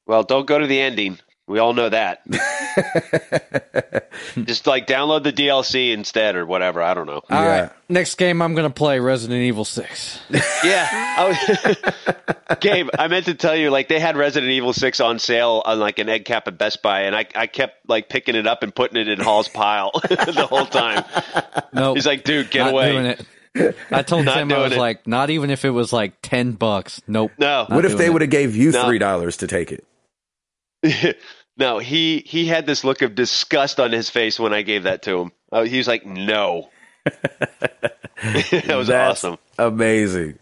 Well, 0.05 0.23
don't 0.23 0.45
go 0.47 0.59
to 0.59 0.67
the 0.67 0.79
ending. 0.79 1.19
We 1.45 1.59
all 1.59 1.73
know 1.73 1.89
that. 1.89 2.21
Just 4.45 4.65
like 4.65 4.87
download 4.87 5.23
the 5.23 5.33
DLC 5.33 5.91
instead 5.93 6.35
or 6.37 6.45
whatever. 6.45 6.81
I 6.81 6.93
don't 6.93 7.05
know. 7.05 7.21
All 7.29 7.43
Yeah. 7.43 7.61
right. 7.63 7.71
Next 7.89 8.15
game, 8.15 8.41
I'm 8.41 8.55
going 8.55 8.67
to 8.67 8.73
play 8.73 8.99
Resident 8.99 9.41
Evil 9.41 9.65
6. 9.65 10.19
Yeah. 10.63 10.87
I 10.91 11.15
oh, 11.19 11.27
was- 11.27 12.57
Gabe, 12.61 12.87
I 12.97 13.07
meant 13.09 13.25
to 13.25 13.33
tell 13.33 13.55
you, 13.55 13.69
like, 13.69 13.89
they 13.89 13.99
had 13.99 14.15
Resident 14.15 14.51
Evil 14.51 14.71
6 14.71 14.99
on 15.01 15.19
sale 15.19 15.61
on, 15.65 15.79
like, 15.79 15.99
an 15.99 16.07
endcap 16.07 16.43
at 16.47 16.57
Best 16.57 16.81
Buy, 16.81 17.01
and 17.01 17.13
I, 17.15 17.25
I 17.35 17.47
kept, 17.47 17.89
like, 17.89 18.07
picking 18.07 18.35
it 18.35 18.47
up 18.47 18.63
and 18.63 18.73
putting 18.73 18.95
it 18.97 19.09
in 19.09 19.19
Hall's 19.19 19.49
pile 19.49 19.91
the 19.93 20.47
whole 20.49 20.65
time. 20.65 21.03
No. 21.73 21.93
He's 21.93 22.05
like, 22.05 22.23
dude, 22.23 22.49
get 22.51 22.59
not 22.65 22.71
away. 22.73 22.91
doing 22.93 23.05
it. 23.07 23.75
I 23.91 24.01
told 24.03 24.25
Not 24.25 24.35
Tim 24.35 24.51
I 24.51 24.57
was 24.59 24.71
it. 24.71 24.77
like, 24.79 25.05
not 25.05 25.29
even 25.29 25.49
if 25.49 25.65
it 25.65 25.69
was 25.71 25.91
like 25.93 26.13
10 26.21 26.53
bucks. 26.53 27.01
Nope. 27.07 27.31
No. 27.37 27.65
What 27.67 27.83
if 27.85 27.97
they 27.97 28.09
would 28.09 28.21
have 28.21 28.31
gave 28.31 28.55
you 28.55 28.71
three 28.71 28.97
dollars 28.97 29.37
to 29.37 29.47
take 29.47 29.71
it? 29.71 29.85
no, 31.57 31.79
he, 31.79 32.23
he 32.25 32.45
had 32.45 32.65
this 32.65 32.83
look 32.83 33.01
of 33.01 33.15
disgust 33.15 33.79
on 33.79 33.91
his 33.91 34.09
face 34.09 34.39
when 34.39 34.53
I 34.53 34.61
gave 34.61 34.83
that 34.83 35.03
to 35.03 35.19
him. 35.19 35.31
Uh, 35.51 35.63
he 35.63 35.77
was 35.77 35.87
like, 35.87 36.05
no. 36.05 36.69
that 37.05 38.65
was 38.69 38.87
That's 38.87 39.23
awesome. 39.23 39.37
Amazing. 39.57 40.39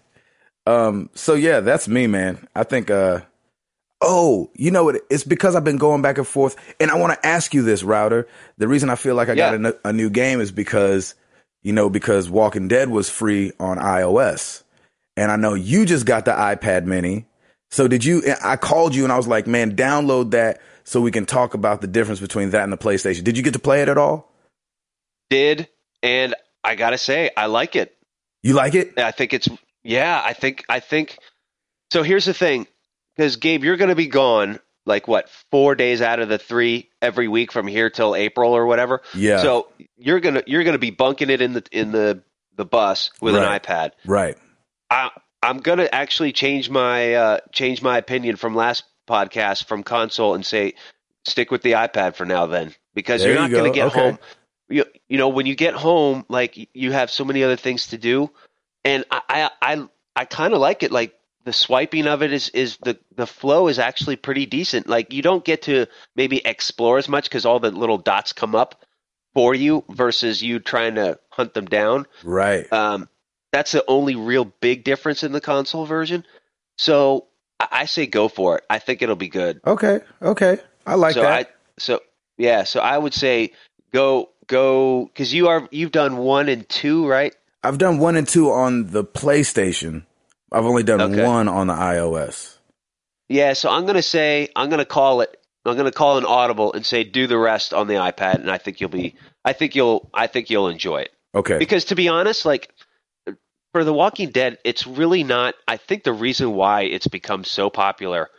Um, 0.68 1.10
so 1.16 1.34
yeah, 1.34 1.60
that's 1.60 1.88
me, 1.88 2.08
man. 2.08 2.48
I 2.56 2.64
think 2.64 2.92
uh 2.92 3.22
oh, 4.02 4.50
you 4.56 4.72
know 4.72 4.84
what? 4.84 5.02
It's 5.10 5.24
because 5.24 5.56
I've 5.56 5.64
been 5.64 5.78
going 5.78 6.02
back 6.02 6.18
and 6.18 6.28
forth, 6.28 6.56
and 6.80 6.90
I 6.92 6.96
want 6.98 7.14
to 7.14 7.28
ask 7.28 7.54
you 7.54 7.62
this, 7.64 7.84
router. 7.84 8.28
The 8.58 8.68
reason 8.68 8.90
I 8.90 8.96
feel 8.96 9.16
like 9.16 9.30
I 9.30 9.36
got 9.36 9.54
Yeah. 9.54 9.70
a, 9.70 9.72
n- 9.72 9.80
a 9.86 9.94
new 9.94 10.10
game 10.10 10.40
is 10.40 10.52
because 10.52 11.16
you 11.64 11.74
know 11.74 11.90
because 11.90 12.30
Walking 12.30 12.68
Dead 12.68 12.90
was 12.90 13.10
free 13.10 13.52
on 13.60 13.78
iOS, 13.78 14.64
and 15.18 15.32
I 15.32 15.36
know 15.36 15.56
you 15.56 15.86
just 15.86 16.06
got 16.06 16.26
the 16.26 16.32
iPad 16.32 16.86
Mini. 16.86 17.26
So 17.72 17.88
did 17.88 18.04
you? 18.06 18.22
I 18.44 18.58
called 18.58 18.94
you 18.94 19.04
and 19.04 19.12
I 19.14 19.18
was 19.18 19.28
like, 19.28 19.48
man, 19.48 19.76
download 19.76 20.32
that 20.32 20.62
so 20.84 21.00
we 21.02 21.12
can 21.12 21.26
talk 21.26 21.54
about 21.54 21.82
the 21.82 21.88
difference 21.88 22.20
between 22.20 22.50
that 22.52 22.64
and 22.64 22.72
the 22.74 22.78
PlayStation. 22.78 23.24
Did 23.24 23.38
you 23.38 23.44
get 23.44 23.54
to 23.54 23.60
play 23.60 23.82
it 23.82 23.90
at 23.90 23.98
all? 23.98 24.32
Did, 25.30 25.70
and 26.04 26.36
I 26.64 26.76
gotta 26.76 26.98
say, 26.98 27.30
I 27.36 27.46
like 27.46 27.76
it. 27.76 27.96
You 28.44 28.54
like 28.54 28.76
it? 28.76 29.00
I 29.00 29.12
think 29.12 29.34
it's 29.34 29.48
yeah. 29.84 30.22
I 30.24 30.34
think 30.34 30.66
I 30.68 30.80
think. 30.80 31.18
So 31.92 32.04
here's 32.04 32.26
the 32.26 32.34
thing, 32.34 32.68
because 33.16 33.36
Gabe, 33.38 33.64
you're 33.64 33.78
going 33.78 33.90
to 33.90 33.96
be 33.96 34.08
gone 34.08 34.60
like 34.86 35.08
what 35.08 35.30
four 35.52 35.76
days 35.76 36.02
out 36.02 36.20
of 36.20 36.30
the 36.30 36.38
three 36.38 36.90
every 37.02 37.28
week 37.28 37.52
from 37.52 37.68
here 37.68 37.90
till 37.90 38.16
April 38.16 38.54
or 38.54 38.66
whatever. 38.66 39.02
Yeah. 39.14 39.42
So 39.42 39.68
you're 39.98 40.20
gonna 40.20 40.44
you're 40.48 40.64
gonna 40.64 40.78
be 40.80 40.92
bunking 40.92 41.30
it 41.30 41.42
in 41.42 41.54
the 41.54 41.64
in 41.72 41.92
the 41.92 42.24
the 42.56 42.66
bus 42.66 43.12
with 43.22 43.36
Right. 43.36 43.46
an 43.54 43.60
iPad. 43.60 43.92
Right. 44.06 44.38
I 44.90 45.10
I'm 45.44 45.58
gonna 45.60 45.90
actually 45.92 46.32
change 46.32 46.70
my 46.70 47.14
uh, 47.16 47.40
change 47.52 47.82
my 47.82 47.98
opinion 47.98 48.36
from 48.36 48.56
last 48.56 48.84
podcast 49.08 49.66
from 49.66 49.84
console 49.84 50.36
and 50.36 50.46
say 50.46 50.76
stick 51.26 51.52
with 51.52 51.62
the 51.62 51.74
iPad 51.74 52.16
for 52.16 52.26
now 52.26 52.46
then 52.48 52.74
because 52.94 53.22
There 53.22 53.30
you're 53.34 53.42
you 53.42 53.50
not 53.50 53.52
gonna 53.56 53.70
get 53.74 53.88
Okay. 53.88 54.00
home. 54.00 54.20
You, 54.70 54.86
you 55.10 55.18
know 55.18 55.30
when 55.30 55.46
you 55.46 55.56
get 55.56 55.74
home 55.74 56.26
like 56.30 56.58
you 56.74 56.92
have 56.94 57.12
so 57.12 57.26
many 57.26 57.44
other 57.44 57.58
things 57.58 57.88
to 57.88 57.98
do 57.98 58.32
and 58.86 59.04
I 59.12 59.22
I 59.30 59.50
I, 59.62 59.88
I 60.16 60.26
kind 60.26 60.54
of 60.54 60.60
like 60.60 60.84
it 60.84 60.92
like 60.92 61.14
the 61.44 61.52
swiping 61.52 62.08
of 62.08 62.22
it 62.24 62.32
is 62.32 62.50
is 62.50 62.78
the 62.78 62.98
the 63.16 63.28
flow 63.28 63.68
is 63.68 63.80
actually 63.80 64.16
pretty 64.16 64.46
decent 64.46 64.88
like 64.88 65.12
you 65.12 65.22
don't 65.22 65.44
get 65.44 65.64
to 65.64 65.88
maybe 66.16 66.38
explore 66.46 66.98
as 67.00 67.10
much 67.10 67.26
because 67.26 67.46
all 67.46 67.60
the 67.60 67.72
little 67.72 67.98
dots 67.98 68.32
come 68.32 68.56
up 68.56 68.86
for 69.34 69.54
you 69.54 69.84
versus 69.90 70.42
you 70.42 70.60
trying 70.60 70.96
to 70.96 71.20
hunt 71.30 71.54
them 71.54 71.66
down 71.66 72.06
Right. 72.24 72.72
um, 72.72 73.10
that's 73.52 73.72
the 73.72 73.84
only 73.88 74.16
real 74.16 74.46
big 74.46 74.84
difference 74.84 75.24
in 75.24 75.32
the 75.32 75.42
console 75.42 75.86
version. 75.86 76.26
So 76.78 77.28
I, 77.60 77.68
I 77.72 77.86
say 77.86 78.06
go 78.06 78.28
for 78.28 78.58
it. 78.58 78.64
I 78.70 78.80
think 78.80 79.02
it'll 79.02 79.16
be 79.16 79.30
good. 79.30 79.62
Okay. 79.66 80.00
Okay. 80.22 80.58
I 80.86 80.96
like 80.96 81.14
so 81.14 81.22
that. 81.22 81.32
I 81.32 81.46
so 81.78 82.02
yeah. 82.38 82.64
So 82.64 82.80
I 82.80 82.98
would 82.98 83.14
say 83.14 83.52
go 83.92 84.30
go 84.48 85.06
because 85.06 85.34
you 85.34 85.48
are 85.50 85.68
you've 85.72 85.92
done 85.92 86.18
one 86.18 86.50
and 86.50 86.68
two 86.68 87.08
right. 87.08 87.36
I've 87.64 87.78
done 87.78 88.00
one 88.00 88.16
and 88.16 88.28
two 88.28 88.52
on 88.52 88.88
the 88.88 89.04
PlayStation. 89.04 90.06
I've 90.52 90.66
only 90.66 90.84
done 90.84 91.02
Okay. 91.02 91.24
one 91.26 91.48
on 91.48 91.68
the 91.68 91.74
iOS. 91.74 92.58
Yeah. 93.30 93.54
So 93.54 93.70
I'm 93.70 93.86
gonna 93.86 94.02
say 94.02 94.50
I'm 94.56 94.70
gonna 94.70 94.86
call 94.86 95.22
it. 95.22 95.38
I'm 95.66 95.78
gonna 95.78 95.92
call 95.92 96.18
an 96.18 96.26
audible 96.26 96.74
and 96.74 96.84
say 96.86 97.04
do 97.04 97.28
the 97.28 97.38
rest 97.38 97.74
on 97.74 97.88
the 97.88 97.96
iPad, 97.96 98.36
and 98.36 98.50
I 98.50 98.58
think 98.58 98.82
you'll 98.82 98.90
be. 98.90 99.16
I 99.46 99.54
think 99.54 99.76
you'll. 99.76 100.10
I 100.14 100.28
think 100.28 100.50
you'll 100.50 100.70
enjoy 100.70 101.02
it. 101.02 101.12
Okay. 101.34 101.58
because 101.58 101.86
to 101.86 101.96
be 101.96 102.10
honest 102.10 102.46
like 102.46 102.70
for 103.74 103.84
the 103.84 103.94
walking 103.94 104.30
dead 104.32 104.58
it's 104.64 104.86
really 104.88 105.24
not 105.24 105.56
i 105.68 105.78
think 105.78 106.04
the 106.04 106.14
reason 106.14 106.54
why 106.54 106.82
it's 106.82 107.08
become 107.08 107.44
so 107.44 107.70
popular 107.70 108.30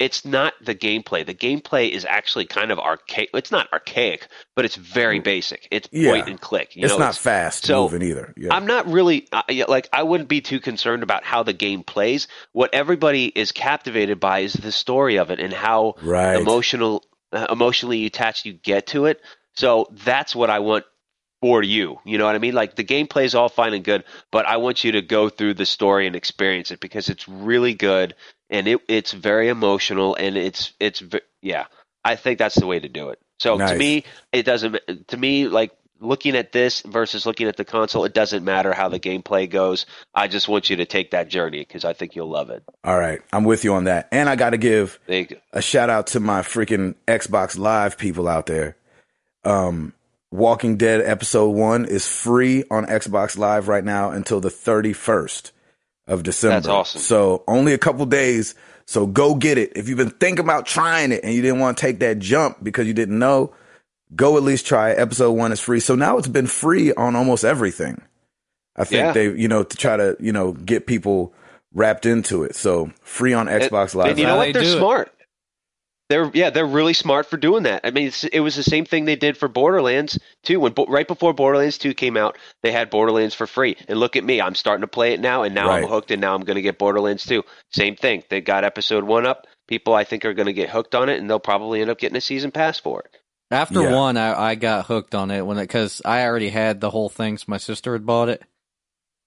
it's 0.00 0.24
not 0.24 0.52
the 0.60 0.74
gameplay 0.74 1.24
the 1.24 1.34
gameplay 1.34 1.88
is 1.90 2.04
actually 2.04 2.44
kind 2.44 2.70
of 2.72 2.78
archaic 2.78 3.30
it's 3.34 3.50
not 3.52 3.72
archaic 3.72 4.26
but 4.56 4.64
it's 4.64 4.76
very 4.76 5.20
basic 5.20 5.68
it's 5.70 5.88
Yeah. 5.92 6.10
point 6.10 6.28
and 6.28 6.40
click 6.40 6.74
you 6.74 6.84
it's 6.84 6.92
know, 6.92 6.98
not 6.98 7.16
fast 7.16 7.64
so, 7.64 7.82
moving 7.82 8.02
either. 8.02 8.34
Yeah. 8.36 8.52
I'm 8.54 8.66
not 8.66 8.86
really 8.90 9.28
uh, 9.32 9.42
like 9.68 9.88
I 9.92 10.02
wouldn't 10.02 10.28
be 10.28 10.40
too 10.40 10.58
concerned 10.60 11.02
about 11.02 11.24
how 11.24 11.42
the 11.44 11.52
game 11.52 11.82
plays. 11.84 12.26
What 12.52 12.74
everybody 12.74 13.26
is 13.26 13.52
captivated 13.52 14.18
by 14.20 14.40
is 14.40 14.52
the 14.52 14.72
story 14.72 15.16
of 15.16 15.30
it 15.30 15.38
and 15.38 15.52
how 15.52 15.94
Right. 16.02 16.36
emotional 16.40 17.04
uh, 17.32 17.46
emotionally 17.50 18.04
attached 18.06 18.44
you 18.46 18.52
get 18.52 18.88
to 18.88 19.06
it. 19.06 19.20
So 19.54 19.86
that's 20.04 20.34
what 20.34 20.50
I 20.50 20.58
want 20.58 20.84
for 21.44 21.62
you. 21.62 22.00
You 22.06 22.16
know 22.16 22.24
what 22.24 22.34
I 22.34 22.38
mean? 22.38 22.54
Like 22.54 22.74
the 22.74 22.84
gameplay 22.84 23.24
is 23.24 23.34
all 23.34 23.50
fine 23.50 23.74
and 23.74 23.84
good, 23.84 24.04
but 24.30 24.46
I 24.46 24.56
want 24.56 24.82
you 24.82 24.92
to 24.92 25.02
go 25.02 25.28
through 25.28 25.52
the 25.52 25.66
story 25.66 26.06
and 26.06 26.16
experience 26.16 26.70
it 26.70 26.80
because 26.80 27.10
it's 27.10 27.28
really 27.28 27.74
good 27.74 28.14
and 28.48 28.66
it, 28.66 28.80
it's 28.88 29.12
very 29.12 29.50
emotional 29.50 30.14
and 30.14 30.38
it's 30.38 30.72
it's 30.80 31.02
yeah. 31.42 31.66
I 32.02 32.16
think 32.16 32.38
that's 32.38 32.54
the 32.54 32.66
way 32.66 32.80
to 32.80 32.88
do 32.88 33.10
it. 33.10 33.18
So 33.38 33.58
nice. 33.58 33.72
to 33.72 33.76
me, 33.76 34.04
it 34.32 34.44
doesn't. 34.44 35.08
To 35.08 35.16
me, 35.18 35.46
like 35.46 35.72
looking 36.00 36.34
at 36.34 36.50
this 36.50 36.80
versus 36.80 37.26
looking 37.26 37.46
at 37.46 37.58
the 37.58 37.66
console, 37.66 38.06
it 38.06 38.14
doesn't 38.14 38.42
matter 38.42 38.72
how 38.72 38.88
the 38.88 38.98
gameplay 38.98 39.48
goes. 39.50 39.84
I 40.14 40.28
just 40.28 40.48
want 40.48 40.70
you 40.70 40.76
to 40.76 40.86
take 40.86 41.10
that 41.10 41.28
journey 41.28 41.58
because 41.58 41.84
I 41.84 41.92
think 41.92 42.16
you'll 42.16 42.30
love 42.30 42.48
it. 42.48 42.64
All 42.84 42.98
right, 42.98 43.20
I'm 43.34 43.44
with 43.44 43.64
you 43.64 43.74
on 43.74 43.84
that. 43.84 44.08
And 44.12 44.30
I 44.30 44.36
got 44.36 44.50
to 44.50 44.56
give 44.56 44.98
a 45.52 45.60
shout 45.60 45.90
out 45.90 46.06
to 46.08 46.20
my 46.20 46.40
freaking 46.40 46.94
Xbox 47.06 47.58
Live 47.58 47.98
people 47.98 48.28
out 48.28 48.46
there. 48.46 48.78
Um, 49.44 49.92
Walking 50.34 50.76
Dead 50.76 51.00
episode 51.00 51.50
one 51.50 51.84
is 51.84 52.08
free 52.08 52.64
on 52.68 52.86
Xbox 52.86 53.38
Live 53.38 53.68
right 53.68 53.84
now 53.84 54.10
until 54.10 54.40
the 54.40 54.48
31st 54.48 55.52
of 56.08 56.24
December. 56.24 56.56
That's 56.56 56.66
awesome. 56.66 57.00
So 57.00 57.44
only 57.46 57.72
a 57.72 57.78
couple 57.78 58.04
days. 58.04 58.56
So 58.84 59.06
go 59.06 59.36
get 59.36 59.58
it. 59.58 59.74
If 59.76 59.88
you've 59.88 59.96
been 59.96 60.10
thinking 60.10 60.44
about 60.44 60.66
trying 60.66 61.12
it 61.12 61.20
and 61.22 61.32
you 61.32 61.40
didn't 61.40 61.60
want 61.60 61.78
to 61.78 61.80
take 61.80 62.00
that 62.00 62.18
jump 62.18 62.64
because 62.64 62.88
you 62.88 62.94
didn't 62.94 63.16
know, 63.16 63.54
go 64.16 64.36
at 64.36 64.42
least 64.42 64.66
try 64.66 64.90
it. 64.90 64.98
Episode 64.98 65.30
one 65.30 65.52
is 65.52 65.60
free. 65.60 65.78
So 65.78 65.94
now 65.94 66.18
it's 66.18 66.26
been 66.26 66.48
free 66.48 66.92
on 66.92 67.14
almost 67.14 67.44
everything. 67.44 68.02
I 68.74 68.82
think 68.82 69.04
yeah. 69.04 69.12
they, 69.12 69.30
you 69.30 69.46
know, 69.46 69.62
to 69.62 69.76
try 69.76 69.96
to, 69.96 70.16
you 70.18 70.32
know, 70.32 70.50
get 70.50 70.88
people 70.88 71.32
wrapped 71.72 72.06
into 72.06 72.42
it. 72.42 72.56
So 72.56 72.90
free 73.02 73.34
on 73.34 73.46
Xbox 73.46 73.94
Live. 73.94 74.08
And 74.08 74.18
you 74.18 74.26
know 74.26 74.38
what? 74.38 74.52
They're 74.52 74.64
smart. 74.64 75.13
It. 76.08 76.12
They're 76.12 76.30
yeah, 76.34 76.50
they're 76.50 76.66
really 76.66 76.92
smart 76.92 77.26
for 77.26 77.36
doing 77.36 77.64
that. 77.64 77.82
I 77.84 77.90
mean, 77.90 78.12
it 78.32 78.40
was 78.40 78.56
the 78.56 78.62
same 78.62 78.84
thing 78.84 79.04
they 79.04 79.16
did 79.16 79.36
for 79.36 79.48
Borderlands 79.48 80.18
too. 80.42 80.60
When 80.60 80.74
right 80.88 81.08
before 81.08 81.32
Borderlands 81.32 81.78
Two 81.78 81.94
came 81.94 82.16
out, 82.16 82.38
they 82.62 82.72
had 82.72 82.90
Borderlands 82.90 83.34
for 83.34 83.46
free. 83.46 83.76
And 83.88 83.98
look 83.98 84.16
at 84.16 84.24
me, 84.24 84.40
I'm 84.40 84.54
starting 84.54 84.82
to 84.82 84.86
play 84.86 85.12
it 85.12 85.20
now, 85.20 85.42
and 85.42 85.54
now 85.54 85.68
right. 85.68 85.82
I'm 85.82 85.88
hooked, 85.88 86.10
and 86.10 86.20
now 86.20 86.34
I'm 86.34 86.44
going 86.44 86.56
to 86.56 86.62
get 86.62 86.78
Borderlands 86.78 87.24
Two. 87.24 87.42
Same 87.72 87.96
thing. 87.96 88.22
They 88.28 88.40
got 88.40 88.64
Episode 88.64 89.04
One 89.04 89.26
up. 89.26 89.46
People, 89.66 89.94
I 89.94 90.04
think, 90.04 90.24
are 90.24 90.34
going 90.34 90.46
to 90.46 90.52
get 90.52 90.68
hooked 90.68 90.94
on 90.94 91.08
it, 91.08 91.18
and 91.18 91.28
they'll 91.28 91.40
probably 91.40 91.80
end 91.80 91.90
up 91.90 91.98
getting 91.98 92.16
a 92.16 92.20
season 92.20 92.50
pass 92.50 92.78
for 92.78 93.00
it. 93.00 93.16
After 93.50 93.82
yeah. 93.82 93.94
one, 93.94 94.16
I, 94.16 94.50
I 94.50 94.54
got 94.56 94.86
hooked 94.86 95.14
on 95.14 95.30
it 95.30 95.46
when 95.46 95.58
because 95.58 96.02
I 96.04 96.24
already 96.24 96.48
had 96.48 96.80
the 96.80 96.90
whole 96.90 97.08
thing. 97.08 97.38
So 97.38 97.44
my 97.48 97.58
sister 97.58 97.92
had 97.92 98.04
bought 98.04 98.28
it 98.28 98.42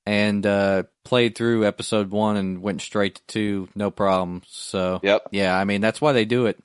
and 0.05 0.45
uh, 0.45 0.83
played 1.05 1.35
through 1.35 1.65
episode 1.65 2.11
one 2.11 2.37
and 2.37 2.61
went 2.61 2.81
straight 2.81 3.15
to 3.15 3.21
two, 3.27 3.69
no 3.75 3.91
problem. 3.91 4.41
So, 4.47 4.99
yep, 5.03 5.23
yeah, 5.31 5.57
I 5.57 5.65
mean 5.65 5.81
that's 5.81 6.01
why 6.01 6.13
they 6.13 6.25
do 6.25 6.45
it. 6.45 6.57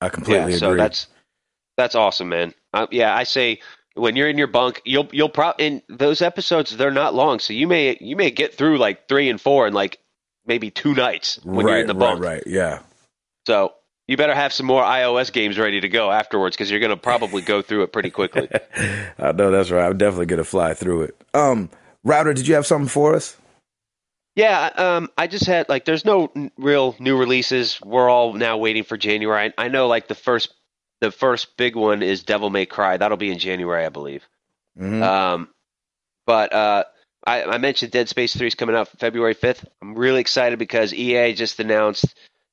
I 0.00 0.08
completely 0.08 0.52
yeah, 0.52 0.58
so 0.58 0.68
agree. 0.68 0.78
that's 0.78 1.06
that's 1.76 1.94
awesome, 1.94 2.28
man. 2.28 2.54
Uh, 2.72 2.86
yeah, 2.90 3.14
I 3.14 3.24
say 3.24 3.60
when 3.94 4.16
you're 4.16 4.28
in 4.28 4.38
your 4.38 4.46
bunk, 4.46 4.82
you'll 4.84 5.08
you'll 5.12 5.28
probably 5.28 5.66
in 5.66 5.82
those 5.88 6.22
episodes 6.22 6.76
they're 6.76 6.90
not 6.90 7.14
long, 7.14 7.38
so 7.38 7.52
you 7.52 7.66
may 7.66 7.96
you 8.00 8.16
may 8.16 8.30
get 8.30 8.54
through 8.54 8.78
like 8.78 9.08
three 9.08 9.28
and 9.28 9.40
four 9.40 9.66
in 9.66 9.74
like 9.74 9.98
maybe 10.46 10.70
two 10.70 10.94
nights 10.94 11.40
when 11.44 11.66
right, 11.66 11.72
you're 11.72 11.80
in 11.80 11.86
the 11.86 11.94
bunk. 11.94 12.20
Right, 12.20 12.34
right, 12.34 12.42
yeah. 12.46 12.80
So 13.46 13.74
you 14.08 14.16
better 14.16 14.34
have 14.34 14.52
some 14.52 14.66
more 14.66 14.82
iOS 14.82 15.32
games 15.32 15.58
ready 15.58 15.80
to 15.80 15.88
go 15.88 16.10
afterwards 16.10 16.56
because 16.56 16.70
you're 16.70 16.80
going 16.80 16.90
to 16.90 16.96
probably 16.96 17.42
go 17.42 17.60
through 17.60 17.82
it 17.82 17.92
pretty 17.92 18.10
quickly. 18.10 18.48
I 19.18 19.32
know 19.32 19.50
that's 19.50 19.70
right. 19.70 19.86
I'm 19.86 19.98
definitely 19.98 20.26
going 20.26 20.38
to 20.38 20.44
fly 20.44 20.74
through 20.74 21.02
it. 21.02 21.16
Um, 21.34 21.70
Router, 22.04 22.32
did 22.32 22.48
you 22.48 22.54
have 22.54 22.66
something 22.66 22.88
for 22.88 23.14
us? 23.14 23.36
Yeah, 24.38 24.70
um, 24.76 25.10
I 25.18 25.26
just 25.26 25.46
had 25.46 25.68
like, 25.68 25.84
there's 25.84 26.04
no 26.04 26.30
n- 26.36 26.52
real 26.56 26.94
new 27.00 27.16
releases. 27.16 27.80
We're 27.80 28.08
all 28.08 28.34
now 28.34 28.56
waiting 28.56 28.84
for 28.84 28.96
January. 28.96 29.52
I, 29.58 29.64
I, 29.64 29.66
know 29.66 29.88
like 29.88 30.06
the 30.06 30.14
first, 30.14 30.54
the 31.00 31.10
first 31.10 31.56
big 31.56 31.74
one 31.74 32.04
is 32.04 32.22
Devil 32.22 32.48
May 32.48 32.64
Cry. 32.64 32.98
That'll 32.98 33.16
be 33.16 33.32
in 33.32 33.40
January, 33.40 33.84
I 33.84 33.88
believe. 33.88 34.22
Mm-hmm. 34.78 35.02
Um, 35.02 35.48
but 36.24 36.52
uh, 36.52 36.84
I, 37.26 37.42
I, 37.42 37.58
mentioned 37.58 37.90
Dead 37.90 38.08
Space 38.08 38.32
Three 38.32 38.46
is 38.46 38.54
coming 38.54 38.76
out 38.76 38.86
February 39.00 39.34
5th. 39.34 39.64
I'm 39.82 39.96
really 39.96 40.20
excited 40.20 40.60
because 40.60 40.94
EA 40.94 41.34
just 41.34 41.58
announced 41.58 42.06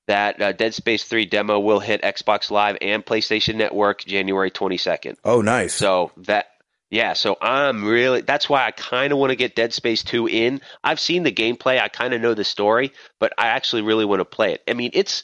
that 0.08 0.41
uh, 0.41 0.54
Dead 0.54 0.74
Space 0.74 1.04
3 1.04 1.28
demo 1.28 1.60
will 1.60 1.80
hit 1.80 2.02
Xbox 2.02 2.50
Live 2.50 2.78
and 2.82 3.06
PlayStation 3.06 3.58
Network 3.58 4.04
January 4.04 4.50
22nd. 4.50 5.17
Oh, 5.24 5.41
nice. 5.41 5.76
So 5.76 6.12
that 6.17 6.48
yeah, 6.89 7.13
so 7.13 7.36
I'm 7.41 7.84
really 7.84 8.21
that's 8.21 8.48
why 8.48 8.65
I 8.65 8.71
kind 8.71 9.12
of 9.12 9.19
want 9.19 9.32
to 9.32 9.36
get 9.36 9.56
Dead 9.56 9.74
Space 9.74 10.04
2 10.04 10.28
in. 10.28 10.62
I've 10.84 11.00
seen 11.00 11.24
the 11.24 11.32
gameplay, 11.32 11.80
I 11.80 11.88
kind 11.88 12.13
of 12.13 12.21
know 12.21 12.34
the 12.34 12.43
story, 12.43 12.93
but 13.19 13.34
I 13.38 13.48
actually 13.48 13.82
really 13.82 14.06
want 14.06 14.19
to 14.19 14.26
play 14.26 14.54
it. 14.54 14.62
I 14.67 14.74
mean, 14.74 14.91
it's 14.93 15.24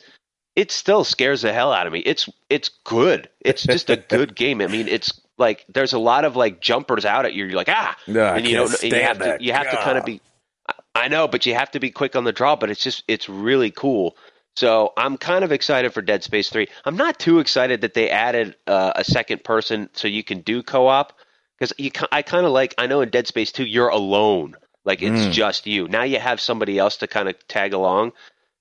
it 0.55 0.71
still 0.71 1.03
scares 1.03 1.43
the 1.43 1.53
hell 1.53 1.71
out 1.71 1.87
of 1.87 1.93
me. 1.93 1.99
It's 1.99 2.27
it's 2.49 2.69
good. 2.83 3.29
It's 3.39 3.63
just 3.63 3.89
a 3.89 3.95
good 3.95 4.35
game. 4.43 4.61
I 4.61 4.67
mean, 4.67 4.87
it's 4.87 5.21
like 5.37 5.65
there's 5.69 5.93
a 5.93 5.99
lot 5.99 6.25
of 6.25 6.35
like 6.35 6.61
jumpers 6.61 7.05
out 7.05 7.25
at 7.25 7.33
you. 7.33 7.45
You're 7.45 7.55
like 7.55 7.69
ah, 7.69 7.95
no, 8.07 8.25
and 8.33 8.47
you 8.47 8.55
don't. 8.55 8.83
you 8.83 8.95
have 8.95 9.19
that. 9.19 9.39
to 9.39 9.45
you 9.45 9.53
have 9.53 9.65
God. 9.65 9.71
to 9.71 9.77
kind 9.77 9.97
of 9.97 10.05
be. 10.05 10.21
I 10.93 11.07
know, 11.07 11.27
but 11.27 11.45
you 11.45 11.53
have 11.53 11.71
to 11.71 11.79
be 11.79 11.89
quick 11.89 12.15
on 12.15 12.23
the 12.23 12.33
draw. 12.33 12.55
But 12.55 12.69
it's 12.69 12.83
just 12.83 13.03
it's 13.07 13.29
really 13.29 13.71
cool. 13.71 14.17
So 14.57 14.91
I'm 14.97 15.17
kind 15.17 15.45
of 15.45 15.51
excited 15.53 15.93
for 15.93 16.01
Dead 16.01 16.23
Space 16.23 16.49
3. 16.49 16.67
I'm 16.83 16.97
not 16.97 17.17
too 17.17 17.39
excited 17.39 17.81
that 17.81 17.93
they 17.93 18.09
added 18.09 18.57
uh, 18.67 18.91
a 18.97 19.03
second 19.05 19.45
person 19.45 19.89
so 19.93 20.09
you 20.09 20.25
can 20.25 20.41
do 20.41 20.61
co-op 20.61 21.13
because 21.61 22.07
I 22.11 22.23
kind 22.23 22.45
of 22.45 22.51
like 22.51 22.73
I 22.79 22.87
know 22.87 23.01
in 23.01 23.09
Dead 23.09 23.27
Space 23.27 23.51
2 23.51 23.65
you're 23.65 23.89
alone, 23.89 24.55
like 24.83 25.03
it's 25.03 25.27
mm. 25.27 25.31
just 25.31 25.67
you. 25.67 25.87
Now 25.87 26.03
you 26.03 26.19
have 26.19 26.41
somebody 26.41 26.79
else 26.79 26.97
to 26.97 27.07
kind 27.07 27.29
of 27.29 27.35
tag 27.47 27.73
along. 27.73 28.13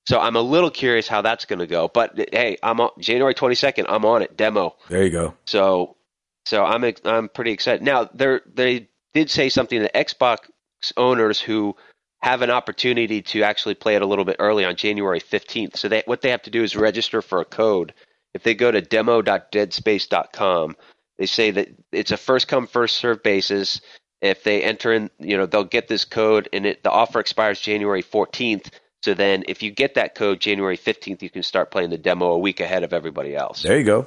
So 0.07 0.19
I'm 0.21 0.37
a 0.37 0.41
little 0.41 0.71
curious 0.71 1.09
how 1.09 1.23
that's 1.23 1.47
going 1.47 1.61
to 1.61 1.67
go. 1.67 1.89
But 1.89 2.29
hey, 2.33 2.59
I'm 2.63 2.81
on 2.81 2.91
January 2.99 3.35
22nd. 3.35 3.87
I'm 3.89 4.05
on 4.05 4.23
it 4.23 4.37
demo. 4.37 4.77
There 4.89 5.03
you 5.03 5.11
go. 5.11 5.35
So 5.47 5.97
so 6.45 6.63
I'm 6.65 6.85
I'm 7.05 7.31
pretty 7.31 7.53
excited. 7.53 7.83
Now 7.83 8.09
they 8.13 8.41
they 8.53 8.89
did 9.15 9.31
say 9.31 9.49
something 9.49 9.81
that 9.81 9.95
Xbox 9.95 10.51
owners 10.97 11.41
who 11.41 11.77
have 12.23 12.43
an 12.43 12.51
opportunity 12.51 13.23
to 13.23 13.45
actually 13.45 13.75
play 13.75 13.97
it 13.97 14.03
a 14.03 14.07
little 14.07 14.27
bit 14.27 14.37
early 14.39 14.67
on 14.67 14.77
January 14.77 15.21
15th. 15.21 15.79
So 15.79 15.89
they, 15.89 16.03
what 16.05 16.21
they 16.21 16.31
have 16.31 16.43
to 16.43 16.51
do 16.51 16.63
is 16.63 16.77
register 16.77 17.23
for 17.23 17.41
a 17.41 17.47
code. 17.47 17.95
If 18.35 18.43
they 18.43 18.55
go 18.55 18.71
to 18.71 18.83
demo.deadspace.com, 18.83 20.77
they 21.21 21.27
say 21.27 21.51
that 21.51 21.69
it's 21.93 22.13
a 22.13 22.17
first 22.17 22.49
come 22.49 22.67
first 22.67 22.97
serve 22.97 23.23
basis. 23.23 23.83
If 24.23 24.43
they 24.43 24.63
enter 24.63 24.91
in, 24.91 25.11
you 25.19 25.37
know, 25.37 25.45
they'll 25.45 25.65
get 25.65 25.87
this 25.87 26.07
code 26.07 26.49
and 26.51 26.65
it, 26.65 26.83
the 26.83 26.91
offer 26.91 27.21
expires 27.21 27.61
January 27.61 28.03
14th. 28.03 28.71
So 29.03 29.13
then 29.13 29.45
if 29.47 29.63
you 29.63 29.71
get 29.71 29.97
that 29.97 30.15
code 30.15 30.41
January 30.41 30.79
15th, 30.79 31.21
you 31.21 31.29
can 31.29 31.43
start 31.43 31.71
playing 31.71 31.91
the 31.91 31.99
demo 31.99 32.33
a 32.33 32.39
week 32.39 32.61
ahead 32.61 32.85
of 32.85 32.95
everybody 32.95 33.37
else. 33.37 33.63
There 33.63 33.77
you 33.77 33.85
go. 33.85 34.07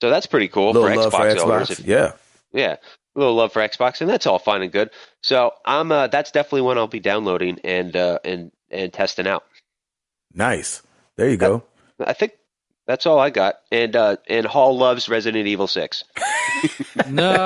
So 0.00 0.08
that's 0.08 0.26
pretty 0.26 0.48
cool 0.48 0.72
for 0.72 0.88
Xbox, 0.88 1.10
for 1.10 1.18
Xbox, 1.18 1.40
owners. 1.40 1.70
If, 1.70 1.80
yeah. 1.80 2.12
Yeah 2.52 2.76
a 3.14 3.18
little 3.18 3.34
love 3.34 3.52
for 3.52 3.60
Xbox, 3.60 4.00
and 4.00 4.08
that's 4.08 4.26
all 4.26 4.38
fine 4.38 4.62
and 4.62 4.72
good. 4.72 4.88
So 5.22 5.52
I'm 5.66 5.92
uh, 5.92 6.06
that's 6.06 6.30
definitely 6.30 6.62
one 6.62 6.78
I'll 6.78 6.86
be 6.86 6.98
downloading 6.98 7.58
and 7.62 7.94
uh, 7.94 8.18
and 8.24 8.50
and 8.70 8.90
testing 8.90 9.26
out. 9.26 9.44
Nice. 10.32 10.80
There 11.16 11.28
you 11.28 11.36
go. 11.36 11.62
I, 12.00 12.04
I 12.04 12.12
think 12.14 12.32
that's 12.86 13.06
all 13.06 13.18
I 13.18 13.30
got. 13.30 13.56
And 13.70 13.96
uh, 13.96 14.16
and 14.28 14.46
Hall 14.46 14.76
loves 14.76 15.08
Resident 15.08 15.46
Evil 15.46 15.66
Six. 15.66 16.04
no. 17.08 17.30
um, 17.30 17.38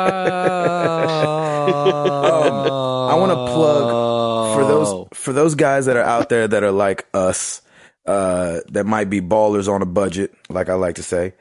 I 3.11 3.15
want 3.15 3.33
to 3.33 3.55
plug 3.55 4.55
for 4.57 4.65
those 4.65 5.09
for 5.15 5.33
those 5.33 5.55
guys 5.55 5.87
that 5.87 5.97
are 5.97 6.05
out 6.05 6.29
there 6.29 6.47
that 6.49 6.63
are 6.63 6.73
like 6.73 7.07
us, 7.15 7.63
uh, 8.07 8.61
that 8.71 8.85
might 8.85 9.11
be 9.11 9.21
ballers 9.21 9.69
on 9.69 9.83
a 9.83 9.87
budget, 9.87 10.35
like 10.49 10.69
I 10.69 10.75
like 10.75 10.97
to 10.97 11.03
say. 11.03 11.35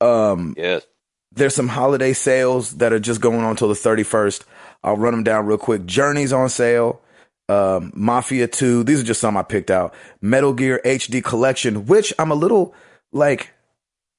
Um, 0.00 0.54
yes 0.56 0.86
there's 1.32 1.54
some 1.54 1.68
holiday 1.68 2.12
sales 2.12 2.76
that 2.78 2.92
are 2.92 2.98
just 2.98 3.20
going 3.20 3.40
on 3.40 3.50
until 3.50 3.68
the 3.68 3.74
31st. 3.74 4.44
I'll 4.82 4.96
run 4.96 5.12
them 5.12 5.24
down 5.24 5.46
real 5.46 5.58
quick. 5.58 5.86
Journey's 5.86 6.32
on 6.32 6.48
sale. 6.48 7.00
Um, 7.48 7.92
Mafia 7.94 8.46
2. 8.46 8.84
These 8.84 9.00
are 9.00 9.04
just 9.04 9.20
some 9.20 9.36
I 9.36 9.42
picked 9.42 9.70
out. 9.70 9.94
Metal 10.20 10.52
Gear 10.52 10.80
HD 10.84 11.22
Collection, 11.22 11.86
which 11.86 12.12
I'm 12.18 12.30
a 12.30 12.36
little 12.36 12.74
like, 13.12 13.52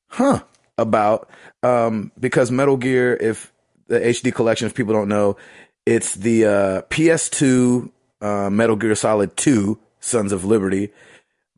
huh, 0.08 0.44
about. 0.78 1.30
Um, 1.64 2.12
because 2.20 2.52
Metal 2.52 2.78
Gear, 2.78 3.16
if 3.16 3.52
the 3.88 4.00
HD 4.00 4.34
Collection, 4.34 4.68
if 4.68 4.76
people 4.76 4.94
don't 4.94 5.10
know, 5.10 5.38
it's 5.86 6.16
the 6.16 6.46
uh, 6.46 6.82
PS2 6.84 7.92
uh, 8.22 8.50
Metal 8.50 8.76
Gear 8.76 8.96
Solid 8.96 9.36
2 9.36 9.80
Sons 10.00 10.32
of 10.32 10.46
Liberty 10.46 10.92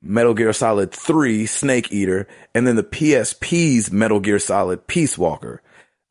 Metal 0.04 0.34
Gear 0.34 0.52
Solid 0.52 0.92
3 0.92 1.46
Snake 1.46 1.92
Eater, 1.92 2.28
and 2.54 2.68
then 2.68 2.76
the 2.76 2.84
PSP's 2.84 3.92
Metal 3.92 4.20
Gear 4.20 4.38
Solid 4.38 4.86
Peace 4.86 5.18
Walker. 5.18 5.62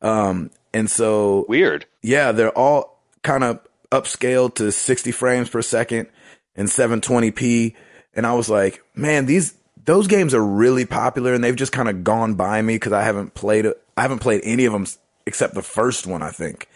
Um, 0.01 0.49
and 0.73 0.89
so 0.89 1.45
weird. 1.47 1.85
Yeah, 2.01 2.31
they're 2.31 2.57
all 2.57 2.99
kind 3.21 3.43
of 3.43 3.59
upscaled 3.91 4.55
to 4.55 4.71
60 4.71 5.11
frames 5.11 5.49
per 5.49 5.61
second 5.61 6.09
and 6.55 6.67
720p. 6.67 7.75
And 8.15 8.25
I 8.25 8.33
was 8.33 8.49
like, 8.49 8.81
man, 8.95 9.27
these, 9.27 9.53
those 9.85 10.07
games 10.07 10.33
are 10.33 10.43
really 10.43 10.85
popular 10.85 11.33
and 11.33 11.43
they've 11.43 11.55
just 11.55 11.71
kind 11.71 11.89
of 11.89 12.03
gone 12.03 12.35
by 12.35 12.61
me 12.61 12.75
because 12.75 12.93
I 12.93 13.03
haven't 13.03 13.33
played. 13.33 13.65
I 13.97 14.01
haven't 14.01 14.19
played 14.19 14.41
any 14.43 14.65
of 14.65 14.73
them 14.73 14.85
except 15.25 15.53
the 15.53 15.61
first 15.61 16.07
one, 16.07 16.21
I 16.21 16.31
think. 16.31 16.67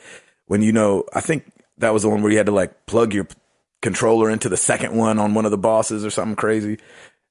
When 0.47 0.62
you 0.62 0.72
know, 0.72 1.03
I 1.14 1.22
think 1.22 1.51
that 1.78 1.93
was 1.93 2.03
the 2.03 2.10
one 2.10 2.22
where 2.22 2.32
you 2.32 2.38
had 2.38 2.47
to 2.47 2.51
like 2.53 2.86
plug 2.86 3.14
your 3.14 3.28
controller 3.82 4.30
into 4.30 4.49
the 4.49 4.58
second 4.58 4.95
one 4.95 5.20
on 5.20 5.34
one 5.34 5.45
of 5.45 5.51
the 5.51 5.58
bosses 5.58 6.05
or 6.05 6.10
something 6.10 6.36
crazy 6.36 6.78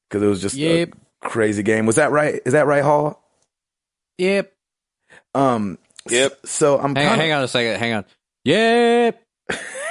because 0.09 0.23
it 0.23 0.27
was 0.27 0.41
just 0.41 0.55
yep. 0.55 0.91
crazy 1.21 1.63
game. 1.63 1.87
Was 1.87 1.97
that 1.97 2.11
right? 2.11 2.41
Is 2.45 2.53
that 2.53 2.67
right, 2.67 2.83
Hall? 2.83 3.23
Yep. 4.19 4.53
Um. 5.35 5.79
Yep. 6.09 6.39
s- 6.45 6.51
So 6.51 6.79
I'm 6.79 6.95
Hang, 6.95 7.09
kind 7.09 7.21
hang 7.21 7.33
on 7.33 7.43
a 7.43 7.49
second. 7.49 7.79
Hang 7.79 7.93
on. 7.95 8.05
Yep. 8.45 9.23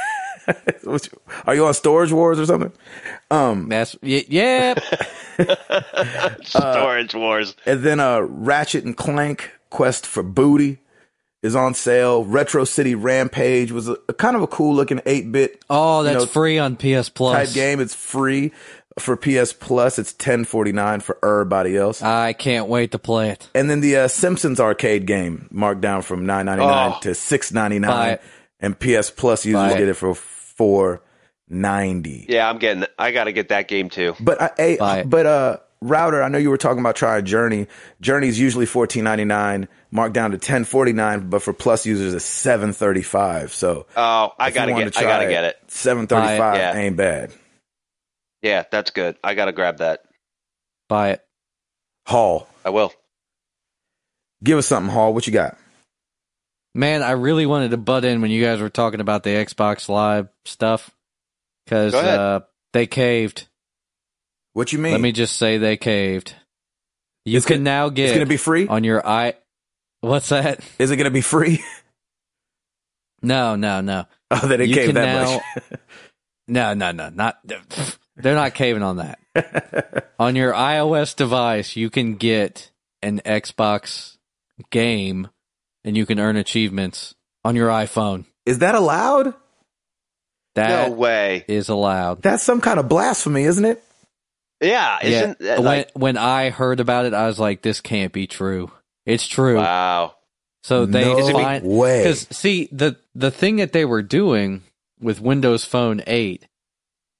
of. 0.85 1.09
Are 1.45 1.55
you 1.55 1.65
on 1.65 1.73
Storage 1.73 2.11
Wars 2.11 2.39
or 2.39 2.45
something? 2.45 2.71
Um. 3.31 3.69
That's 3.69 3.95
y- 4.01 4.25
yep. 4.27 4.83
Storage 6.43 7.13
Wars. 7.15 7.55
And 7.65 7.81
then 7.81 7.99
uh, 7.99 8.19
Ratchet 8.21 8.83
and 8.85 8.95
Clank 8.95 9.51
Quest 9.69 10.05
for 10.05 10.23
Booty 10.23 10.79
is 11.43 11.55
on 11.55 11.73
sale. 11.73 12.23
Retro 12.25 12.63
City 12.63 12.95
Rampage 12.95 13.71
was 13.71 13.87
a, 13.89 13.97
a 14.07 14.13
kind 14.13 14.35
of 14.35 14.41
a 14.41 14.47
cool 14.47 14.75
looking 14.75 15.01
eight 15.05 15.31
bit 15.31 15.63
Oh, 15.69 16.03
that's 16.03 16.19
know, 16.23 16.25
free 16.25 16.57
on 16.57 16.75
PS 16.75 17.09
Plus. 17.09 17.47
type 17.47 17.53
game. 17.53 17.79
It's 17.79 17.93
free 17.95 18.51
for 18.99 19.17
PS 19.17 19.53
Plus. 19.53 19.99
It's 19.99 20.13
ten 20.13 20.45
forty 20.45 20.71
nine 20.71 21.01
for 21.01 21.17
everybody 21.23 21.75
else. 21.75 22.01
I 22.01 22.33
can't 22.33 22.67
wait 22.67 22.91
to 22.91 22.99
play 22.99 23.29
it. 23.31 23.49
And 23.53 23.69
then 23.69 23.81
the 23.81 23.97
uh, 23.97 24.07
Simpsons 24.07 24.59
arcade 24.59 25.05
game 25.05 25.47
marked 25.51 25.81
down 25.81 26.01
from 26.01 26.25
nine 26.25 26.45
ninety 26.45 26.65
nine 26.65 26.93
Oh. 26.95 26.99
to 27.01 27.13
six 27.15 27.51
ninety 27.51 27.79
Buy 27.79 27.87
nine, 27.87 28.09
it. 28.13 28.21
and 28.61 28.79
PS 28.79 29.09
Plus 29.11 29.45
users 29.45 29.73
get 29.73 29.87
it 29.89 29.95
for 29.95 30.13
four 30.55 31.01
ninety. 31.47 32.25
Yeah, 32.29 32.49
I'm 32.49 32.57
getting. 32.57 32.85
I 32.97 33.11
got 33.11 33.25
to 33.25 33.31
get 33.31 33.49
that 33.49 33.67
game 33.67 33.89
too. 33.89 34.15
But 34.19 34.41
uh, 34.41 34.49
hey, 34.57 34.77
Buy 34.77 35.03
but 35.03 35.25
uh, 35.25 35.57
router. 35.81 36.21
I 36.23 36.29
know 36.29 36.37
you 36.37 36.49
were 36.49 36.57
talking 36.57 36.79
about 36.79 36.95
trying 36.95 37.25
Journey. 37.25 37.67
Journey's 38.01 38.39
usually 38.39 38.65
fourteen 38.65 39.03
ninety 39.03 39.25
nine, 39.25 39.67
marked 39.91 40.13
down 40.15 40.31
to 40.31 40.37
ten 40.37 40.63
forty 40.63 40.93
nine, 40.93 41.29
but 41.29 41.41
for 41.41 41.53
Plus 41.53 41.85
users 41.85 42.13
it's 42.13 42.25
seven 42.25 42.73
thirty 42.73 43.01
five. 43.03 43.53
So 43.53 43.85
Oh, 43.95 44.33
I 44.39 44.51
gotta 44.51 44.73
get. 44.73 44.93
to 44.93 44.99
I 44.99 45.03
gotta 45.03 45.27
get 45.27 45.43
it. 45.43 45.57
Seven 45.67 46.07
thirty 46.07 46.27
five 46.27 46.39
Buy 46.39 46.55
it, 46.55 46.59
yeah. 46.59 46.75
ain't 46.77 46.97
bad. 46.97 47.31
Yeah, 48.41 48.63
that's 48.71 48.91
good. 48.91 49.17
I 49.23 49.33
gotta 49.33 49.51
grab 49.53 49.77
that. 49.77 50.01
Buy 50.87 51.11
it. 51.11 51.21
Hall, 52.05 52.47
I 52.63 52.69
will. 52.69 52.93
give 54.43 54.59
us 54.59 54.67
something. 54.67 54.93
Hall, 54.93 55.11
what 55.13 55.25
you 55.25 55.33
got? 55.33 55.57
Man, 56.75 57.01
I 57.01 57.11
really 57.11 57.45
wanted 57.45 57.71
to 57.71 57.77
butt 57.77 58.03
in 58.03 58.21
when 58.21 58.29
you 58.31 58.43
guys 58.43 58.59
were 58.59 58.69
talking 58.69 58.99
about 58.99 59.23
the 59.23 59.29
Xbox 59.29 59.87
Live 59.87 60.27
stuff 60.43 60.91
because 61.65 61.93
uh, 61.93 62.41
they 62.73 62.85
caved. 62.85 63.47
What 64.51 64.73
you 64.73 64.79
mean? 64.79 64.91
Let 64.91 64.99
me 65.01 65.13
just 65.13 65.37
say 65.37 65.57
they 65.57 65.77
caved. 65.77 66.35
You 67.23 67.37
It's 67.37 67.45
can 67.45 67.57
gonna- 67.57 67.63
now 67.63 67.89
get. 67.89 68.07
it's 68.07 68.13
gonna 68.13 68.25
be 68.25 68.35
free. 68.37 68.67
on 68.67 68.83
your 68.83 69.05
i. 69.07 69.35
What's 70.01 70.29
that? 70.29 70.59
Is 70.77 70.91
it 70.91 70.97
gonna 70.97 71.09
be 71.11 71.21
free? 71.21 71.63
No, 73.21 73.55
no, 73.55 73.81
no, 73.81 74.05
oh, 74.29 74.47
they 74.47 74.57
didn't 74.57 74.69
You 74.69 74.75
cave 74.75 74.85
can 74.87 74.95
that 74.95 75.23
now- 75.23 75.33
much. 75.33 75.79
no, 76.47 76.73
no, 76.75 76.91
no. 76.91 77.09
Not 77.09 77.39
they're 78.17 78.35
not 78.35 78.53
caving 78.53 78.83
on 78.83 78.97
that. 78.97 80.11
on 80.19 80.35
your 80.35 80.53
iOS 80.53 81.15
device, 81.15 81.75
you 81.75 81.89
can 81.89 82.15
get 82.17 82.69
an 83.01 83.21
Xbox 83.25 84.17
game, 84.69 85.29
and 85.85 85.95
you 85.95 86.05
can 86.05 86.19
earn 86.19 86.35
achievements 86.35 87.15
on 87.45 87.55
your 87.55 87.69
iPhone. 87.69 88.25
Is 88.45 88.59
that 88.59 88.75
allowed? 88.75 89.33
That 90.55 90.89
no 90.89 90.95
way 90.95 91.45
is 91.47 91.69
allowed. 91.69 92.21
That's 92.21 92.43
some 92.43 92.59
kind 92.59 92.79
of 92.79 92.89
blasphemy, 92.89 93.43
isn't 93.43 93.65
it? 93.65 93.83
Yeah, 94.61 94.97
isn't 95.03 95.37
yeah. 95.39 95.55
like 95.57 95.91
when 95.93 96.15
when 96.15 96.17
I 96.17 96.49
heard 96.49 96.79
about 96.79 97.05
it, 97.05 97.13
I 97.13 97.27
was 97.27 97.39
like, 97.39 97.61
"This 97.61 97.81
can't 97.81 98.13
be 98.13 98.25
true." 98.25 98.71
It's 99.05 99.27
true. 99.27 99.57
wow? 99.57 100.15
So 100.63 100.85
they 100.85 101.03
no 101.03 101.31
find 101.31 101.63
way. 101.63 101.99
because 101.99 102.27
see 102.31 102.69
the 102.71 102.97
the 103.13 103.31
thing 103.31 103.57
that 103.57 103.73
they 103.73 103.85
were 103.85 104.01
doing 104.01 104.63
with 104.99 105.21
Windows 105.21 105.65
Phone 105.65 106.01
8 106.07 106.47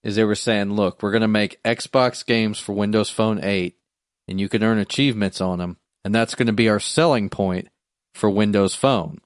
is 0.03 0.15
they 0.15 0.23
were 0.23 0.33
saying, 0.33 0.73
"Look, 0.73 1.03
we're 1.03 1.11
going 1.11 1.21
to 1.21 1.27
make 1.27 1.61
Xbox 1.63 2.25
games 2.25 2.57
for 2.57 2.73
Windows 2.73 3.09
Phone 3.09 3.43
8, 3.43 3.75
and 4.29 4.39
you 4.39 4.47
can 4.47 4.63
earn 4.63 4.79
achievements 4.79 5.41
on 5.41 5.59
them, 5.59 5.77
and 6.05 6.15
that's 6.15 6.35
going 6.35 6.47
to 6.47 6.53
be 6.53 6.69
our 6.69 6.79
selling 6.79 7.29
point 7.29 7.67
for 8.15 8.29
Windows 8.29 8.73
Phone." 8.75 9.19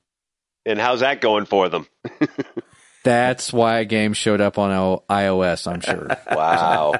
And 0.66 0.80
how's 0.80 1.00
that 1.00 1.22
going 1.22 1.46
for 1.46 1.70
them? 1.70 1.88
That's 3.04 3.54
why 3.54 3.80
a 3.80 3.86
game 3.86 4.14
showed 4.14 4.42
up 4.42 4.58
on 4.58 5.00
iOS. 5.10 5.72
I'm 5.72 5.80
sure. 5.82 6.08
Wow. 6.36 6.96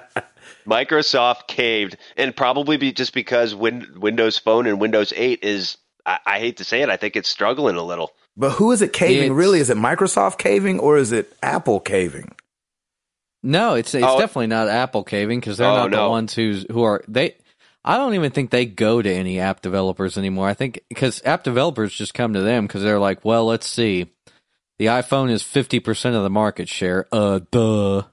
Microsoft 0.66 1.48
caved, 1.48 1.98
and 2.16 2.36
probably 2.36 2.78
be 2.78 2.92
just 2.92 3.14
because 3.14 3.54
Win- 3.56 3.88
Windows 3.98 4.38
Phone 4.38 4.66
and 4.68 4.80
Windows 4.80 5.14
8 5.16 5.40
is. 5.44 5.78
I, 6.06 6.20
I 6.26 6.40
hate 6.40 6.58
to 6.58 6.64
say 6.64 6.82
it. 6.82 6.90
I 6.90 6.98
think 6.98 7.16
it's 7.16 7.28
struggling 7.30 7.76
a 7.76 7.84
little. 7.84 8.12
But 8.38 8.52
who 8.52 8.72
is 8.72 8.82
it 8.82 8.94
caving? 8.94 9.18
It's- 9.26 9.32
really, 9.32 9.60
is 9.60 9.70
it 9.70 9.78
Microsoft 9.78 10.38
caving 10.38 10.80
or 10.80 10.98
is 10.98 11.12
it 11.12 11.34
Apple 11.44 11.80
caving? 11.80 12.34
No, 13.44 13.74
it's 13.76 13.94
it's 13.96 14.06
Oh. 14.06 14.20
definitely 14.20 14.48
not 14.48 14.68
Apple 14.68 15.04
caving 15.04 15.40
because 15.40 15.58
they're 15.58 15.68
Oh, 15.70 15.88
not 15.88 15.92
the 15.92 16.10
ones 16.10 16.34
who's 16.34 16.66
who 16.72 16.84
are 16.84 17.04
they. 17.08 17.36
I 17.84 17.98
don't 17.98 18.14
even 18.14 18.32
think 18.32 18.52
they 18.52 18.66
go 18.66 19.02
to 19.02 19.10
any 19.12 19.40
app 19.40 19.62
developers 19.62 20.18
anymore. 20.18 20.48
I 20.48 20.54
think 20.54 20.82
because 20.90 21.22
app 21.24 21.44
developers 21.44 21.94
just 21.94 22.14
come 22.14 22.34
to 22.34 22.42
them 22.42 22.68
because 22.68 22.84
they're 22.84 23.00
like, 23.00 23.24
well, 23.24 23.46
let's 23.46 23.68
see, 23.68 24.12
the 24.78 24.88
iPhone 24.88 25.32
is 25.32 25.44
fifty 25.44 25.80
percent 25.80 26.16
of 26.16 26.24
the 26.24 26.30
market 26.30 26.68
share. 26.68 27.08
Uh, 27.12 27.40
duh. 27.52 28.04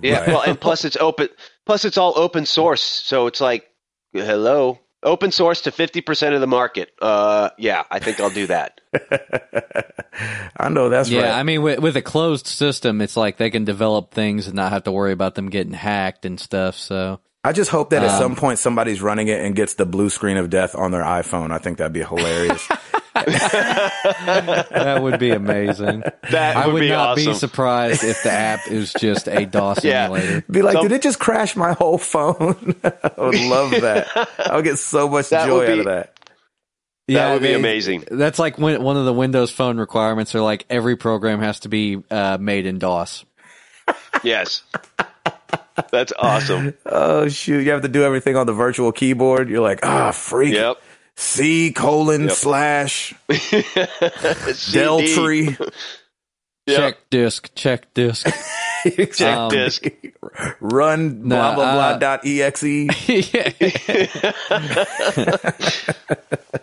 Yeah. 0.00 0.20
Right. 0.20 0.28
Well, 0.28 0.42
and 0.42 0.60
plus 0.60 0.84
it's 0.84 0.96
open. 0.96 1.28
Plus 1.66 1.84
it's 1.84 1.98
all 1.98 2.14
open 2.16 2.46
source, 2.46 2.82
so 2.82 3.28
it's 3.28 3.40
like, 3.40 3.68
hello, 4.12 4.80
open 5.02 5.30
source 5.30 5.62
to 5.62 5.70
fifty 5.70 6.00
percent 6.00 6.34
of 6.34 6.40
the 6.40 6.46
market. 6.46 6.90
Uh, 7.00 7.50
yeah, 7.58 7.84
I 7.90 8.00
think 8.00 8.18
I'll 8.18 8.30
do 8.30 8.46
that. 8.48 8.80
I 10.56 10.68
know 10.68 10.88
that's 10.88 11.08
yeah, 11.08 11.22
right. 11.22 11.38
I 11.38 11.42
mean, 11.42 11.62
with, 11.62 11.78
with 11.78 11.96
a 11.96 12.02
closed 12.02 12.46
system, 12.46 13.00
it's 13.00 13.16
like 13.16 13.36
they 13.36 13.50
can 13.50 13.64
develop 13.64 14.12
things 14.12 14.46
and 14.46 14.56
not 14.56 14.72
have 14.72 14.84
to 14.84 14.92
worry 14.92 15.12
about 15.12 15.34
them 15.34 15.48
getting 15.48 15.72
hacked 15.72 16.24
and 16.24 16.38
stuff. 16.38 16.76
So 16.76 17.20
I 17.44 17.52
just 17.52 17.70
hope 17.70 17.90
that 17.90 18.02
at 18.04 18.10
Um, 18.10 18.18
some 18.18 18.36
point 18.36 18.58
somebody's 18.60 19.02
running 19.02 19.26
it 19.28 19.40
and 19.44 19.54
gets 19.56 19.74
the 19.74 19.84
blue 19.86 20.10
screen 20.10 20.36
of 20.36 20.48
death 20.48 20.74
on 20.76 20.92
their 20.92 21.02
iPhone. 21.02 21.50
I 21.50 21.58
think 21.58 21.78
that'd 21.78 21.92
be 21.92 22.04
hilarious. 22.04 22.66
that 23.14 25.00
would 25.02 25.18
be 25.18 25.30
amazing. 25.30 26.02
That 26.30 26.56
I 26.56 26.66
would, 26.66 26.74
would 26.74 26.80
be 26.80 26.88
not 26.90 27.10
awesome. 27.18 27.32
be 27.32 27.34
surprised 27.38 28.04
if 28.04 28.22
the 28.22 28.30
app 28.30 28.68
is 28.68 28.92
just 28.92 29.28
a 29.28 29.44
DOS 29.44 29.82
Yeah. 29.84 30.06
simulator. 30.06 30.44
be 30.50 30.62
like, 30.62 30.74
Some- 30.74 30.82
did 30.88 30.92
it 30.92 31.02
just 31.02 31.18
crash 31.18 31.56
my 31.56 31.72
whole 31.72 31.98
phone? 31.98 32.76
I 32.84 33.10
would 33.18 33.40
love 33.40 33.70
that. 33.72 34.08
I 34.38 34.56
would 34.56 34.64
get 34.64 34.78
so 34.78 35.08
much 35.08 35.30
joy 35.30 35.66
be- 35.66 35.72
out 35.72 35.78
of 35.80 35.84
that. 35.86 36.18
That 37.08 37.32
would 37.34 37.42
be 37.42 37.48
they- 37.48 37.54
amazing. 37.54 38.04
That's 38.10 38.38
like 38.38 38.56
when, 38.58 38.80
one 38.82 38.96
of 38.96 39.04
the 39.04 39.12
Windows 39.12 39.50
Phone 39.50 39.78
requirements 39.78 40.34
are 40.36 40.40
like 40.40 40.64
every 40.70 40.96
program 40.96 41.40
has 41.40 41.60
to 41.60 41.68
be 41.68 42.02
uh, 42.10 42.38
made 42.40 42.66
in 42.66 42.78
DOS. 42.78 43.24
Yes. 44.22 44.62
That's 45.90 46.12
awesome. 46.18 46.74
Oh 46.86 47.28
shoot! 47.28 47.60
You 47.64 47.70
have 47.72 47.82
to 47.82 47.88
do 47.88 48.02
everything 48.04 48.36
on 48.36 48.46
the 48.46 48.52
virtual 48.52 48.92
keyboard. 48.92 49.48
You're 49.48 49.60
like, 49.62 49.80
ah, 49.84 50.10
freak. 50.12 50.54
Yep. 50.54 50.76
C 51.16 51.72
colon 51.72 52.22
Yep. 52.24 52.30
slash 52.32 53.14
CD. 53.30 53.62
Deltree. 54.78 55.72
Yep. 56.64 56.78
Check 56.78 56.96
disk, 57.10 57.50
check 57.56 57.92
disk. 57.92 58.24
Check 59.14 59.20
Um, 59.36 59.50
disc. 59.50 59.84
Run 60.60 61.26
No, 61.26 61.34
blah 61.34 61.54
blah 61.56 61.72
blah 61.72 61.88
uh, 61.88 61.98
dot 61.98 62.20
exe. 62.24 62.62
yeah. 62.62 63.50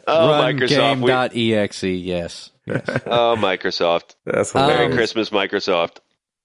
Oh, 0.08 0.30
Run 0.30 0.58
Microsoft. 0.58 1.34
We, 1.34 1.54
exe. 1.54 1.84
yes. 1.84 2.50
yes. 2.66 2.82
oh, 3.08 3.36
Microsoft. 3.38 4.16
That's 4.26 4.56
Um, 4.56 4.62
Merry 4.68 4.74
hilarious. 4.86 4.96
Christmas, 4.96 5.30
Microsoft. 5.32 5.98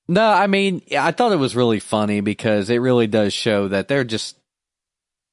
No, 0.06 0.26
I 0.26 0.46
mean, 0.46 0.82
I 0.98 1.12
thought 1.12 1.32
it 1.32 1.36
was 1.36 1.56
really 1.56 1.80
funny 1.80 2.20
because 2.20 2.68
it 2.70 2.78
really 2.78 3.06
does 3.06 3.32
show 3.32 3.68
that 3.68 3.88
they're 3.88 4.04
just 4.04 4.38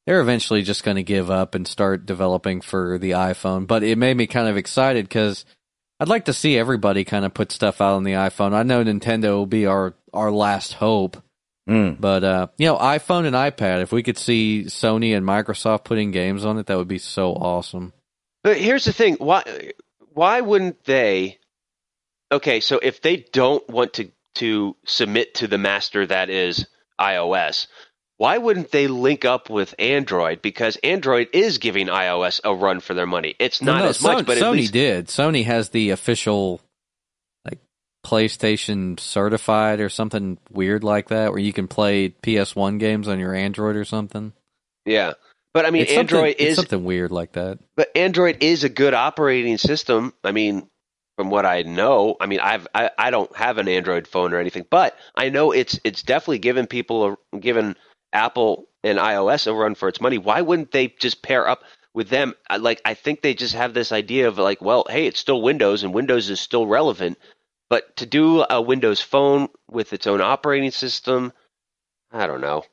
they're 0.08 0.22
eventually 0.22 0.62
just 0.62 0.84
going 0.84 0.96
to 0.96 1.04
give 1.04 1.30
up 1.30 1.56
and 1.56 1.68
start 1.68 2.06
developing 2.06 2.62
for 2.62 2.98
the 2.98 3.12
iPhone. 3.12 3.68
But 3.68 3.84
it 3.84 3.98
made 3.98 4.18
me 4.18 4.28
kind 4.28 4.48
of 4.48 4.58
excited 4.58 5.06
because 5.06 5.46
I'd 6.00 6.08
like 6.10 6.26
to 6.26 6.34
see 6.34 6.58
everybody 6.58 7.04
kind 7.04 7.26
of 7.26 7.34
put 7.34 7.52
stuff 7.52 7.82
out 7.82 7.96
on 7.96 8.04
the 8.04 8.14
iPhone. 8.14 8.54
I 8.54 8.64
know 8.64 8.84
Nintendo 8.84 9.36
will 9.36 9.46
be 9.46 9.66
our 9.66 9.94
our 10.14 10.32
last 10.32 10.74
hope, 10.74 11.22
Mm. 11.70 12.02
but 12.02 12.24
uh, 12.24 12.48
you 12.58 12.66
know, 12.66 12.78
iPhone 12.78 13.26
and 13.26 13.36
iPad. 13.36 13.82
If 13.84 13.92
we 13.92 14.02
could 14.02 14.18
see 14.18 14.64
Sony 14.66 15.16
and 15.16 15.26
Microsoft 15.26 15.84
putting 15.84 16.10
games 16.12 16.44
on 16.44 16.58
it, 16.58 16.66
that 16.66 16.78
would 16.78 16.88
be 16.88 16.98
so 16.98 17.34
awesome. 17.34 17.94
But 18.44 18.58
here's 18.58 18.86
the 18.86 18.94
thing: 18.94 19.16
why 19.16 19.44
why 20.14 20.42
wouldn't 20.42 20.84
they? 20.86 21.38
Okay, 22.32 22.62
so 22.62 22.80
if 22.82 23.02
they 23.02 23.18
don't 23.18 23.68
want 23.70 23.94
to 23.94 24.10
to 24.36 24.76
submit 24.86 25.36
to 25.36 25.48
the 25.48 25.58
master 25.58 26.06
that 26.06 26.30
is 26.30 26.66
iOS, 27.00 27.68
why 28.18 28.38
wouldn't 28.38 28.72
they 28.72 28.88
link 28.88 29.26
up 29.26 29.50
with 29.50 29.74
Android? 29.80 30.42
Because 30.42 30.76
Android 30.78 31.30
is 31.34 31.58
giving 31.58 31.88
iOS 31.88 32.40
a 32.44 32.54
run 32.54 32.80
for 32.80 32.94
their 32.94 33.08
money. 33.08 33.36
It's 33.40 33.62
not 33.62 33.76
Well, 33.76 33.84
no, 33.84 33.90
as 33.90 34.02
much, 34.02 34.26
but 34.26 34.38
Sony 34.38 34.52
least 34.54 34.74
did. 34.74 35.08
Sony 35.08 35.44
has 35.46 35.70
the 35.70 35.90
official 35.90 36.62
like 37.46 37.60
PlayStation 38.06 39.00
certified 39.00 39.80
or 39.80 39.90
something 39.90 40.38
weird 40.52 40.84
like 40.84 41.10
that, 41.10 41.32
where 41.32 41.40
you 41.40 41.54
can 41.54 41.68
play 41.68 42.10
PS1 42.10 42.80
games 42.80 43.08
on 43.08 43.20
your 43.20 43.34
Android 43.34 43.76
or 43.76 43.86
something. 43.86 44.34
yeah. 44.86 45.14
But 45.54 45.66
I 45.66 45.72
mean, 45.72 45.82
It's 45.82 45.92
Android 45.92 46.36
it's 46.40 46.52
is 46.52 46.56
something 46.56 46.86
weird 46.86 47.12
like 47.12 47.34
that. 47.34 47.60
but 47.76 47.90
Android 47.98 48.38
is 48.42 48.64
a 48.64 48.70
good 48.70 48.94
operating 48.94 49.58
system. 49.58 50.14
I 50.24 50.32
mean, 50.32 50.70
from 51.22 51.30
what 51.30 51.46
I 51.46 51.62
know, 51.62 52.16
I 52.20 52.26
mean, 52.26 52.40
I've 52.40 52.68
I, 52.74 52.90
I 52.98 53.12
don't 53.12 53.34
have 53.36 53.60
an 53.60 53.68
Android 53.68 54.08
phone 54.08 54.34
or 54.34 54.40
anything, 54.40 54.66
but 54.72 54.98
I 55.14 55.30
know 55.30 55.52
it's 55.52 55.80
it's 55.84 56.02
definitely 56.02 56.40
given 56.40 56.66
people 56.66 57.16
a, 57.32 57.38
given 57.38 57.76
Apple 58.12 58.66
and 58.84 58.98
iOS 58.98 59.46
a 59.46 59.54
run 59.54 59.76
for 59.76 59.88
its 59.88 60.02
money. 60.02 60.18
Why 60.18 60.42
wouldn't 60.42 60.72
they 60.72 60.88
just 60.88 61.22
pair 61.22 61.48
up 61.48 61.62
with 61.94 62.10
them? 62.10 62.34
Like 62.58 62.82
I 62.86 62.96
think 62.96 63.22
they 63.22 63.36
just 63.36 63.54
have 63.54 63.76
this 63.76 63.92
idea 63.92 64.30
of 64.30 64.40
like, 64.40 64.64
well, 64.64 64.84
hey, 64.90 65.06
it's 65.06 65.20
still 65.20 65.44
Windows 65.44 65.84
and 65.84 65.94
Windows 65.94 66.28
is 66.32 66.40
still 66.40 66.66
relevant, 66.66 67.20
but 67.70 67.96
to 67.98 68.08
do 68.08 68.44
a 68.50 68.60
Windows 68.60 69.00
Phone 69.00 69.50
with 69.70 69.94
its 69.94 70.08
own 70.08 70.22
operating 70.22 70.72
system, 70.72 71.34
I 72.12 72.26
don't 72.26 72.42
know. 72.42 72.64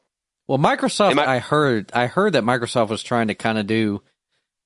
Well, 0.46 0.56
Microsoft, 0.56 1.18
I- 1.18 1.34
I, 1.34 1.38
heard, 1.38 1.90
I 1.92 2.06
heard 2.06 2.32
that 2.32 2.44
Microsoft 2.44 2.88
was 2.88 3.02
trying 3.02 3.28
to 3.28 3.34
kind 3.34 3.58
of 3.58 3.66
do 3.66 4.00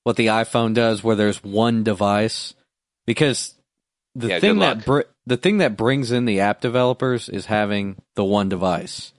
what 0.04 0.14
the 0.14 0.28
iPhone 0.28 0.72
does, 0.72 1.02
where 1.02 1.16
there's 1.16 1.42
one 1.42 1.82
device, 1.82 2.54
because 3.04 3.54
the 4.14 4.28
Yeah, 4.28 4.40
thing 4.40 4.58
that 4.58 4.84
br- 4.84 5.02
the 5.26 5.36
thing 5.36 5.58
that 5.58 5.76
brings 5.76 6.10
in 6.12 6.24
the 6.24 6.40
app 6.40 6.60
developers 6.60 7.28
is 7.28 7.46
having 7.46 8.02
the 8.14 8.24
one 8.24 8.48
device, 8.48 9.12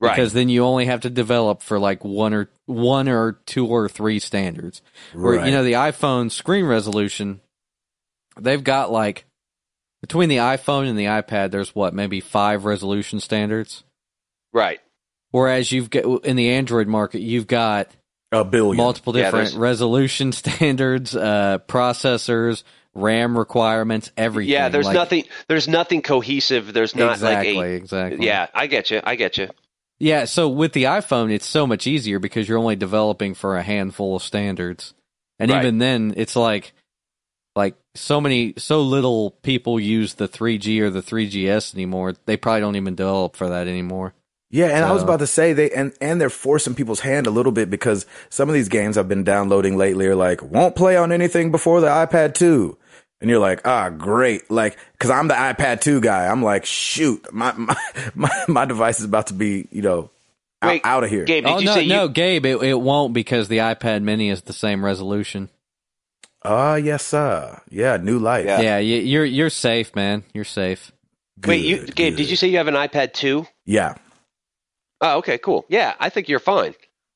Right. 0.00 0.14
because 0.14 0.32
then 0.32 0.48
you 0.48 0.64
only 0.64 0.86
have 0.86 1.00
to 1.02 1.10
develop 1.10 1.62
for 1.62 1.78
like 1.78 2.04
one 2.04 2.32
or 2.32 2.48
one 2.66 3.08
or 3.08 3.32
two 3.46 3.66
or 3.66 3.88
three 3.88 4.18
standards. 4.20 4.80
Where 5.12 5.36
Right. 5.38 5.46
you 5.46 5.52
know 5.52 5.64
the 5.64 5.72
iPhone 5.72 6.30
screen 6.30 6.64
resolution, 6.64 7.40
they've 8.40 8.62
got 8.64 8.90
like 8.92 9.24
between 10.00 10.28
the 10.28 10.36
iPhone 10.36 10.88
and 10.88 10.96
the 10.98 11.06
iPad, 11.06 11.50
there's 11.50 11.74
what 11.74 11.92
maybe 11.92 12.20
five 12.20 12.64
resolution 12.64 13.20
standards. 13.20 13.84
right. 14.52 14.80
Whereas 15.30 15.70
you've 15.72 15.90
got 15.90 16.24
in 16.24 16.36
the 16.36 16.48
Android 16.52 16.88
market, 16.88 17.20
you've 17.20 17.46
got 17.46 17.90
a 18.32 18.44
billion. 18.46 18.78
multiple 18.78 19.12
different 19.12 19.50
there's- 19.50 19.54
resolution 19.54 20.32
standards, 20.32 21.14
uh, 21.14 21.58
processors, 21.68 22.62
RAM 22.94 23.38
requirements, 23.38 24.10
everything. 24.16 24.52
Yeah, 24.52 24.68
there's 24.68 24.86
Like- 24.86 24.94
nothing. 24.94 25.24
There's 25.48 25.68
nothing 25.68 26.02
cohesive. 26.02 26.72
There's 26.72 26.94
not 26.96 27.12
exactly, 27.12 27.54
like 27.54 27.66
a. 27.66 27.72
exactly. 27.74 28.26
Yeah, 28.26 28.46
I 28.54 28.66
get 28.66 28.90
you. 28.90 29.00
I 29.04 29.14
get 29.16 29.36
you. 29.38 29.48
yeah. 30.00 30.24
So 30.24 30.48
with 30.48 30.72
the 30.72 30.84
iPhone, 30.84 31.32
it's 31.32 31.46
so 31.46 31.66
much 31.66 31.86
easier 31.86 32.18
because 32.18 32.48
you're 32.48 32.58
only 32.58 32.76
developing 32.76 33.34
for 33.34 33.56
a 33.56 33.62
handful 33.62 34.16
of 34.16 34.22
standards, 34.22 34.94
and 35.38 35.50
Right. 35.50 35.60
even 35.62 35.78
then, 35.78 36.14
it's 36.16 36.34
like, 36.36 36.72
like 37.56 37.74
so 37.94 38.20
many, 38.20 38.54
so 38.58 38.82
little 38.82 39.32
people 39.42 39.80
use 39.80 40.14
the 40.14 40.28
3G 40.28 40.80
or 40.80 40.90
the 40.90 41.02
3GS 41.02 41.74
anymore. 41.74 42.14
They 42.26 42.36
probably 42.36 42.60
don't 42.60 42.76
even 42.76 42.94
develop 42.94 43.34
for 43.36 43.48
that 43.48 43.66
anymore. 43.66 44.14
Yeah, 44.50 44.68
and 44.68 44.84
I 44.84 44.92
was 44.92 45.02
about 45.02 45.18
to 45.18 45.26
say 45.26 45.52
they 45.52 45.70
and 45.70 45.92
and 46.00 46.20
they're 46.20 46.30
forcing 46.30 46.74
people's 46.74 47.00
hand 47.00 47.26
a 47.26 47.30
little 47.30 47.52
bit 47.52 47.68
because 47.68 48.06
some 48.30 48.48
of 48.48 48.54
these 48.54 48.68
games 48.68 48.96
I've 48.96 49.08
been 49.08 49.24
downloading 49.24 49.76
lately 49.76 50.06
are 50.06 50.14
like 50.14 50.42
won't 50.42 50.74
play 50.74 50.96
on 50.96 51.12
anything 51.12 51.50
before 51.50 51.80
the 51.80 51.88
iPad 51.88 52.34
2. 52.34 52.76
And 53.20 53.28
you're 53.28 53.40
like, 53.40 53.66
ah, 53.66 53.90
great. 53.90 54.48
Like, 54.48 54.78
cause 55.00 55.10
I'm 55.10 55.26
the 55.26 55.34
iPad 55.34 55.80
2 55.80 56.00
guy. 56.00 56.28
I'm 56.28 56.42
like, 56.42 56.64
shoot, 56.64 57.26
my, 57.32 57.52
my, 57.56 57.76
my, 58.14 58.44
my 58.46 58.64
device 58.64 59.00
is 59.00 59.06
about 59.06 59.26
to 59.26 59.34
be, 59.34 59.66
you 59.72 59.82
know, 59.82 60.10
out, 60.62 60.68
Wait, 60.68 60.82
out 60.84 61.04
of 61.04 61.10
here. 61.10 61.24
Gabe, 61.24 61.44
did 61.44 61.52
oh 61.52 61.58
you 61.58 61.66
no, 61.66 61.74
say 61.74 61.86
no, 61.86 62.04
you? 62.04 62.08
Gabe, 62.10 62.46
it, 62.46 62.62
it 62.62 62.80
won't 62.80 63.12
because 63.12 63.48
the 63.48 63.58
iPad 63.58 64.02
Mini 64.02 64.30
is 64.30 64.42
the 64.42 64.52
same 64.52 64.84
resolution. 64.84 65.50
Ah, 66.44 66.76
yes, 66.76 67.04
sir. 67.04 67.60
Yeah, 67.68 67.96
new 67.96 68.18
life. 68.18 68.46
Yeah. 68.46 68.60
Yeah, 68.60 68.78
you, 68.78 68.98
you're 68.98 69.24
you're 69.24 69.50
safe, 69.50 69.94
man. 69.94 70.24
You're 70.32 70.44
safe. 70.44 70.92
Wait, 71.44 71.64
you, 71.64 71.78
Good, 71.78 71.94
Gabe, 71.94 72.16
did 72.16 72.30
you 72.30 72.36
say 72.36 72.48
you 72.48 72.58
have 72.58 72.68
an 72.68 72.74
iPad 72.74 73.12
2? 73.12 73.46
Yeah, 73.66 73.94
Oh, 75.00 75.18
okay, 75.18 75.38
cool. 75.38 75.64
Yeah, 75.68 75.94
I 76.00 76.08
think 76.08 76.28
you're 76.28 76.38
fine. 76.40 76.74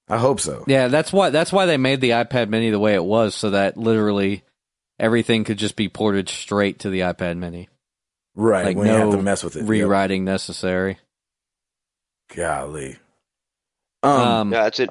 I 0.09 0.19
hope 0.19 0.41
so. 0.41 0.65
Yeah, 0.67 0.89
that's 0.89 1.13
why 1.13 1.31
that's 1.31 1.53
why 1.53 1.67
they 1.67 1.77
made 1.77 2.01
the 2.01 2.11
iPad 2.11 2.49
Mini 2.49 2.71
the 2.71 2.79
way 2.79 2.95
it 2.95 3.05
was, 3.05 3.35
so 3.35 3.51
that 3.51 3.77
literally 3.77 4.43
everything 4.99 5.45
could 5.45 5.59
just 5.59 5.75
be 5.77 5.89
ported 5.89 6.29
straight 6.29 6.81
to 6.81 6.91
the 6.91 7.01
iPad 7.01 7.39
Mini. 7.39 7.69
Right. 8.35 8.65
Like 8.67 8.77
when 8.77 8.87
you 8.87 8.93
have 8.93 9.09
no 9.09 9.17
to 9.17 9.23
mess 9.23 9.43
with 9.45 9.57
it. 9.57 9.61
Yep. 9.61 9.69
Rewriting 9.69 10.25
necessary. 10.25 10.99
Golly. 12.35 12.97
Um, 14.03 14.11
Um, 14.11 14.53
Yeah, 14.53 14.63
that's 14.65 14.81
it. 14.81 14.91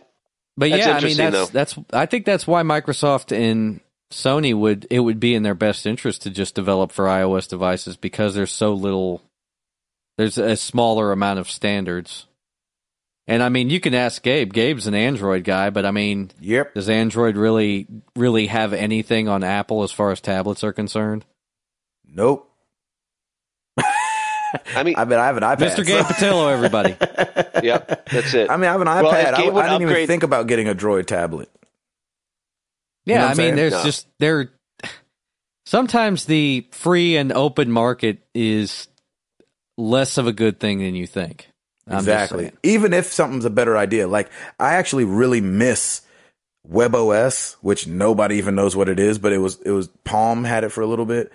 but 0.58 0.70
that's 0.70 0.86
yeah, 0.86 0.98
I 0.98 1.02
mean 1.02 1.18
that's 1.18 1.32
though. 1.36 1.46
that's 1.48 1.78
I 1.92 2.06
think 2.06 2.26
that's 2.26 2.48
why 2.48 2.64
Microsoft 2.64 3.36
and 3.36 3.82
Sony 4.12 4.54
would 4.56 4.88
it 4.90 5.00
would 5.00 5.20
be 5.20 5.34
in 5.36 5.44
their 5.44 5.56
best 5.56 5.86
interest 5.86 6.22
to 6.24 6.30
just 6.30 6.56
develop 6.56 6.92
for 6.92 7.06
iOS 7.06 7.48
devices 7.48 7.98
because 7.98 8.36
there's 8.36 8.52
so 8.52 8.74
little 8.74 9.22
there's 10.18 10.38
a 10.38 10.56
smaller 10.56 11.12
amount 11.12 11.40
of 11.40 11.50
standards. 11.50 12.28
And 13.28 13.44
I 13.44 13.50
mean, 13.50 13.70
you 13.70 13.80
can 13.80 13.94
ask 13.94 14.22
Gabe. 14.22 14.52
Gabe's 14.52 14.88
an 14.88 14.96
Android 14.96 15.44
guy, 15.44 15.70
but 15.70 15.86
I 15.86 15.92
mean, 15.92 16.32
yep. 16.40 16.74
Does 16.74 16.90
Android 16.90 17.38
really 17.38 17.88
really 18.16 18.48
have 18.48 18.74
anything 18.74 19.28
on 19.28 19.44
Apple 19.44 19.84
as 19.84 19.92
far 19.92 20.12
as 20.12 20.20
tablets 20.20 20.64
are 20.64 20.74
concerned? 20.74 21.26
Nope. 22.06 22.50
I 24.76 24.84
mean, 24.84 24.96
I 24.98 25.06
mean, 25.06 25.20
I 25.20 25.28
have 25.28 25.38
an 25.38 25.44
iPad. 25.44 25.58
Mr. 25.58 25.86
Gabe 25.86 26.06
so- 26.06 26.14
Patillo, 26.14 26.52
everybody. 26.52 26.90
yep, 27.66 28.10
that's 28.10 28.34
it. 28.34 28.50
I 28.50 28.58
mean, 28.58 28.68
I 28.68 28.72
have 28.74 28.82
an 28.82 28.88
iPad. 28.88 29.04
Well, 29.04 29.36
I, 29.36 29.50
would 29.50 29.66
I 29.66 29.78
didn't 29.78 29.90
even 29.92 30.08
think 30.08 30.24
about 30.24 30.48
getting 30.48 30.68
a 30.68 30.76
Droid 30.76 31.06
tablet. 31.06 31.50
Yeah, 33.06 33.20
know 33.20 33.26
I 33.26 33.28
mean, 33.30 33.36
saying? 33.36 33.56
there's 33.56 33.72
No. 33.74 33.84
just 33.84 34.08
there. 34.20 34.52
Sometimes 35.66 36.26
the 36.26 36.68
free 36.72 37.16
and 37.18 37.32
open 37.32 37.72
market 37.72 38.20
is 38.34 38.88
less 39.78 40.18
of 40.18 40.28
a 40.28 40.34
good 40.34 40.60
thing 40.60 40.80
than 40.80 40.96
you 40.96 41.08
think. 41.08 41.48
I'm 41.92 42.00
exactly. 42.00 42.52
Even 42.64 42.94
if 42.94 43.12
something's 43.12 43.46
a 43.46 43.50
better 43.50 43.78
idea, 43.78 44.08
like 44.08 44.30
I 44.60 44.74
actually 44.74 45.06
really 45.06 45.42
miss 45.42 46.02
WebOS, 46.70 47.56
which 47.62 47.88
nobody 47.88 48.36
even 48.36 48.56
knows 48.56 48.76
what 48.76 48.90
it 48.90 49.00
is, 49.00 49.18
but 49.18 49.34
it 49.34 49.40
was 49.40 49.60
it 49.62 49.72
was 49.72 49.88
Palm 50.04 50.44
had 50.44 50.64
it 50.64 50.70
for 50.70 50.82
a 50.82 50.88
little 50.88 51.06
bit, 51.06 51.32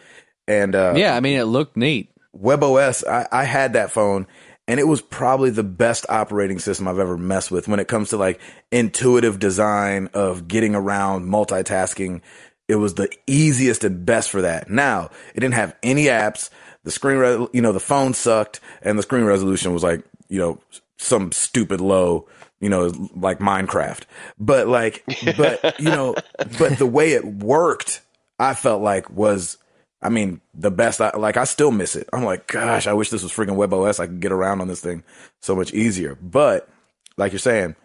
and 0.47 0.75
uh, 0.75 0.95
Yeah, 0.97 1.17
I 1.17 1.21
mean, 1.21 1.39
it 1.39 1.45
looked 1.45 1.77
neat. 1.77 2.11
WebOS, 2.37 3.07
I, 3.07 3.27
I 3.33 3.45
had 3.45 3.73
that 3.75 3.91
phone 3.91 4.27
and 4.69 4.81
it 4.81 4.85
was 4.87 5.01
probably 5.01 5.51
the 5.51 5.63
best 5.63 6.07
operating 6.09 6.59
system 6.59 6.89
I've 6.89 6.99
ever 6.99 7.17
messed 7.17 7.51
with 7.51 7.69
when 7.69 7.81
it 7.81 7.89
comes 7.89 8.11
to 8.11 8.17
like 8.17 8.41
intuitive 8.73 9.39
design 9.39 10.11
of 10.13 10.49
getting 10.49 10.75
around 10.75 11.27
multitasking. 11.27 12.21
It 12.69 12.77
was 12.77 12.95
the 12.95 13.09
easiest 13.27 13.85
and 13.85 14.05
best 14.05 14.31
for 14.31 14.43
that. 14.43 14.69
Now, 14.69 15.11
it 15.35 15.41
didn't 15.41 15.55
have 15.55 15.77
any 15.83 16.07
apps. 16.07 16.51
The 16.83 16.91
screen, 16.91 17.19
re- 17.19 17.47
you 17.53 17.63
know, 17.63 17.73
the 17.73 17.81
phone 17.81 18.13
sucked 18.15 18.61
and 18.83 18.99
the 18.99 19.03
screen 19.03 19.25
resolution 19.25 19.73
was 19.73 19.85
like, 19.85 20.05
you 20.29 20.39
know, 20.39 20.61
some 20.99 21.33
stupid 21.33 21.81
low, 21.81 22.29
you 22.61 22.69
know, 22.69 22.93
like 23.15 23.39
Minecraft. 23.39 24.03
But 24.39 24.69
like, 24.69 25.05
but, 25.37 25.79
you 25.81 25.91
know, 25.91 26.15
but 26.59 26.79
the 26.79 26.87
way 26.87 27.13
it 27.13 27.25
worked, 27.25 28.03
I 28.39 28.55
felt 28.55 28.83
like 28.83 29.11
was 29.11 29.59
I 30.03 30.09
mean, 30.09 30.41
the 30.55 30.71
best. 30.71 31.01
I, 31.01 31.11
like, 31.17 31.37
I 31.37 31.45
still 31.45 31.71
miss 31.71 31.97
it. 31.97 32.09
I'm 32.13 32.23
like, 32.23 32.47
gosh, 32.47 32.87
I 32.87 32.93
wish 32.93 33.11
this 33.11 33.23
was 33.23 33.33
freaking 33.33 33.57
WebOS. 33.57 33.99
I 33.99 34.07
could 34.07 34.21
get 34.21 34.31
around 34.31 34.61
on 34.61 34.69
this 34.69 34.81
thing 34.81 35.03
so 35.41 35.57
much 35.57 35.73
easier. 35.73 36.15
But 36.15 36.69
like 37.17 37.33
you're 37.33 37.39
saying, 37.39 37.77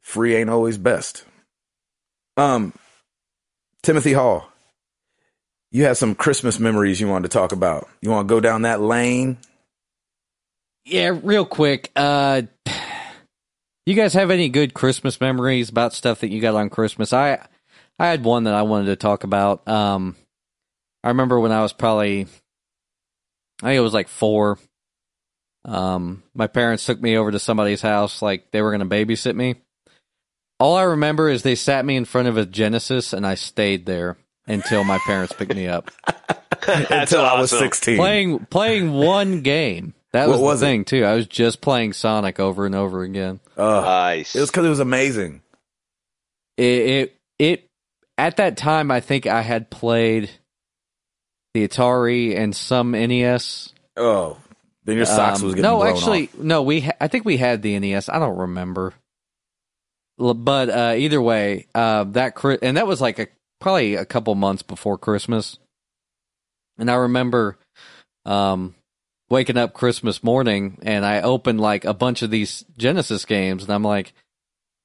free 0.00 0.36
ain't 0.36 0.50
always 0.50 0.78
best. 0.78 1.24
Um, 2.36 2.72
Timothy 3.82 4.12
Hall, 4.12 4.48
you 5.72 5.84
have 5.84 5.96
some 5.96 6.14
Christmas 6.14 6.60
memories 6.60 7.00
you 7.00 7.08
wanted 7.08 7.30
to 7.30 7.36
talk 7.36 7.52
about. 7.52 7.88
You 8.00 8.10
want 8.10 8.28
to 8.28 8.34
go 8.34 8.40
down 8.40 8.62
that 8.62 8.80
lane? 8.80 9.38
Yeah, 10.86 11.18
real 11.20 11.44
quick. 11.44 11.90
Uh, 11.96 12.42
you 13.84 13.94
guys 13.94 14.14
have 14.14 14.30
any 14.30 14.48
good 14.48 14.72
Christmas 14.72 15.20
memories 15.20 15.68
about 15.68 15.92
stuff 15.92 16.20
that 16.20 16.30
you 16.30 16.40
got 16.40 16.54
on 16.54 16.70
Christmas? 16.70 17.12
I 17.12 17.44
I 17.98 18.06
had 18.06 18.24
one 18.24 18.44
that 18.44 18.54
I 18.54 18.62
wanted 18.62 18.86
to 18.86 18.96
talk 18.96 19.24
about. 19.24 19.66
Um, 19.68 20.14
I 21.02 21.08
remember 21.08 21.40
when 21.40 21.52
I 21.52 21.62
was 21.62 21.72
probably, 21.72 22.22
I 23.62 23.66
think 23.66 23.76
it 23.76 23.80
was 23.80 23.94
like 23.94 24.08
four. 24.08 24.58
Um, 25.64 26.22
my 26.34 26.46
parents 26.46 26.86
took 26.86 27.00
me 27.00 27.16
over 27.16 27.32
to 27.32 27.38
somebody's 27.40 27.82
house, 27.82 28.22
like 28.22 28.52
they 28.52 28.62
were 28.62 28.76
going 28.76 28.88
to 28.88 28.94
babysit 28.94 29.34
me. 29.34 29.56
All 30.60 30.76
I 30.76 30.84
remember 30.84 31.28
is 31.28 31.42
they 31.42 31.56
sat 31.56 31.84
me 31.84 31.96
in 31.96 32.04
front 32.04 32.28
of 32.28 32.36
a 32.36 32.46
Genesis, 32.46 33.12
and 33.12 33.26
I 33.26 33.34
stayed 33.34 33.86
there 33.86 34.16
until 34.46 34.84
my 34.84 34.98
parents 35.06 35.32
picked 35.32 35.54
me 35.54 35.66
up, 35.66 35.90
That's 36.66 37.12
Until 37.12 37.24
I 37.26 37.38
was 37.40 37.50
16. 37.50 37.96
playing 37.96 38.46
playing 38.46 38.92
one 38.92 39.40
game. 39.40 39.92
That 40.16 40.28
What 40.28 40.34
was, 40.34 40.40
was 40.40 40.60
the 40.60 40.66
it? 40.66 40.70
thing 40.70 40.84
too. 40.84 41.04
I 41.04 41.14
was 41.14 41.26
just 41.26 41.60
playing 41.60 41.92
Sonic 41.92 42.40
over 42.40 42.66
and 42.66 42.74
over 42.74 43.02
again. 43.02 43.38
Uh, 43.56 43.80
Nice. 43.82 44.34
it 44.34 44.40
was 44.40 44.50
because 44.50 44.64
it 44.66 44.70
was 44.70 44.80
amazing. 44.80 45.42
It, 46.56 46.64
it 46.64 47.16
it 47.38 47.68
at 48.18 48.38
that 48.38 48.56
time 48.56 48.90
I 48.90 49.00
think 49.00 49.26
I 49.26 49.42
had 49.42 49.70
played 49.70 50.30
the 51.54 51.68
Atari 51.68 52.36
and 52.36 52.54
some 52.56 52.92
NES. 52.92 53.72
Oh, 53.96 54.38
then 54.84 54.96
your 54.96 55.06
socks 55.06 55.40
Um, 55.40 55.46
was 55.46 55.54
getting 55.54 55.62
no, 55.70 55.76
blown 55.78 55.88
actually, 55.88 56.28
off. 56.28 56.38
no. 56.38 56.62
We 56.62 56.80
ha- 56.82 56.92
I 57.00 57.08
think 57.08 57.24
we 57.24 57.36
had 57.36 57.60
the 57.62 57.78
NES. 57.78 58.08
I 58.08 58.18
don't 58.18 58.38
remember, 58.38 58.94
L- 60.20 60.34
but 60.34 60.68
uh, 60.70 60.94
either 60.96 61.20
way, 61.20 61.66
uh, 61.74 62.04
that 62.04 62.34
Chri- 62.34 62.58
and 62.62 62.76
that 62.76 62.86
was 62.86 63.00
like 63.00 63.18
a 63.18 63.28
probably 63.60 63.94
a 63.96 64.04
couple 64.06 64.34
months 64.34 64.62
before 64.62 64.96
Christmas, 64.98 65.58
and 66.78 66.90
I 66.90 66.94
remember 66.94 67.58
um, 68.24 68.74
waking 69.28 69.56
up 69.56 69.72
Christmas 69.72 70.22
morning 70.22 70.78
and 70.82 71.04
I 71.04 71.22
opened 71.22 71.60
like 71.60 71.84
a 71.84 71.94
bunch 71.94 72.22
of 72.22 72.30
these 72.30 72.64
Genesis 72.76 73.24
games, 73.24 73.64
and 73.64 73.72
I'm 73.72 73.82
like, 73.82 74.12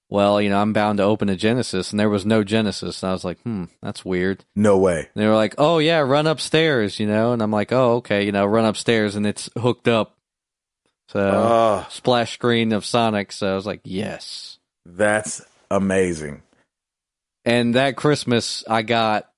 well, 0.09 0.41
you 0.41 0.49
know, 0.49 0.59
I'm 0.59 0.73
bound 0.73 0.97
to 0.97 1.03
open 1.05 1.29
a 1.29 1.37
Genesis, 1.37 1.91
and 1.91 1.99
there 1.99 2.09
was 2.09 2.25
no 2.25 2.43
Genesis, 2.43 3.01
and 3.01 3.09
I 3.09 3.13
was 3.13 3.23
like, 3.23 3.39
hmm, 3.43 3.65
that's 3.81 4.03
weird. 4.03 4.43
No 4.55 4.77
way. 4.77 4.99
And 4.99 5.23
they 5.23 5.25
were 5.25 5.35
like, 5.35 5.55
"Oh 5.57 5.77
yeah, 5.77 5.99
run 5.99 6.27
upstairs," 6.27 6.99
you 6.99 7.07
know, 7.07 7.31
and 7.31 7.41
I'm 7.41 7.51
like, 7.51 7.71
"Oh 7.71 7.95
okay, 7.97 8.25
you 8.25 8.33
know, 8.33 8.45
run 8.45 8.65
upstairs," 8.65 9.15
and 9.15 9.25
it's 9.25 9.49
hooked 9.57 9.87
up. 9.87 10.17
So 11.07 11.19
Uh, 11.19 11.87
splash 11.87 12.33
screen 12.33 12.73
of 12.73 12.85
Sonic. 12.85 13.31
So 13.31 13.51
I 13.51 13.55
was 13.55 13.65
like, 13.65 13.81
"Yes." 13.85 14.57
That's 14.85 15.41
amazing. 15.69 16.41
And 17.45 17.75
that 17.75 17.95
Christmas, 17.95 18.63
I 18.69 18.81
got. 18.81 19.29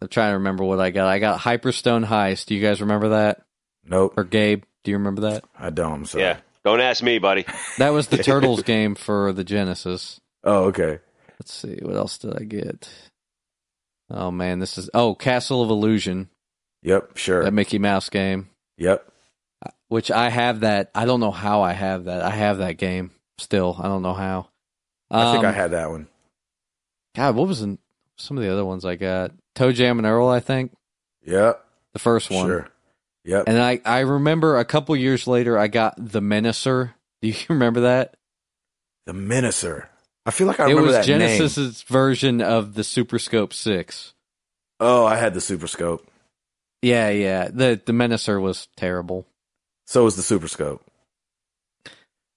I'm 0.00 0.08
trying 0.08 0.30
to 0.30 0.38
remember 0.38 0.62
what 0.62 0.78
I 0.78 0.90
got. 0.90 1.08
I 1.08 1.18
got 1.18 1.40
Hyperstone 1.40 2.04
Heist. 2.06 2.46
Do 2.46 2.54
you 2.54 2.62
guys 2.62 2.80
remember 2.80 3.08
that? 3.10 3.45
Nope, 3.88 4.14
Or 4.16 4.24
Gabe, 4.24 4.64
do 4.84 4.90
you 4.90 4.96
remember 4.98 5.22
that? 5.22 5.44
I 5.58 5.70
don't. 5.70 5.92
I'm 5.92 6.04
sorry. 6.06 6.24
Yeah. 6.24 6.38
Don't 6.64 6.80
ask 6.80 7.02
me, 7.02 7.18
buddy. 7.18 7.44
That 7.78 7.90
was 7.90 8.08
the 8.08 8.18
Turtles 8.18 8.62
game 8.62 8.94
for 8.96 9.32
the 9.32 9.44
Genesis. 9.44 10.20
Oh, 10.42 10.64
okay. 10.64 10.98
Let's 11.38 11.52
see, 11.52 11.78
what 11.82 11.94
else 11.96 12.18
did 12.18 12.34
I 12.36 12.44
get? 12.44 12.88
Oh 14.10 14.30
man, 14.30 14.58
this 14.60 14.78
is 14.78 14.88
oh 14.94 15.14
Castle 15.14 15.62
of 15.62 15.70
Illusion, 15.70 16.28
Yep, 16.82 17.16
sure. 17.16 17.44
that 17.44 17.52
Mickey 17.52 17.78
Mouse 17.78 18.08
game, 18.08 18.48
Yep. 18.78 19.06
which 19.88 20.10
I 20.10 20.30
have 20.30 20.60
that. 20.60 20.90
I 20.94 21.04
don't 21.04 21.20
know 21.20 21.30
how 21.32 21.62
I 21.62 21.72
have 21.72 22.04
that. 22.04 22.22
I 22.22 22.30
have 22.30 22.58
that 22.58 22.78
game 22.78 23.10
still. 23.38 23.76
I 23.78 23.84
don't 23.88 24.02
know 24.02 24.14
how. 24.14 24.48
I 25.10 25.32
think 25.32 25.44
I 25.44 25.48
Um, 25.48 25.54
had 25.54 25.70
that 25.72 25.90
one. 25.90 26.08
God, 27.16 27.34
what 27.36 27.48
was 27.48 27.62
in 27.62 27.78
some 28.16 28.36
of 28.38 28.42
the 28.44 28.50
other 28.52 28.64
ones 28.64 28.84
I 28.84 28.96
got? 28.96 29.32
ToeJam 29.56 29.98
and 29.98 30.06
Earl, 30.06 30.28
I 30.28 30.40
think 30.40 30.72
Yep. 31.24 31.64
the 31.92 31.98
first 31.98 32.30
one. 32.30 32.46
Sure. 32.46 32.68
Yep. 33.26 33.44
And 33.48 33.58
I 33.58 33.80
I 33.84 34.00
remember 34.00 34.58
a 34.58 34.64
couple 34.64 34.96
years 34.96 35.26
later 35.26 35.58
I 35.58 35.66
got 35.68 35.94
the 35.98 36.20
Menacer. 36.20 36.94
Do 37.22 37.28
you 37.28 37.34
remember 37.48 37.80
that? 37.82 38.16
the 39.06 39.12
Menacer. 39.12 39.86
I 40.26 40.32
feel 40.32 40.46
like 40.48 40.58
I 40.58 40.64
it 40.64 40.70
remember 40.70 40.92
that 40.92 41.06
name. 41.06 41.20
It 41.20 41.24
was 41.24 41.54
Genesis's 41.54 41.82
version 41.82 42.42
of 42.42 42.74
the 42.74 42.82
Super 42.84 43.18
Scope 43.18 43.52
Six. 43.54 44.14
Oh, 44.80 45.06
I 45.06 45.16
had 45.16 45.32
the 45.34 45.40
Super 45.40 45.68
Scope. 45.68 46.06
Yeah, 46.82 47.10
yeah. 47.10 47.48
The 47.48 47.80
the 47.84 47.92
Menacer 47.92 48.40
was 48.40 48.68
terrible. 48.76 49.26
So 49.86 50.04
was 50.04 50.16
the 50.16 50.22
Super 50.22 50.48
Scope. 50.48 50.82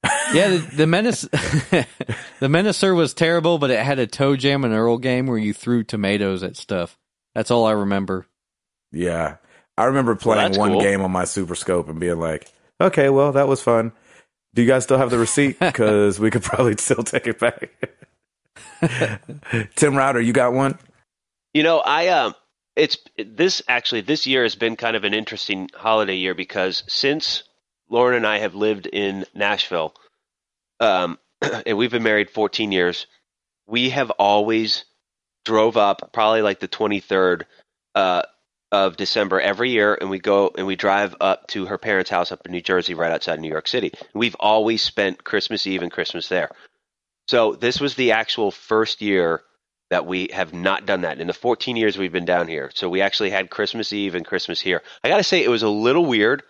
Yeah, 0.32 0.50
the, 0.50 0.58
the 0.58 0.88
menace, 0.88 1.22
the 1.22 1.88
Menacer 2.42 2.96
was 2.96 3.16
terrible, 3.16 3.58
but 3.58 3.72
it 3.72 3.84
had 3.84 3.98
a 3.98 4.06
ToeJam 4.06 4.64
and 4.64 4.76
Earl 4.76 5.00
game 5.00 5.26
where 5.26 5.40
you 5.40 5.54
threw 5.54 5.84
tomatoes 5.84 6.44
at 6.44 6.56
stuff. 6.56 7.00
That's 7.34 7.50
all 7.50 7.66
I 7.66 7.72
remember. 7.72 8.28
Yeah. 8.92 9.38
I 9.80 9.86
remember 9.86 10.14
playing 10.14 10.44
that's 10.44 10.58
one 10.58 10.74
cool. 10.74 10.82
game 10.82 11.00
on 11.00 11.10
my 11.10 11.24
Super 11.24 11.56
Scope 11.56 11.88
and 11.88 12.02
being 12.02 12.20
like, 12.20 12.52
okay, 12.82 13.10
well, 13.10 13.32
that 13.32 13.48
was 13.48 13.62
fun. 13.62 13.94
Do 14.54 14.62
you 14.62 14.68
guys 14.68 14.84
still 14.84 14.98
have 14.98 15.10
the 15.10 15.18
receipt? 15.18 15.58
Because 15.62 16.20
we 16.20 16.30
could 16.30 16.44
probably 16.44 16.76
still 16.76 17.02
take 17.02 17.28
it 17.28 17.40
back. 17.40 17.70
Tim 19.76 19.96
Router, 19.96 20.20
you 20.20 20.34
got 20.34 20.52
one? 20.52 20.78
You 21.54 21.64
know, 21.64 21.80
I 21.80 22.10
um, 22.10 22.36
it's 22.76 22.98
this 23.18 23.62
actually 23.70 24.02
this 24.02 24.28
year 24.28 24.44
has 24.44 24.56
been 24.56 24.76
kind 24.76 24.98
of 24.98 25.06
an 25.06 25.14
interesting 25.14 25.70
holiday 25.74 26.18
year 26.18 26.36
because 26.36 26.84
since 26.90 27.44
Lauren 27.90 28.18
and 28.18 28.28
I 28.28 28.40
have 28.40 28.56
lived 28.56 28.86
in 28.86 29.26
Nashville, 29.34 29.94
um, 30.82 31.18
and 31.66 31.78
we've 31.78 31.92
been 31.92 32.04
married 32.04 32.32
14 32.32 32.74
years, 32.74 33.08
we 33.66 33.92
have 33.92 34.12
always 34.12 34.84
drove 35.46 35.78
up 35.78 36.12
probably 36.12 36.42
like 36.42 36.60
the 36.60 36.68
23rd 36.68 37.44
uh, 37.96 38.24
of 38.72 38.98
December 38.98 39.40
every 39.42 39.72
year, 39.72 39.98
and 40.00 40.10
we 40.10 40.20
go 40.20 40.52
and 40.58 40.68
we 40.68 40.76
drive 40.76 41.16
up 41.20 41.48
to 41.48 41.66
her 41.66 41.78
parents' 41.78 42.10
house 42.10 42.32
up 42.32 42.46
in 42.46 42.52
New 42.52 42.62
Jersey, 42.62 42.94
right 42.94 43.12
outside 43.12 43.40
New 43.40 43.50
York 43.50 43.68
City. 43.68 43.92
We've 44.14 44.36
always 44.40 44.82
spent 44.82 45.24
Christmas 45.24 45.66
Eve 45.66 45.82
and 45.82 45.92
Christmas 45.92 46.30
there. 46.30 46.52
So 47.28 47.54
this 47.54 47.80
was 47.80 47.96
the 47.96 48.12
actual 48.12 48.52
first 48.52 49.02
year 49.02 49.44
that 49.90 50.06
we 50.06 50.30
have 50.34 50.54
not 50.54 50.86
done 50.86 51.02
that 51.02 51.20
in 51.20 51.28
the 51.28 51.34
14 51.34 51.76
years 51.76 51.98
we've 51.98 52.12
been 52.12 52.26
down 52.26 52.48
here. 52.48 52.70
So 52.76 52.90
we 52.90 53.02
actually 53.02 53.32
had 53.32 53.50
Christmas 53.50 53.92
Eve 53.92 54.16
and 54.16 54.26
Christmas 54.26 54.60
here. 54.60 54.84
I 55.04 55.10
got 55.10 55.18
to 55.18 55.24
say 55.24 55.44
it 55.44 55.50
was 55.50 55.64
a 55.64 55.70
little 55.70 56.06
weird, 56.06 56.44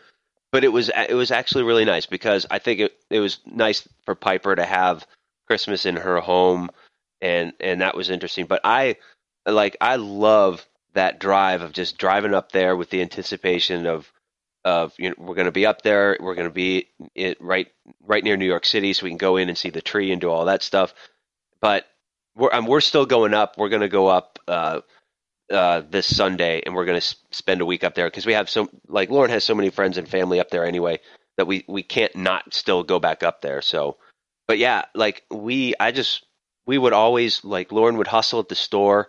but 0.51 0.63
it 0.63 0.69
was 0.69 0.89
it 0.89 1.13
was 1.13 1.31
actually 1.31 1.63
really 1.63 1.85
nice 1.85 2.05
because 2.05 2.45
I 2.51 2.59
think 2.59 2.81
it 2.81 2.97
it 3.09 3.19
was 3.19 3.39
nice 3.45 3.87
for 4.03 4.15
Piper 4.15 4.55
to 4.55 4.65
have 4.65 5.07
Christmas 5.47 5.85
in 5.85 5.95
her 5.95 6.19
home 6.19 6.69
and 7.21 7.53
and 7.59 7.81
that 7.81 7.95
was 7.95 8.09
interesting. 8.09 8.45
But 8.45 8.61
I 8.63 8.97
like 9.45 9.77
I 9.79 9.95
love 9.95 10.65
that 10.93 11.19
drive 11.19 11.61
of 11.61 11.73
just 11.73 11.97
driving 11.97 12.33
up 12.33 12.51
there 12.51 12.75
with 12.75 12.89
the 12.89 13.01
anticipation 13.01 13.85
of 13.85 14.11
of 14.65 14.93
you 14.97 15.09
know 15.09 15.15
we're 15.17 15.35
going 15.35 15.45
to 15.45 15.51
be 15.51 15.65
up 15.65 15.81
there, 15.81 16.17
we're 16.19 16.35
going 16.35 16.47
to 16.47 16.53
be 16.53 16.89
it 17.15 17.41
right 17.41 17.67
right 18.03 18.23
near 18.23 18.37
New 18.37 18.45
York 18.45 18.65
City 18.65 18.93
so 18.93 19.03
we 19.05 19.09
can 19.11 19.17
go 19.17 19.37
in 19.37 19.49
and 19.49 19.57
see 19.57 19.69
the 19.69 19.81
tree 19.81 20.11
and 20.11 20.21
do 20.21 20.29
all 20.29 20.45
that 20.45 20.63
stuff. 20.63 20.93
But 21.61 21.85
we're 22.35 22.53
um, 22.53 22.65
we're 22.65 22.81
still 22.81 23.05
going 23.05 23.33
up. 23.33 23.57
We're 23.57 23.69
going 23.69 23.81
to 23.81 23.89
go 23.89 24.07
up 24.07 24.39
uh, 24.47 24.81
uh, 25.51 25.81
this 25.89 26.13
Sunday, 26.15 26.61
and 26.65 26.75
we're 26.75 26.85
going 26.85 26.99
to 26.99 27.05
s- 27.05 27.15
spend 27.31 27.61
a 27.61 27.65
week 27.65 27.83
up 27.83 27.95
there 27.95 28.07
because 28.07 28.25
we 28.25 28.33
have 28.33 28.49
so 28.49 28.69
like 28.87 29.09
Lauren 29.09 29.31
has 29.31 29.43
so 29.43 29.55
many 29.55 29.69
friends 29.69 29.97
and 29.97 30.07
family 30.07 30.39
up 30.39 30.49
there 30.49 30.65
anyway 30.65 30.99
that 31.37 31.47
we 31.47 31.65
we 31.67 31.83
can't 31.83 32.15
not 32.15 32.53
still 32.53 32.83
go 32.83 32.99
back 32.99 33.23
up 33.23 33.41
there. 33.41 33.61
So, 33.61 33.97
but 34.47 34.57
yeah, 34.57 34.85
like 34.93 35.23
we, 35.31 35.73
I 35.79 35.91
just 35.91 36.25
we 36.65 36.77
would 36.77 36.93
always 36.93 37.43
like 37.43 37.71
Lauren 37.71 37.97
would 37.97 38.07
hustle 38.07 38.41
at 38.41 38.49
the 38.49 38.55
store 38.55 39.07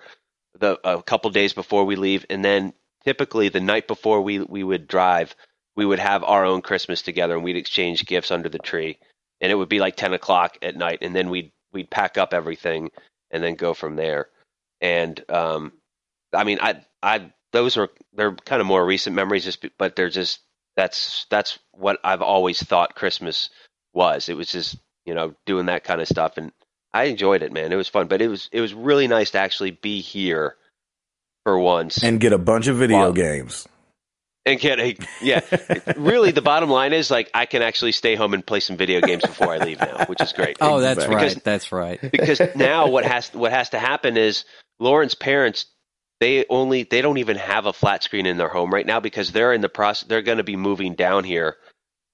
the 0.59 0.78
a 0.84 1.03
couple 1.03 1.30
days 1.30 1.53
before 1.53 1.84
we 1.84 1.96
leave, 1.96 2.26
and 2.30 2.44
then 2.44 2.72
typically 3.05 3.48
the 3.48 3.61
night 3.61 3.86
before 3.86 4.22
we 4.22 4.40
we 4.40 4.62
would 4.64 4.86
drive, 4.86 5.34
we 5.76 5.86
would 5.86 5.98
have 5.98 6.24
our 6.24 6.44
own 6.44 6.62
Christmas 6.62 7.03
together, 7.03 7.34
and 7.34 7.44
we'd 7.44 7.57
exchange 7.57 8.07
gifts 8.07 8.30
under 8.30 8.48
the 8.48 8.59
tree, 8.59 8.98
and 9.40 9.51
it 9.51 9.55
would 9.55 9.68
be 9.68 9.80
like 9.80 9.96
ten 9.96 10.12
o'clock 10.12 10.59
at 10.62 10.76
night, 10.76 10.98
and 11.03 11.14
then 11.14 11.30
we'd 11.30 11.53
we'd 11.72 11.90
pack 11.90 12.18
up 12.18 12.34
everything 12.34 12.90
and 13.30 13.42
then 13.42 13.55
go 13.55 13.74
from 13.74 13.96
there. 13.96 14.28
And 14.80 15.22
um, 15.28 15.72
I 16.32 16.44
mean, 16.44 16.59
I 16.61 16.82
I 17.03 17.32
those 17.53 17.76
are 17.76 17.88
they're 18.12 18.34
kind 18.34 18.61
of 18.61 18.66
more 18.66 18.84
recent 18.84 19.16
memories, 19.16 19.44
just 19.44 19.64
but 19.78 19.96
they're 19.96 20.11
just 20.11 20.40
that's 20.76 21.26
that's 21.30 21.59
what 21.72 21.98
I've 22.05 22.22
always 22.22 22.62
thought 22.62 22.94
Christmas 22.94 23.51
was. 23.92 24.28
It 24.28 24.36
was 24.36 24.51
just 24.51 24.76
you 25.05 25.14
know 25.14 25.34
doing 25.46 25.66
that 25.66 25.84
kind 25.84 26.01
of 26.01 26.09
stuff, 26.09 26.36
and 26.36 26.53
I 26.93 27.05
enjoyed 27.05 27.43
it, 27.43 27.53
man. 27.53 27.72
It 27.72 27.76
was 27.76 27.88
fun, 27.88 28.09
but 28.09 28.22
it 28.22 28.28
was 28.28 28.49
it 28.53 28.61
was 28.61 28.74
really 28.74 29.09
nice 29.09 29.32
to 29.32 29.38
actually 29.38 29.72
be 29.72 30.01
here 30.01 30.57
for 31.45 31.59
once 31.59 32.03
And 32.03 32.20
get 32.20 32.32
a 32.32 32.38
bunch 32.38 32.66
of 32.66 32.76
video 32.76 33.09
Wow. 33.09 33.12
games. 33.12 33.66
and 34.47 34.59
get 34.61 34.80
a 34.80 34.97
yeah. 35.22 35.41
really, 35.97 36.32
the 36.32 36.43
bottom 36.43 36.70
line 36.70 36.93
is 36.93 37.11
like 37.11 37.30
I 37.34 37.47
can 37.47 37.62
actually 37.62 37.93
stay 37.93 38.14
home 38.16 38.34
and 38.34 38.45
play 38.45 38.61
some 38.61 38.76
video 38.76 39.01
games 39.03 39.24
before 39.24 39.53
I 39.53 39.59
leave 39.59 39.80
now, 39.82 40.03
which 40.07 40.22
is 40.22 40.32
great. 40.32 40.59
Oh, 40.61 40.80
that's 40.80 41.07
Exactly. 41.07 41.16
right. 41.16 41.45
That's 41.45 41.72
right. 41.72 42.01
because 42.12 42.41
now 42.55 42.88
what 42.88 43.05
has 43.05 43.32
what 43.34 43.53
has 43.53 43.70
to 43.70 43.78
happen 43.78 44.16
is 44.16 44.45
Lauren's 44.80 45.14
parents 45.14 45.66
they 46.20 46.45
only 46.51 46.82
they 46.84 47.03
don't 47.03 47.18
even 47.18 47.36
have 47.36 47.66
a 47.66 47.72
flat 47.72 48.03
screen 48.03 48.26
in 48.26 48.36
their 48.36 48.49
home 48.49 48.72
right 48.74 48.86
now 48.86 49.01
because 49.01 49.32
they're 49.32 49.53
in 49.53 49.61
the 49.62 49.68
process 49.68 50.09
they're 50.09 50.22
going 50.22 50.38
to 50.38 50.45
be 50.45 50.57
moving 50.57 50.95
down 50.95 51.24
here 51.24 51.57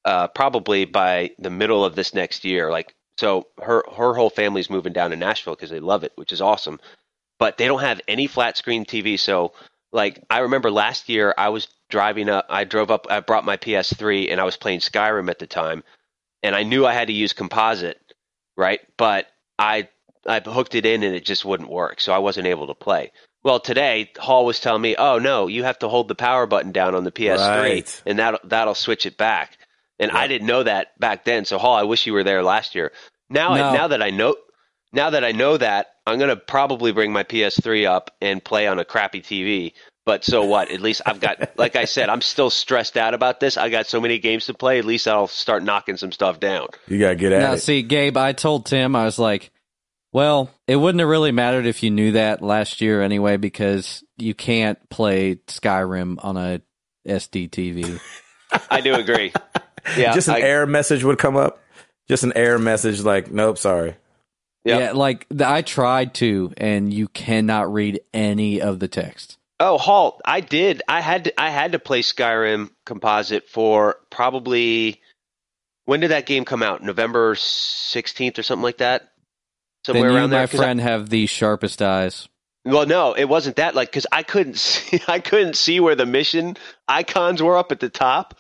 uh, 0.05 0.29
probably 0.29 0.85
by 0.85 1.31
the 1.39 1.51
middle 1.51 1.85
of 1.85 1.95
this 1.97 2.15
next 2.15 2.45
year 2.45 2.71
like 2.71 2.95
so 3.19 3.47
her 3.63 3.85
her 3.97 4.15
whole 4.15 4.31
family's 4.31 4.71
moving 4.71 4.93
down 4.93 5.11
to 5.11 5.17
Nashville 5.17 5.55
because 5.55 5.71
they 5.71 5.81
love 5.81 6.05
it 6.05 6.13
which 6.17 6.33
is 6.33 6.41
awesome 6.41 6.81
but 7.39 7.59
they 7.59 7.67
don't 7.67 7.81
have 7.81 8.01
any 8.09 8.27
flat 8.27 8.57
screen 8.57 8.85
TV 8.85 9.19
so 9.19 9.53
like 9.93 10.23
I 10.31 10.41
remember 10.41 10.71
last 10.71 11.09
year 11.09 11.35
I 11.37 11.51
was 11.51 11.69
driving 11.89 12.29
up 12.29 12.47
I 12.49 12.65
drove 12.65 12.91
up 12.91 13.07
I 13.11 13.21
brought 13.21 13.45
my 13.45 13.57
PS3 13.57 14.31
and 14.31 14.41
I 14.41 14.45
was 14.45 14.57
playing 14.57 14.81
Skyrim 14.81 15.31
at 15.31 15.39
the 15.39 15.47
time 15.47 15.85
and 16.43 16.55
I 16.55 16.63
knew 16.63 16.85
I 16.87 16.93
had 16.93 17.09
to 17.09 17.15
use 17.15 17.33
composite 17.33 18.01
right 18.57 18.81
but 18.97 19.27
I 19.59 19.89
I 20.29 20.41
hooked 20.41 20.75
it 20.75 20.85
in 20.87 21.03
and 21.03 21.15
it 21.15 21.25
just 21.25 21.45
wouldn't 21.45 21.71
work, 21.71 22.01
so 22.01 22.13
I 22.13 22.19
wasn't 22.19 22.49
able 22.49 22.67
to 22.67 22.75
play. 22.75 23.13
Well, 23.45 23.61
today 23.61 24.11
Hall 24.19 24.45
was 24.45 24.59
telling 24.59 24.83
me, 24.83 24.97
"Oh 24.97 25.21
no, 25.21 25.47
you 25.47 25.63
have 25.63 25.79
to 25.79 25.89
hold 25.89 26.09
the 26.09 26.17
power 26.17 26.47
button 26.47 26.73
down 26.73 26.97
on 26.97 27.05
the 27.05 27.13
PS3, 27.13 27.61
Right. 27.61 28.03
and 28.05 28.19
that 28.19 28.41
that'll 28.43 28.75
switch 28.75 29.07
it 29.07 29.17
back." 29.17 29.57
And 29.99 30.11
I 30.11 30.27
didn't 30.29 30.47
know 30.47 30.63
that 30.63 30.99
back 31.01 31.25
then. 31.25 31.45
So 31.45 31.59
Hall, 31.59 31.75
I 31.75 31.85
wish 31.85 32.07
you 32.07 32.13
were 32.13 32.25
there 32.25 32.43
last 32.43 32.75
year. 32.75 32.93
Now, 33.31 33.55
No. 33.55 33.73
now 33.73 33.89
that 33.89 34.03
I 34.03 34.11
know, 34.11 34.37
now 34.93 35.11
that 35.11 35.25
I 35.25 35.33
know 35.33 35.57
that, 35.57 35.87
I'm 36.07 36.19
gonna 36.19 36.37
probably 36.37 36.93
bring 36.93 37.13
my 37.13 37.23
PS3 37.25 37.87
up 37.87 38.11
and 38.21 38.43
play 38.45 38.67
on 38.67 38.79
a 38.79 38.85
crappy 38.85 39.21
TV. 39.23 39.73
But 40.05 40.23
so 40.25 40.45
what? 40.45 40.71
At 40.71 40.81
least 40.81 41.03
I've 41.05 41.19
got, 41.19 41.59
like 41.59 41.75
I 41.75 41.85
said, 41.87 42.09
I'm 42.09 42.21
still 42.21 42.49
stressed 42.49 42.97
out 42.97 43.13
about 43.13 43.41
this. 43.41 43.57
I 43.57 43.71
got 43.71 43.87
so 43.87 44.01
many 44.01 44.21
games 44.21 44.47
to 44.47 44.55
play. 44.55 44.79
At 44.79 44.85
least 44.85 45.09
I'll 45.09 45.27
start 45.27 45.65
knocking 45.65 45.97
some 45.97 46.13
stuff 46.13 46.39
down. 46.39 46.69
You 46.87 47.01
got 47.01 47.09
to 47.09 47.15
get 47.17 47.33
at 47.33 47.41
Now, 47.41 47.53
it. 47.55 47.59
see, 47.59 47.83
Gabe, 47.83 48.17
I 48.17 48.33
told 48.33 48.67
Tim, 48.67 48.95
I 48.95 49.05
was 49.05 49.19
like, 49.19 49.51
well, 50.13 50.49
it 50.69 50.77
wouldn't 50.77 51.01
have 51.01 51.09
really 51.09 51.33
mattered 51.33 51.67
if 51.67 51.83
you 51.83 51.91
knew 51.91 52.13
that 52.13 52.41
last 52.41 52.81
year 52.81 53.03
anyway, 53.03 53.37
because 53.37 54.05
you 54.17 54.33
can't 54.33 54.79
play 54.91 55.37
Skyrim 55.49 56.25
on 56.25 56.37
a 56.37 56.61
SD 57.09 57.51
TV. 57.51 58.01
I 58.71 58.81
do 58.81 58.95
agree. 58.95 59.33
Yeah, 59.97 60.13
Just 60.15 60.29
an 60.29 60.35
I- 60.37 60.41
error 60.41 60.67
message 60.67 61.05
would 61.05 61.19
come 61.19 61.37
up. 61.37 61.61
Just 62.09 62.25
an 62.25 62.33
error 62.37 62.59
message 62.59 63.01
like, 63.03 63.31
nope, 63.31 63.59
sorry. 63.59 63.97
Yep. 64.65 64.81
Yeah, 64.81 64.93
like 64.93 65.29
th- 65.29 65.43
I 65.43 65.63
tried 65.63 66.15
to, 66.15 66.53
and 66.57 66.93
you 66.93 67.09
cannot 67.09 67.73
read 67.73 68.01
any 68.15 68.61
of 68.61 68.79
the 68.81 68.89
text. 68.89 69.39
Oh, 69.61 69.79
halt! 69.79 70.21
I 70.25 70.41
did. 70.41 70.83
I 70.89 71.01
had 71.01 71.25
to. 71.25 71.41
I 71.41 71.51
had 71.51 71.73
to 71.73 71.79
play 71.79 72.03
Skyrim 72.03 72.71
Composite 72.85 73.49
for 73.49 73.97
probably. 74.11 75.01
When 75.85 76.01
did 76.01 76.11
that 76.11 76.27
game 76.27 76.45
come 76.45 76.63
out? 76.65 76.83
November 76.83 77.37
sixteenth 77.37 78.39
or 78.39 78.43
something 78.43 78.65
like 78.65 78.79
that. 78.79 79.13
Somewhere 79.87 80.09
then 80.09 80.13
you, 80.13 80.19
around 80.19 80.31
there. 80.31 80.41
my 80.41 80.47
'Cause 80.47 80.61
I- 80.61 80.63
friend, 80.65 80.81
have 80.81 81.09
the 81.11 81.27
sharpest 81.27 81.81
eyes. 81.81 82.29
well, 82.65 82.87
no, 82.87 83.13
it 83.15 83.27
wasn't 83.27 83.57
that. 83.57 83.75
Like, 83.77 83.89
because 83.89 84.07
I 84.11 84.25
couldn't 84.25 84.57
see. 84.59 85.01
I 85.09 85.21
couldn't 85.21 85.55
see 85.55 85.79
where 85.81 85.95
the 85.95 86.07
mission 86.07 86.57
icons 86.89 87.41
were 87.43 87.57
up 87.57 87.71
at 87.73 87.79
the 87.81 87.89
top. 87.89 88.35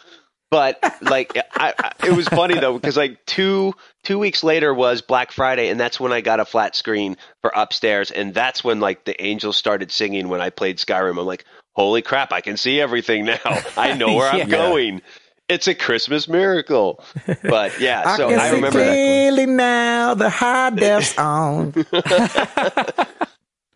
But 0.56 0.82
like 1.02 1.36
I, 1.52 1.74
I, 1.78 1.92
it 2.06 2.12
was 2.16 2.26
funny 2.28 2.58
though 2.58 2.72
because 2.78 2.96
like 2.96 3.26
two 3.26 3.74
two 4.04 4.18
weeks 4.18 4.42
later 4.42 4.72
was 4.72 5.02
Black 5.02 5.30
Friday, 5.30 5.68
and 5.68 5.78
that's 5.78 6.00
when 6.00 6.14
I 6.14 6.22
got 6.22 6.40
a 6.40 6.46
flat 6.46 6.74
screen 6.74 7.18
for 7.42 7.52
upstairs, 7.54 8.10
and 8.10 8.32
that's 8.32 8.64
when 8.64 8.80
like 8.80 9.04
the 9.04 9.22
angels 9.22 9.58
started 9.58 9.92
singing 9.92 10.30
when 10.30 10.40
I 10.40 10.48
played 10.48 10.78
Skyrim. 10.78 11.20
I'm 11.20 11.26
like, 11.26 11.44
holy 11.74 12.00
crap, 12.00 12.32
I 12.32 12.40
can 12.40 12.56
see 12.56 12.80
everything 12.80 13.26
now. 13.26 13.36
I 13.76 13.92
know 13.92 14.14
where 14.14 14.30
I'm 14.30 14.48
going. 14.64 15.02
It's 15.46 15.68
a 15.68 15.74
Christmas 15.74 16.26
miracle. 16.26 17.04
But 17.42 17.78
yeah, 17.78 18.16
so 18.16 18.30
can 18.30 18.38
I 18.38 18.48
see 18.48 18.54
remember 18.56 18.78
that. 18.78 18.92
clearly 18.92 19.44
now 19.44 20.14
the 20.14 20.30
high 20.30 20.70
def's 20.70 21.18
on. 21.18 21.74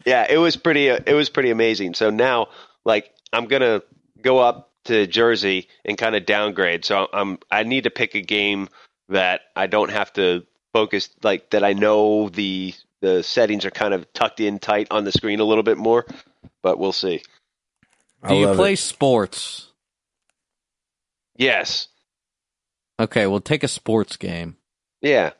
Yeah, 0.06 0.26
it 0.30 0.38
was 0.38 0.56
pretty. 0.56 0.88
It 0.88 1.14
was 1.14 1.28
pretty 1.28 1.50
amazing. 1.50 1.92
So 1.92 2.08
now, 2.08 2.48
like, 2.86 3.12
I'm 3.34 3.44
gonna 3.46 3.82
go 4.22 4.38
up 4.38 4.69
to 4.86 5.06
Jersey 5.06 5.68
and 5.84 5.96
kind 5.98 6.14
of 6.16 6.26
downgrade. 6.26 6.84
So 6.84 7.08
I'm. 7.12 7.38
I 7.50 7.62
need 7.64 7.84
to 7.84 7.90
pick 7.90 8.14
a 8.14 8.20
game 8.20 8.68
that 9.08 9.42
I 9.56 9.66
don't 9.66 9.90
have 9.90 10.12
to 10.14 10.44
focus. 10.72 11.10
Like 11.22 11.50
that, 11.50 11.64
I 11.64 11.72
know 11.74 12.28
the 12.28 12.74
the 13.00 13.22
settings 13.22 13.64
are 13.64 13.70
kind 13.70 13.94
of 13.94 14.10
tucked 14.12 14.40
in 14.40 14.58
tight 14.58 14.88
on 14.90 15.04
the 15.04 15.12
screen 15.12 15.40
a 15.40 15.44
little 15.44 15.64
bit 15.64 15.78
more. 15.78 16.06
But 16.62 16.78
we'll 16.78 16.92
see. 16.92 17.22
I 18.22 18.28
Do 18.28 18.34
you 18.36 18.54
play 18.54 18.74
it. 18.74 18.78
sports? 18.78 19.68
Yes. 21.36 21.88
Okay, 22.98 23.26
well, 23.26 23.40
take 23.40 23.62
a 23.62 23.68
sports 23.68 24.16
game. 24.16 24.56
Yeah. 25.00 25.30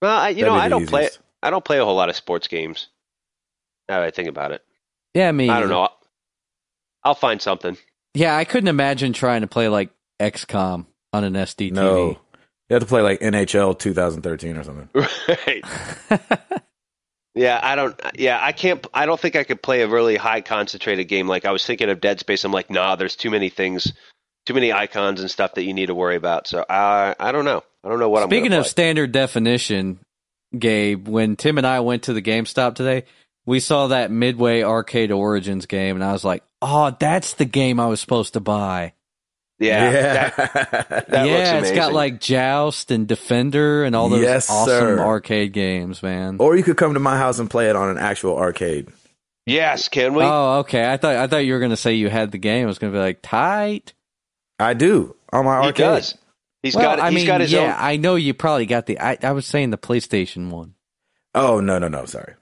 Well, 0.00 0.18
I, 0.18 0.30
you 0.30 0.36
That'd 0.44 0.48
know, 0.54 0.58
I 0.58 0.68
don't 0.68 0.86
play. 0.86 1.08
I 1.42 1.50
don't 1.50 1.64
play 1.64 1.78
a 1.78 1.84
whole 1.84 1.94
lot 1.96 2.08
of 2.08 2.16
sports 2.16 2.48
games. 2.48 2.88
Now 3.88 4.00
that 4.00 4.06
I 4.06 4.10
think 4.10 4.28
about 4.28 4.52
it, 4.52 4.62
Yeah, 5.14 5.30
me. 5.32 5.50
I 5.50 5.54
don't 5.54 5.64
either. 5.64 5.72
know. 5.74 5.80
I'll, 5.82 5.98
I'll 7.04 7.14
find 7.14 7.42
something. 7.42 7.76
Yeah, 8.14 8.36
I 8.36 8.44
couldn't 8.44 8.68
imagine 8.68 9.12
trying 9.12 9.40
to 9.40 9.46
play 9.46 9.68
like 9.68 9.90
XCOM 10.20 10.86
on 11.12 11.24
an 11.24 11.34
SD 11.34 11.72
No. 11.72 12.18
You 12.68 12.74
have 12.74 12.82
to 12.82 12.88
play 12.88 13.02
like 13.02 13.20
NHL 13.20 13.78
2013 13.78 14.56
or 14.56 14.64
something. 14.64 14.88
Right. 14.94 15.62
Yeah, 17.34 17.58
I 17.62 17.76
don't. 17.76 17.98
Yeah, 18.14 18.38
I 18.40 18.52
can't. 18.52 18.86
I 18.92 19.06
don't 19.06 19.18
think 19.18 19.36
I 19.36 19.44
could 19.44 19.62
play 19.62 19.80
a 19.82 19.88
really 19.88 20.16
high 20.16 20.42
concentrated 20.42 21.08
game. 21.08 21.28
Like 21.28 21.44
I 21.46 21.52
was 21.52 21.64
thinking 21.64 21.88
of 21.88 22.00
Dead 22.00 22.20
Space. 22.20 22.44
I'm 22.44 22.52
like, 22.52 22.68
nah, 22.68 22.96
there's 22.96 23.16
too 23.16 23.30
many 23.30 23.48
things, 23.48 23.92
too 24.44 24.54
many 24.54 24.72
icons 24.72 25.20
and 25.20 25.30
stuff 25.30 25.54
that 25.54 25.64
you 25.64 25.72
need 25.72 25.86
to 25.86 25.94
worry 25.94 26.16
about. 26.16 26.46
So 26.46 26.64
I, 26.68 27.14
I 27.18 27.32
don't 27.32 27.46
know. 27.46 27.62
I 27.82 27.88
don't 27.88 27.98
know 27.98 28.10
what 28.10 28.22
Speaking 28.24 28.36
I'm. 28.36 28.42
Speaking 28.42 28.58
of 28.58 28.66
standard 28.66 29.12
definition, 29.12 29.98
Gabe, 30.58 31.08
when 31.08 31.36
Tim 31.36 31.56
and 31.56 31.66
I 31.66 31.80
went 31.80 32.04
to 32.04 32.12
the 32.12 32.22
GameStop 32.22 32.74
today, 32.74 33.04
we 33.46 33.60
saw 33.60 33.88
that 33.88 34.10
Midway 34.10 34.62
Arcade 34.62 35.10
Origins 35.12 35.66
game, 35.66 35.96
and 35.96 36.04
I 36.04 36.12
was 36.12 36.24
like, 36.24 36.42
"Oh, 36.60 36.94
that's 36.98 37.34
the 37.34 37.44
game 37.44 37.80
I 37.80 37.86
was 37.86 38.00
supposed 38.00 38.34
to 38.34 38.40
buy." 38.40 38.92
yeah, 39.58 39.90
that- 40.30 41.08
that 41.08 41.08
yeah, 41.26 41.54
looks 41.56 41.68
it's 41.68 41.76
got 41.76 41.92
like 41.92 42.20
Joust 42.20 42.90
and 42.90 43.06
Defender 43.06 43.84
and 43.84 43.94
all 43.94 44.08
those 44.08 44.22
Yes, 44.22 44.50
awesome 44.50 44.66
sir. 44.98 44.98
arcade 45.00 45.52
games, 45.52 46.02
man. 46.02 46.36
or 46.40 46.56
you 46.56 46.64
could 46.64 46.76
come 46.76 46.94
to 46.94 47.00
my 47.00 47.16
house 47.16 47.38
and 47.38 47.48
play 47.48 47.70
it 47.70 47.76
on 47.76 47.88
an 47.90 47.98
actual 47.98 48.36
arcade. 48.36 48.88
yes, 49.46 49.88
can 49.88 50.14
we? 50.14 50.24
Oh, 50.24 50.58
okay. 50.60 50.90
I 50.90 50.96
thought 50.96 51.14
I 51.16 51.26
thought 51.28 51.44
you 51.44 51.52
were 51.52 51.60
gonna 51.60 51.76
say 51.76 51.94
you 51.94 52.08
had 52.08 52.32
the 52.32 52.38
game. 52.38 52.64
I 52.64 52.66
was 52.66 52.78
gonna 52.78 52.92
be 52.92 52.98
like 52.98 53.20
tight. 53.22 53.92
I 54.58 54.74
do 54.74 55.14
on 55.32 55.44
my 55.44 55.60
he 55.60 55.66
arcade. 55.68 55.76
does. 55.76 56.18
He's 56.62 56.76
well, 56.76 56.84
got. 56.96 57.00
I 57.00 57.10
He's 57.10 57.16
mean, 57.16 57.26
got 57.26 57.40
his 57.40 57.52
yeah, 57.52 57.60
own. 57.60 57.74
I 57.76 57.96
know 57.96 58.14
you 58.16 58.34
probably 58.34 58.66
got 58.66 58.86
the. 58.86 59.00
I, 59.00 59.18
I 59.22 59.32
was 59.32 59.46
saying 59.46 59.70
the 59.70 59.78
PlayStation 59.78 60.50
one 60.50 60.74
Oh 61.34 61.58
no 61.60 61.78
no 61.78 61.88
no! 61.88 62.04
Sorry, 62.04 62.34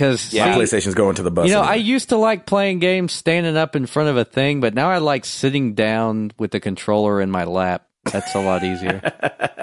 because 0.00 0.32
Yeah. 0.32 0.48
my 0.48 0.56
PlayStation's 0.56 0.94
going 0.94 1.16
to 1.16 1.22
the 1.22 1.30
bus. 1.30 1.46
You 1.46 1.52
know, 1.52 1.60
I 1.60 1.74
used 1.74 2.08
to 2.08 2.16
like 2.16 2.46
playing 2.46 2.78
games 2.78 3.12
standing 3.12 3.54
up 3.54 3.76
in 3.76 3.84
front 3.84 4.08
of 4.08 4.16
a 4.16 4.24
thing, 4.24 4.60
but 4.60 4.72
now 4.72 4.88
I 4.90 4.96
like 4.96 5.26
sitting 5.26 5.74
down 5.74 6.32
with 6.38 6.52
the 6.52 6.60
controller 6.60 7.20
in 7.20 7.30
my 7.30 7.44
lap. 7.44 7.86
That's 8.10 8.34
a 8.34 8.40
lot 8.40 8.64
easier. 8.64 9.02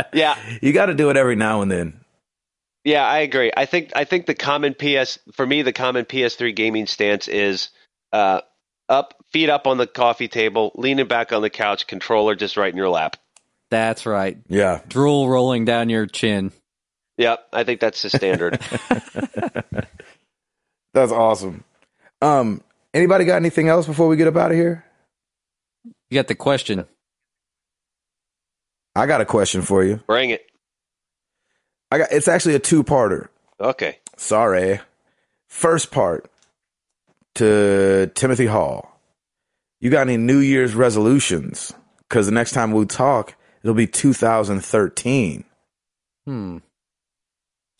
yeah, 0.13 0.37
you 0.61 0.73
got 0.73 0.85
to 0.85 0.93
do 0.93 1.09
it 1.09 1.17
every 1.17 1.35
now 1.35 1.63
and 1.63 1.71
then. 1.71 2.01
Yeah, 2.83 3.03
I 3.03 3.21
agree. 3.21 3.51
I 3.57 3.65
think 3.65 3.93
I 3.95 4.03
think 4.03 4.27
the 4.27 4.35
common 4.35 4.75
PS 4.75 5.17
for 5.33 5.43
me 5.45 5.63
the 5.63 5.73
common 5.73 6.05
PS3 6.05 6.55
gaming 6.55 6.85
stance 6.85 7.27
is 7.27 7.69
uh, 8.13 8.41
up, 8.87 9.15
feet 9.31 9.49
up 9.49 9.65
on 9.65 9.77
the 9.79 9.87
coffee 9.87 10.27
table, 10.27 10.71
leaning 10.75 11.07
back 11.07 11.33
on 11.33 11.41
the 11.41 11.49
couch, 11.49 11.87
controller 11.87 12.35
just 12.35 12.57
right 12.57 12.71
in 12.71 12.77
your 12.77 12.89
lap. 12.89 13.17
That's 13.71 14.05
right. 14.05 14.37
Yeah, 14.47 14.81
Drool 14.87 15.27
rolling 15.27 15.65
down 15.65 15.89
your 15.89 16.05
chin. 16.05 16.51
Yep, 17.17 17.39
I 17.51 17.63
think 17.63 17.79
that's 17.79 18.03
the 18.03 18.11
standard. 18.11 18.59
that's 20.97 21.11
awesome. 21.11 21.63
Um, 22.21 22.61
anybody 22.93 23.25
got 23.25 23.35
anything 23.35 23.69
else 23.69 23.85
before 23.85 24.07
we 24.07 24.17
get 24.17 24.27
up 24.27 24.35
out 24.35 24.51
of 24.51 24.57
here? 24.57 24.83
You 26.09 26.15
got 26.15 26.27
the 26.27 26.35
question. 26.35 26.85
I 28.95 29.05
got 29.05 29.21
a 29.21 29.25
question 29.25 29.61
for 29.61 29.83
you. 29.83 30.01
Bring 30.07 30.31
it. 30.31 30.45
I 31.91 31.99
got. 31.99 32.11
It's 32.11 32.27
actually 32.27 32.55
a 32.55 32.59
two-parter. 32.59 33.27
Okay. 33.59 33.99
Sorry. 34.17 34.79
First 35.47 35.91
part 35.91 36.29
to 37.35 38.11
Timothy 38.15 38.47
Hall. 38.47 38.99
You 39.79 39.91
got 39.91 40.07
any 40.07 40.17
New 40.17 40.39
Year's 40.39 40.73
resolutions? 40.73 41.73
Because 42.09 42.25
the 42.25 42.31
next 42.31 42.53
time 42.53 42.71
we 42.71 42.85
talk, 42.85 43.35
it'll 43.61 43.75
be 43.75 43.87
2013. 43.87 45.43
Hmm. 46.25 46.57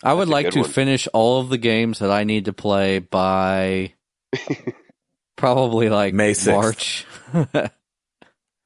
I 0.03 0.13
would 0.13 0.29
like 0.29 0.51
to 0.51 0.61
one. 0.61 0.69
finish 0.69 1.07
all 1.13 1.39
of 1.41 1.49
the 1.49 1.57
games 1.57 1.99
that 1.99 2.11
I 2.11 2.23
need 2.23 2.45
to 2.45 2.53
play 2.53 2.99
by 2.99 3.93
probably 5.37 5.89
like 5.89 6.13
May 6.13 6.31
6th. 6.33 6.51
March. 6.51 7.05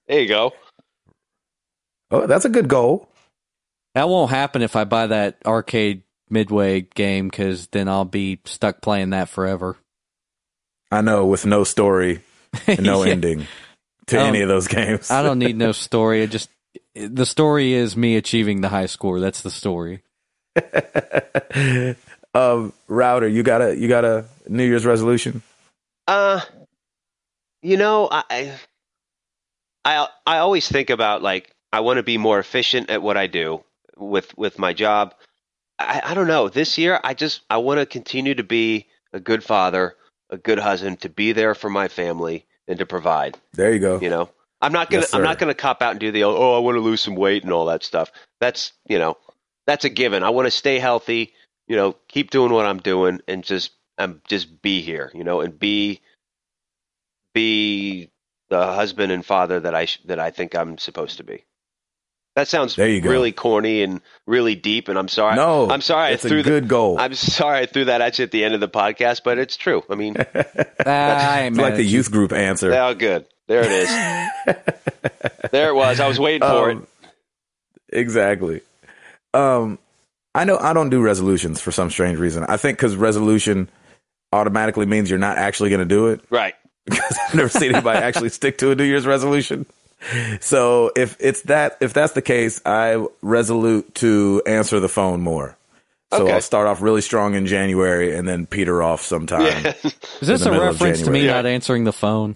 There 0.08 0.20
you 0.20 0.28
go. 0.28 0.52
Oh, 2.10 2.28
that's 2.28 2.44
a 2.44 2.50
good 2.50 2.68
goal. 2.68 3.08
that 3.96 4.10
won't 4.10 4.30
happen 4.30 4.62
if 4.62 4.76
I 4.76 4.84
buy 4.84 5.08
that 5.08 5.38
arcade 5.46 6.04
midway 6.30 6.82
game 6.82 7.30
because 7.30 7.68
then 7.68 7.88
I'll 7.88 8.04
be 8.04 8.42
stuck 8.44 8.82
playing 8.82 9.12
that 9.12 9.30
forever. 9.30 9.78
I 10.92 11.00
know, 11.00 11.26
with 11.28 11.46
no 11.46 11.64
story, 11.64 12.22
and 12.68 12.84
no 12.84 13.06
Yeah. 13.06 13.12
ending 13.14 13.48
to 14.08 14.20
I 14.20 14.28
any 14.28 14.42
of 14.42 14.50
those 14.50 14.68
games. 14.68 15.10
I 15.10 15.24
don't 15.24 15.40
need 15.40 15.56
no 15.56 15.72
story. 15.72 16.24
It 16.24 16.32
just 16.32 16.50
the 16.94 17.26
story 17.26 17.72
is 17.72 17.96
me 17.96 18.18
achieving 18.18 18.60
the 18.60 18.70
high 18.70 18.88
score. 18.88 19.22
That's 19.22 19.42
the 19.42 19.50
story. 19.52 20.02
um, 22.34 22.74
router, 22.88 23.28
you 23.28 23.43
got 23.43 23.62
a 23.62 23.76
you 23.76 23.88
got 23.88 24.06
a 24.06 24.26
New 24.47 24.66
Year's 24.66 24.86
resolution? 24.86 25.41
Uh, 26.08 26.41
you 27.62 27.78
know, 27.78 28.08
I, 28.12 28.54
I, 29.86 30.08
I 30.26 30.38
always 30.39 30.68
think 30.68 30.89
about 30.89 31.22
like 31.22 31.56
I 31.72 31.82
want 31.82 31.97
to 31.97 32.04
be 32.04 32.18
more 32.18 32.39
efficient 32.39 32.89
at 32.89 33.02
what 33.02 33.18
I 33.18 33.28
do 33.28 33.64
with 33.97 34.38
with 34.38 34.60
my 34.60 34.74
job. 34.74 35.14
I, 35.80 36.02
I 36.04 36.14
don't 36.14 36.28
know. 36.28 36.49
This 36.49 36.78
year, 36.78 36.99
I 37.04 37.14
just 37.14 37.41
I 37.49 37.58
want 37.58 37.80
to 37.80 37.86
continue 37.86 38.36
to 38.36 38.43
be 38.43 38.88
a 39.14 39.20
good 39.20 39.43
father, 39.43 39.95
a 40.30 40.38
good 40.38 40.60
husband, 40.60 41.02
to 41.02 41.10
be 41.10 41.32
there 41.32 41.56
for 41.56 41.70
my 41.70 41.88
family 41.88 42.45
and 42.68 42.80
to 42.80 42.86
provide. 42.86 43.38
There 43.54 43.74
you 43.74 43.80
go. 43.80 43.99
You 43.99 44.10
know, 44.10 44.30
I'm 44.62 44.72
not 44.72 44.89
gonna 44.89 45.04
Yes, 45.04 45.14
I'm 45.14 45.24
not 45.24 45.39
gonna 45.39 45.54
cop 45.54 45.82
out 45.82 45.91
and 45.91 45.99
do 45.99 46.12
the 46.12 46.24
oh 46.24 46.56
I 46.56 46.60
want 46.60 46.76
to 46.76 46.82
lose 46.82 47.02
some 47.02 47.16
weight 47.16 47.43
and 47.43 47.52
all 47.52 47.66
that 47.68 47.84
stuff. 47.84 48.12
That's 48.39 48.74
you 48.88 48.99
know 48.99 49.18
that's 49.68 49.86
a 49.86 49.89
given. 49.89 50.24
I 50.24 50.30
want 50.32 50.47
to 50.47 50.51
stay 50.51 50.80
healthy. 50.80 51.34
You 51.68 51.76
know, 51.76 51.95
keep 52.07 52.32
doing 52.32 52.51
what 52.51 52.66
I'm 52.66 52.80
doing 52.80 53.22
and 53.28 53.43
just 53.43 53.72
um 53.97 54.22
just 54.28 54.62
be 54.62 54.82
here. 54.82 55.12
You 55.14 55.24
know, 55.24 55.41
and 55.41 55.57
be 55.57 56.01
be 57.34 58.09
the 58.49 58.66
husband 58.66 59.12
and 59.12 59.26
father 59.26 59.59
that 59.62 59.74
I 59.76 59.86
sh- 59.86 60.01
that 60.05 60.20
I 60.20 60.32
think 60.32 60.55
I'm 60.55 60.78
supposed 60.78 61.18
to 61.18 61.24
be. 61.24 61.45
That 62.36 62.47
sounds 62.47 62.78
There 62.78 62.88
you 62.88 63.01
go. 63.01 63.09
really 63.09 63.34
corny 63.34 63.84
and 63.84 63.99
really 64.26 64.55
deep, 64.55 64.88
and 64.88 64.97
I'm 64.97 65.09
sorry. 65.09 65.36
no, 65.36 65.70
I'm 65.70 65.82
sorry. 65.82 66.14
It's 66.14 66.24
I 66.24 66.28
a 66.28 66.32
threw 66.32 66.43
good 66.43 66.64
the, 66.64 66.68
goal. 66.68 66.97
I'm 66.97 67.14
sorry 67.14 67.59
I 67.59 67.66
threw 67.66 67.86
that 67.86 67.99
at 67.99 68.20
you 68.20 68.24
at 68.24 68.32
the 68.32 68.45
end 68.45 68.53
of 68.53 68.62
the 68.62 68.70
podcast, 68.70 69.22
but 69.26 69.38
it's 69.38 69.57
true. 69.57 69.84
I 69.89 69.95
mean, 69.95 70.16
I 70.86 71.43
it's 71.49 71.57
like 71.57 71.76
the 71.76 71.84
youth 71.84 72.09
group 72.09 72.32
answer. 72.32 72.74
oh, 72.74 72.93
good. 72.93 73.26
There 73.47 73.64
it 73.66 73.72
is. 73.72 73.89
there 75.51 75.70
it 75.70 75.76
was. 75.76 75.99
I 75.99 76.07
was 76.07 76.20
waiting 76.20 76.47
for 76.47 76.72
it. 76.72 76.78
Um, 76.78 76.88
Exactly. 77.89 78.62
Um, 79.34 79.80
I 80.36 80.44
know 80.46 80.58
I 80.58 80.74
don't 80.74 80.90
do 80.90 81.02
resolutions 81.02 81.60
for 81.62 81.72
some 81.72 81.90
strange 81.90 82.20
reason. 82.20 82.46
I 82.48 82.58
think 82.58 82.78
because 82.78 82.96
resolution 82.96 83.70
automatically 84.34 84.86
means 84.86 85.10
you're 85.10 85.20
not 85.20 85.38
actually 85.38 85.70
going 85.70 85.80
to 85.80 85.86
do 85.86 86.08
it. 86.08 86.22
Right. 86.30 86.56
Because 86.86 87.18
I've 87.30 87.36
never 87.36 87.50
seen 87.50 87.76
anybody 87.76 88.00
actually 88.04 88.30
stick 88.30 88.58
to 88.58 88.72
a 88.72 88.76
New 88.76 88.84
Year's 88.86 89.06
resolution. 89.06 89.68
So 90.40 90.92
if 90.96 91.16
it's 91.20 91.44
that, 91.44 91.78
if 91.80 91.94
that's 91.94 92.14
the 92.14 92.24
case, 92.24 92.60
I 92.66 93.06
resolute 93.22 93.94
to 93.96 94.42
answer 94.48 94.80
the 94.80 94.90
phone 94.90 95.22
more. 95.22 95.56
So 96.12 96.24
Okay. 96.24 96.34
I'll 96.34 96.42
start 96.42 96.68
off 96.68 96.82
really 96.82 97.02
strong 97.02 97.36
in 97.36 97.46
January 97.46 98.16
and 98.16 98.28
then 98.28 98.48
peter 98.48 98.82
off 98.82 99.04
sometime. 99.04 99.44
Yeah. 99.44 99.74
Is 100.22 100.28
this 100.28 100.46
a 100.48 100.52
reference 100.52 101.04
to 101.04 101.12
me 101.12 101.20
January. 101.20 101.28
not 101.28 101.46
answering 101.46 101.84
the 101.84 101.94
phone? 101.94 102.36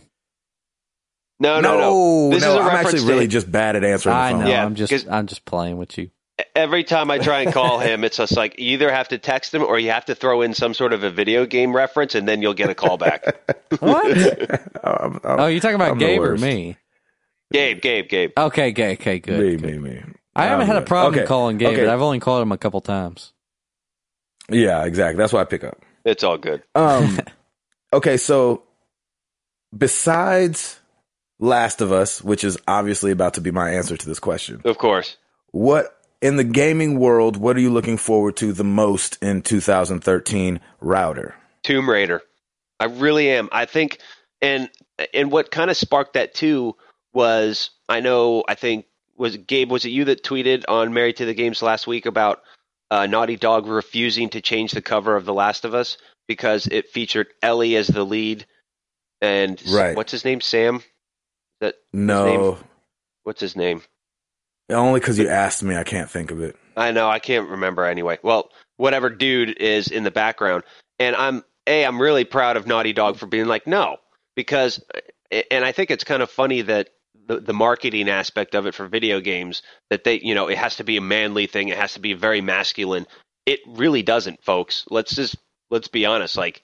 No, 1.40 1.60
no, 1.60 1.74
No, 1.74 1.80
no. 1.80 2.30
This 2.30 2.44
no, 2.44 2.50
is 2.52 2.56
a 2.56 2.60
I'm 2.60 2.66
reference 2.68 2.86
actually 2.88 3.00
to 3.08 3.14
really 3.14 3.28
just 3.28 3.52
bad 3.52 3.76
at 3.76 3.84
answering 3.84 4.16
the 4.16 4.22
I 4.22 4.32
phone. 4.32 4.42
know. 4.42 4.48
Yeah, 4.48 4.64
I'm 4.64 4.76
just 4.76 4.92
'cause- 4.92 5.08
I'm 5.10 5.26
just 5.26 5.44
playing 5.46 5.78
with 5.78 5.98
you. 5.98 6.12
Every 6.56 6.84
time 6.84 7.12
I 7.12 7.18
try 7.20 7.42
and 7.42 7.54
call 7.54 7.80
him, 7.80 8.04
it's 8.04 8.18
just 8.18 8.36
like 8.36 8.58
you 8.60 8.72
either 8.74 8.92
have 8.92 9.10
to 9.10 9.18
text 9.18 9.54
him 9.54 9.62
or 9.64 9.78
you 9.78 9.92
have 9.92 10.06
to 10.06 10.16
throw 10.16 10.42
in 10.42 10.54
some 10.54 10.74
sort 10.74 10.94
of 10.94 11.04
a 11.04 11.12
video 11.12 11.46
game 11.46 11.76
reference, 11.76 12.16
and 12.16 12.28
then 12.28 12.42
you'll 12.42 12.54
get 12.54 12.70
a 12.70 12.76
call 12.76 12.98
back. 12.98 13.24
What? 13.80 14.06
I'm- 14.84 15.20
I'm- 15.24 15.40
oh, 15.40 15.48
you're 15.48 15.60
talking 15.60 15.76
about 15.76 15.92
I'm 15.92 15.98
Gabe 15.98 16.22
or 16.22 16.38
me? 16.38 16.78
Gabe, 17.52 17.82
Gabe, 17.82 18.08
Gabe. 18.08 18.32
Okay, 18.38 18.72
okay, 18.72 18.94
okay, 18.94 19.20
good. 19.20 19.40
Me, 19.40 19.56
good. 19.58 19.82
me, 19.82 19.90
me. 19.96 20.04
I 20.36 20.46
haven't 20.46 20.62
I'm 20.62 20.68
had 20.68 20.76
a 20.78 20.82
problem 20.86 21.16
Okay, 21.16 21.26
calling 21.28 21.58
Gabe, 21.58 21.70
okay. 21.74 21.82
but 21.86 21.90
I've 21.90 22.02
only 22.02 22.20
called 22.20 22.42
him 22.42 22.52
a 22.52 22.58
couple 22.58 22.80
times. 22.82 23.34
Yeah, 24.50 24.86
exactly. 24.86 25.18
That's 25.18 25.34
why 25.34 25.42
I 25.42 25.46
pick 25.46 25.64
up. 25.64 25.78
It's 26.06 26.24
all 26.24 26.38
good. 26.38 26.64
Um, 26.74 27.20
okay, 27.94 28.18
so 28.18 28.64
besides 29.76 30.80
Last 31.40 31.82
of 31.82 31.92
Us, 31.92 32.24
which 32.24 32.44
is 32.44 32.58
obviously 32.68 33.12
about 33.12 33.34
to 33.36 33.42
be 33.42 33.52
my 33.52 33.72
answer 33.72 33.98
to 33.98 34.06
this 34.08 34.20
question, 34.20 34.62
Of 34.66 34.78
course. 34.78 35.18
what 35.52 35.96
in 36.26 36.38
the 36.38 36.44
gaming 36.44 36.98
world, 37.00 37.38
what 37.38 37.56
are 37.56 37.60
you 37.60 37.70
looking 37.70 37.98
forward 37.98 38.36
to 38.38 38.52
the 38.52 38.64
most 38.64 39.22
in 39.22 39.44
2013 39.44 40.60
Router? 40.82 41.36
Tomb 41.62 41.88
Raider. 41.88 42.20
I 42.80 42.86
really 42.86 43.30
am. 43.30 43.48
I 43.52 43.66
think, 43.66 44.00
and 44.42 44.68
and 45.14 45.32
what 45.32 45.52
kind 45.52 45.70
of 45.70 45.78
sparked 45.78 46.14
that 46.14 46.34
too 46.34 46.76
was 47.14 47.70
I 47.88 48.00
know 48.00 48.44
I 48.48 48.56
think 48.56 48.88
was 49.16 49.38
Gabe 49.38 49.70
was 49.70 49.86
it 49.86 49.90
you 49.90 50.06
that 50.06 50.24
tweeted 50.24 50.64
on 50.68 50.96
Married 50.96 51.18
to 51.18 51.26
the 51.26 51.36
Games 51.36 51.62
last 51.62 51.86
week 51.86 52.08
about 52.08 52.42
uh, 52.90 53.06
Naughty 53.06 53.36
Dog 53.36 53.68
refusing 53.68 54.30
to 54.30 54.42
change 54.42 54.72
the 54.72 54.82
cover 54.82 55.16
of 55.16 55.26
The 55.26 55.34
Last 55.34 55.64
of 55.64 55.76
Us 55.76 55.98
because 56.28 56.66
it 56.66 56.90
featured 56.90 57.28
Ellie 57.44 57.76
as 57.76 57.86
the 57.88 58.04
lead 58.04 58.48
and 59.22 59.62
Right. 59.70 59.96
what's 59.96 60.12
his 60.12 60.26
name 60.26 60.42
Sam 60.42 60.82
that 61.62 61.76
No, 61.94 62.58
what's 63.24 63.42
his 63.42 63.56
name 63.56 63.84
only 64.70 65.00
because 65.00 65.20
you 65.20 65.28
asked 65.28 65.64
me, 65.64 65.76
I 65.76 65.84
can't 65.84 66.10
think 66.10 66.32
of 66.32 66.42
it. 66.42 66.56
I 66.76 66.92
know 66.92 67.10
I 67.10 67.20
can't 67.20 67.50
remember 67.50 67.86
anyway. 67.86 68.20
Well, 68.24 68.50
whatever 68.78 69.10
dude 69.10 69.58
is 69.58 69.88
in 69.88 70.04
the 70.04 70.12
background, 70.12 70.64
and 71.00 71.16
I'm 71.16 71.44
a 71.68 71.86
I'm 71.86 72.02
really 72.02 72.26
proud 72.26 72.58
of 72.58 72.68
Naughty 72.68 72.94
Dog 72.94 73.18
for 73.18 73.28
being 73.28 73.46
like 73.46 73.68
no 73.68 73.98
because, 74.36 74.84
and 75.52 75.64
I 75.64 75.72
think 75.72 75.92
it's 75.92 76.04
kind 76.04 76.22
of 76.22 76.30
funny 76.30 76.62
that 76.64 76.90
the 77.28 77.40
the 77.40 77.54
marketing 77.54 78.10
aspect 78.10 78.56
of 78.56 78.66
it 78.66 78.76
for 78.76 78.88
video 78.88 79.20
games 79.20 79.62
that 79.90 80.04
they 80.04 80.20
you 80.20 80.36
know 80.36 80.48
it 80.48 80.58
has 80.58 80.78
to 80.78 80.84
be 80.84 80.98
a 80.98 81.02
manly 81.02 81.48
thing, 81.48 81.70
it 81.70 81.78
has 81.78 81.94
to 81.94 82.00
be 82.00 82.14
very 82.14 82.42
masculine. 82.42 83.08
It 83.46 83.60
really 83.68 84.02
doesn't, 84.02 84.44
folks. 84.44 84.86
Let's 84.90 85.16
just 85.16 85.36
let's 85.70 85.88
be 85.88 86.06
honest. 86.06 86.38
Like, 86.38 86.62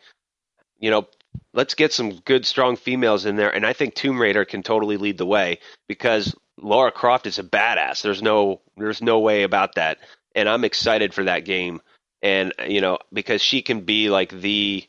you 0.80 0.92
know, 0.92 1.08
let's 1.54 1.76
get 1.76 1.94
some 1.94 2.20
good 2.20 2.46
strong 2.46 2.76
females 2.76 3.26
in 3.26 3.36
there, 3.36 3.54
and 3.54 3.66
I 3.66 3.74
think 3.74 3.94
Tomb 3.94 4.20
Raider 4.20 4.46
can 4.46 4.64
totally 4.64 4.98
lead 4.98 5.18
the 5.18 5.26
way 5.26 5.60
because 5.88 6.36
Lara 6.62 6.92
Croft 6.92 7.28
is 7.28 7.40
a 7.40 7.44
badass. 7.44 8.02
There's 8.02 8.22
no 8.22 8.62
there's 8.78 9.02
no 9.02 9.20
way 9.20 9.44
about 9.44 9.76
that. 9.76 10.00
And 10.36 10.48
I'm 10.48 10.64
excited 10.64 11.14
for 11.14 11.24
that 11.26 11.46
game. 11.46 11.82
And 12.22 12.54
you 12.68 12.82
know, 12.82 13.00
because 13.12 13.42
she 13.42 13.62
can 13.62 13.82
be 13.82 14.10
like 14.10 14.30
the 14.30 14.88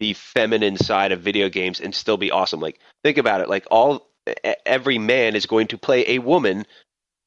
the 0.00 0.14
feminine 0.14 0.76
side 0.76 1.12
of 1.12 1.20
video 1.20 1.48
games 1.48 1.80
and 1.80 1.94
still 1.94 2.16
be 2.16 2.30
awesome. 2.30 2.60
Like 2.60 2.78
think 3.02 3.18
about 3.18 3.40
it. 3.40 3.48
Like 3.48 3.66
all 3.70 4.08
every 4.66 4.98
man 4.98 5.36
is 5.36 5.46
going 5.46 5.68
to 5.68 5.78
play 5.78 6.04
a 6.10 6.18
woman. 6.18 6.66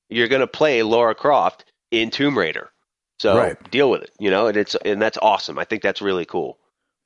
You're 0.09 0.27
going 0.27 0.41
to 0.41 0.47
play 0.47 0.83
Lara 0.83 1.15
Croft 1.15 1.65
in 1.89 2.11
Tomb 2.11 2.37
Raider. 2.37 2.69
So 3.19 3.37
Right. 3.37 3.71
deal 3.71 3.89
with 3.89 4.01
it, 4.01 4.11
you 4.19 4.31
know, 4.31 4.47
and 4.47 4.57
it's 4.57 4.75
and 4.75 5.01
that's 5.01 5.17
awesome. 5.21 5.59
I 5.59 5.63
think 5.63 5.83
that's 5.83 6.01
really 6.01 6.25
cool. 6.25 6.57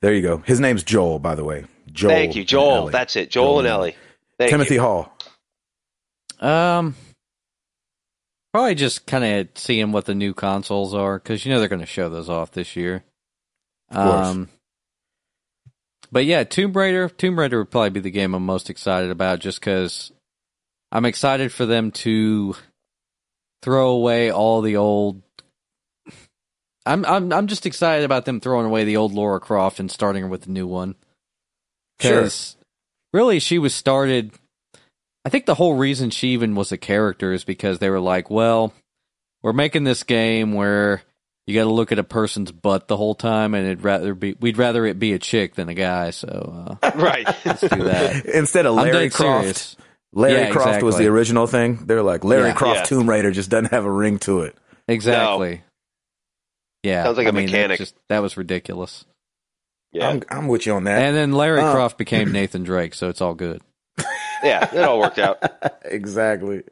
There 0.02 0.14
you 0.14 0.22
go. 0.22 0.38
His 0.38 0.60
name's 0.60 0.82
Joel, 0.82 1.18
by 1.18 1.34
the 1.34 1.44
way. 1.44 1.64
Joel. 1.92 2.10
Thank 2.10 2.36
you, 2.36 2.44
Joel. 2.44 2.88
That's 2.88 3.16
it, 3.16 3.30
Joel, 3.30 3.44
Joel 3.44 3.58
and 3.60 3.66
and 3.68 3.74
Ellie. 3.74 3.96
Thank 4.38 4.50
Timothy 4.50 4.74
you. 4.74 4.80
Hall. 4.80 5.15
Um, 6.40 6.94
probably 8.52 8.74
just 8.74 9.06
kind 9.06 9.24
of 9.24 9.48
seeing 9.54 9.92
what 9.92 10.04
the 10.04 10.14
new 10.14 10.34
consoles 10.34 10.94
are 10.94 11.18
because 11.18 11.44
you 11.44 11.52
know 11.52 11.58
they're 11.58 11.68
going 11.68 11.80
to 11.80 11.86
show 11.86 12.08
those 12.08 12.28
off 12.28 12.52
this 12.52 12.76
year. 12.76 13.04
Um, 13.90 14.48
but 16.10 16.24
yeah, 16.24 16.44
Tomb 16.44 16.72
Raider. 16.72 17.08
Tomb 17.08 17.38
Raider 17.38 17.58
would 17.58 17.70
probably 17.70 17.90
be 17.90 18.00
the 18.00 18.10
game 18.10 18.34
I'm 18.34 18.44
most 18.44 18.70
excited 18.70 19.10
about, 19.10 19.40
just 19.40 19.60
because 19.60 20.12
I'm 20.92 21.04
excited 21.04 21.52
for 21.52 21.66
them 21.66 21.90
to 21.92 22.54
throw 23.62 23.90
away 23.90 24.30
all 24.30 24.62
the 24.62 24.76
old. 24.76 25.22
I'm 26.84 27.04
I'm 27.04 27.32
I'm 27.32 27.46
just 27.48 27.66
excited 27.66 28.04
about 28.04 28.24
them 28.24 28.40
throwing 28.40 28.66
away 28.66 28.84
the 28.84 28.96
old 28.96 29.12
Lara 29.12 29.40
Croft 29.40 29.80
and 29.80 29.90
starting 29.90 30.22
her 30.22 30.28
with 30.28 30.46
a 30.46 30.50
new 30.50 30.66
one. 30.66 30.94
Sure. 32.00 32.22
Because 32.22 32.56
really, 33.12 33.40
she 33.40 33.58
was 33.58 33.74
started. 33.74 34.32
I 35.26 35.28
think 35.28 35.44
the 35.46 35.56
whole 35.56 35.74
reason 35.74 36.10
she 36.10 36.28
even 36.28 36.54
was 36.54 36.70
a 36.70 36.76
character 36.78 37.32
is 37.32 37.42
because 37.42 37.80
they 37.80 37.90
were 37.90 37.98
like, 37.98 38.30
well, 38.30 38.72
we're 39.42 39.52
making 39.52 39.82
this 39.82 40.04
game 40.04 40.52
where 40.52 41.02
you 41.48 41.54
got 41.54 41.64
to 41.64 41.72
look 41.72 41.90
at 41.90 41.98
a 41.98 42.04
person's 42.04 42.52
butt 42.52 42.86
the 42.86 42.96
whole 42.96 43.16
time, 43.16 43.52
and 43.54 43.66
it'd 43.66 43.82
rather 43.82 44.14
be 44.14 44.36
we'd 44.38 44.56
rather 44.56 44.86
it 44.86 45.00
be 45.00 45.14
a 45.14 45.18
chick 45.18 45.56
than 45.56 45.68
a 45.68 45.74
guy. 45.74 46.10
So 46.10 46.78
uh, 46.80 46.90
Right. 46.94 47.26
let's 47.44 47.60
do 47.60 47.84
that. 47.84 48.24
Instead 48.34 48.66
of 48.66 48.76
Larry 48.76 49.10
Croft, 49.10 49.42
serious. 49.42 49.76
Larry 50.12 50.42
Yeah, 50.42 50.50
Croft 50.52 50.82
was 50.84 50.96
the 50.96 51.06
original 51.08 51.48
thing. 51.48 51.86
They're 51.86 52.04
like 52.04 52.22
Larry 52.22 52.50
Yeah. 52.50 52.54
Croft 52.54 52.76
Yeah. 52.78 52.84
Tomb 52.84 53.10
Raider 53.10 53.32
just 53.32 53.50
doesn't 53.50 53.72
have 53.72 53.84
a 53.84 53.90
ring 53.90 54.20
to 54.20 54.42
it. 54.42 54.56
Exactly. 54.86 55.62
Yeah, 56.84 57.02
Sounds 57.02 57.16
like 57.18 57.26
a 57.26 57.30
a 57.30 57.32
mechanic. 57.32 57.78
Just, 57.78 57.96
that 58.08 58.20
was 58.20 58.36
ridiculous. 58.36 59.04
Yeah. 59.92 60.08
I'm, 60.08 60.22
I'm 60.28 60.46
with 60.48 60.66
you 60.66 60.74
on 60.74 60.84
that. 60.84 61.02
And 61.02 61.16
then 61.16 61.32
Larry 61.32 61.60
Uh. 61.60 61.72
Croft 61.72 61.98
became 61.98 62.30
Nathan 62.32 62.62
Drake, 62.62 62.94
so 62.94 63.08
it's 63.08 63.20
all 63.20 63.34
good. 63.34 63.60
Yeah. 64.42 64.74
It 64.74 64.84
all 64.84 65.00
worked 65.00 65.18
out. 65.18 65.38
exactly. 65.84 66.62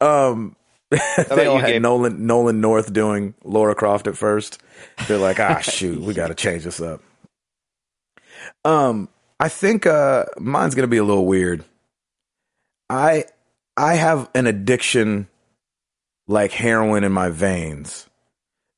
Um, 0.00 0.56
they 0.90 1.46
all 1.46 1.56
you, 1.56 1.60
had 1.60 1.72
Gabe? 1.72 1.82
Nolan 1.82 2.26
Nolan 2.26 2.60
North 2.60 2.92
doing 2.92 3.34
Lara 3.42 3.74
Croft 3.74 4.06
at 4.06 4.16
first. 4.16 4.60
They're 5.08 5.18
like, 5.18 5.40
ah, 5.40 5.58
shoot, 5.60 6.00
we 6.00 6.14
got 6.14 6.28
to 6.28 6.34
change 6.34 6.64
this 6.64 6.80
up. 6.80 7.02
Um, 8.64 9.08
I 9.40 9.48
think 9.48 9.86
uh, 9.86 10.26
mine's 10.38 10.74
gonna 10.74 10.86
be 10.88 10.98
a 10.98 11.04
little 11.04 11.26
weird. 11.26 11.64
I 12.88 13.24
I 13.76 13.94
have 13.94 14.30
an 14.34 14.46
addiction 14.46 15.28
like 16.26 16.52
heroin 16.52 17.04
in 17.04 17.12
my 17.12 17.30
veins 17.30 18.08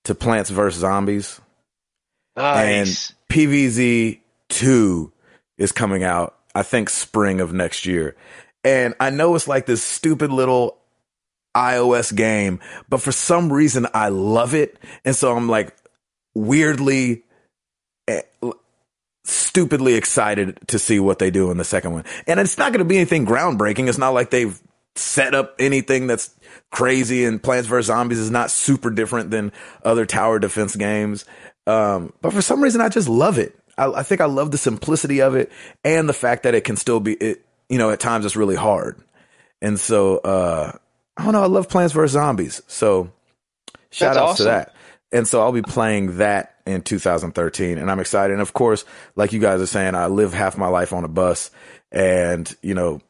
to 0.04 0.14
Plants 0.14 0.50
vs 0.50 0.80
Zombies. 0.80 1.40
Nice. 2.36 3.10
And 3.10 3.24
PVZ 3.30 4.20
2 4.50 5.12
is 5.58 5.72
coming 5.72 6.04
out, 6.04 6.35
I 6.56 6.62
think, 6.62 6.88
spring 6.88 7.42
of 7.42 7.52
next 7.52 7.84
year. 7.84 8.16
And 8.64 8.94
I 8.98 9.10
know 9.10 9.34
it's 9.34 9.46
like 9.46 9.66
this 9.66 9.82
stupid 9.82 10.32
little 10.32 10.78
iOS 11.54 12.16
game, 12.16 12.60
but 12.88 13.02
for 13.02 13.12
some 13.12 13.52
reason 13.52 13.86
I 13.92 14.08
love 14.08 14.54
it. 14.54 14.78
And 15.04 15.14
so 15.14 15.36
I'm 15.36 15.50
like 15.50 15.76
weirdly, 16.34 17.24
eh, 18.08 18.22
stupidly 19.24 19.94
excited 19.94 20.58
to 20.68 20.78
see 20.78 20.98
what 20.98 21.18
they 21.18 21.30
do 21.30 21.50
in 21.50 21.58
the 21.58 21.64
second 21.64 21.92
one. 21.92 22.04
And 22.26 22.40
it's 22.40 22.56
not 22.56 22.72
going 22.72 22.78
to 22.78 22.86
be 22.86 22.96
anything 22.96 23.26
groundbreaking. 23.26 23.88
It's 23.88 23.98
not 23.98 24.14
like 24.14 24.30
they've 24.30 24.58
set 24.94 25.34
up 25.34 25.56
anything 25.58 26.06
that's 26.06 26.34
crazy 26.72 27.26
and 27.26 27.42
Plants 27.42 27.68
vs. 27.68 27.86
Zombies 27.86 28.18
is 28.18 28.30
not 28.30 28.50
super 28.50 28.90
different 28.90 29.30
than 29.30 29.52
other 29.84 30.06
tower 30.06 30.38
defense 30.38 30.74
games. 30.74 31.26
Um, 31.66 32.14
but 32.22 32.32
for 32.32 32.40
some 32.40 32.62
reason, 32.62 32.80
I 32.80 32.88
just 32.88 33.10
love 33.10 33.36
it. 33.36 33.54
I, 33.78 33.90
I 33.90 34.02
think 34.02 34.20
I 34.20 34.26
love 34.26 34.50
the 34.50 34.58
simplicity 34.58 35.20
of 35.20 35.34
it 35.34 35.50
and 35.84 36.08
the 36.08 36.14
fact 36.14 36.44
that 36.44 36.54
it 36.54 36.64
can 36.64 36.76
still 36.76 37.00
be, 37.00 37.14
it, 37.14 37.44
you 37.68 37.78
know, 37.78 37.90
at 37.90 38.00
times 38.00 38.24
it's 38.24 38.36
really 38.36 38.56
hard. 38.56 39.00
And 39.60 39.78
so, 39.78 40.18
uh, 40.18 40.72
I 41.16 41.24
don't 41.24 41.32
know. 41.32 41.42
I 41.42 41.46
love 41.46 41.68
Plants 41.68 41.94
vs. 41.94 42.12
Zombies. 42.12 42.62
So 42.66 43.10
shout 43.90 44.14
That's 44.14 44.18
outs 44.18 44.32
awesome. 44.32 44.44
to 44.44 44.50
that. 44.50 44.74
And 45.12 45.26
so 45.26 45.40
I'll 45.40 45.52
be 45.52 45.62
playing 45.62 46.18
that 46.18 46.56
in 46.66 46.82
2013 46.82 47.78
and 47.78 47.90
I'm 47.90 48.00
excited. 48.00 48.32
And 48.32 48.42
of 48.42 48.52
course, 48.52 48.84
like 49.14 49.32
you 49.32 49.40
guys 49.40 49.60
are 49.60 49.66
saying, 49.66 49.94
I 49.94 50.06
live 50.08 50.32
half 50.34 50.58
my 50.58 50.68
life 50.68 50.92
on 50.92 51.04
a 51.04 51.08
bus 51.08 51.50
and, 51.92 52.52
you 52.60 52.74
know, 52.74 53.00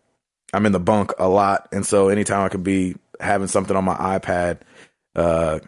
I'm 0.52 0.66
in 0.66 0.72
the 0.72 0.80
bunk 0.80 1.12
a 1.18 1.28
lot. 1.28 1.68
And 1.72 1.84
so 1.84 2.08
anytime 2.08 2.44
I 2.44 2.48
could 2.48 2.62
be 2.62 2.96
having 3.18 3.48
something 3.48 3.76
on 3.76 3.84
my 3.84 3.96
iPad, 3.96 4.60
uh, 5.16 5.60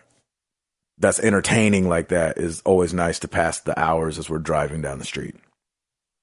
that's 0.98 1.20
entertaining 1.20 1.88
like 1.88 2.08
that 2.08 2.38
is 2.38 2.60
always 2.64 2.92
nice 2.94 3.18
to 3.20 3.28
pass 3.28 3.60
the 3.60 3.78
hours 3.78 4.18
as 4.18 4.28
we're 4.28 4.38
driving 4.38 4.82
down 4.82 4.98
the 4.98 5.04
street. 5.04 5.36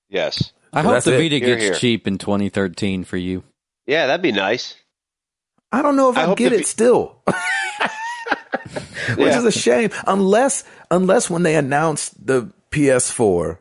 Yes. 0.10 0.52
I 0.74 0.82
So 0.84 0.90
hope 0.90 1.04
the 1.04 1.14
it. 1.16 1.18
Vita 1.18 1.38
Here, 1.46 1.56
gets 1.56 1.64
here. 1.64 1.74
cheap 1.74 2.08
in 2.08 2.18
2013 2.18 3.04
for 3.06 3.18
you. 3.18 3.44
Yeah, 3.88 4.08
that'd 4.08 4.22
be 4.22 4.32
nice. 4.32 4.76
I 5.72 5.82
don't 5.82 5.96
know 5.96 6.10
if 6.12 6.18
I 6.18 6.32
I, 6.32 6.36
get 6.36 6.54
it 6.54 6.58
vi- 6.60 6.64
still, 6.64 7.18
which 9.18 9.30
Yeah. 9.30 9.38
is 9.38 9.46
a 9.46 9.52
shame. 9.52 9.90
Unless, 10.08 10.64
unless 10.92 11.30
when 11.30 11.44
they 11.44 11.56
announced 11.56 12.26
the 12.26 12.52
PS4, 12.72 13.58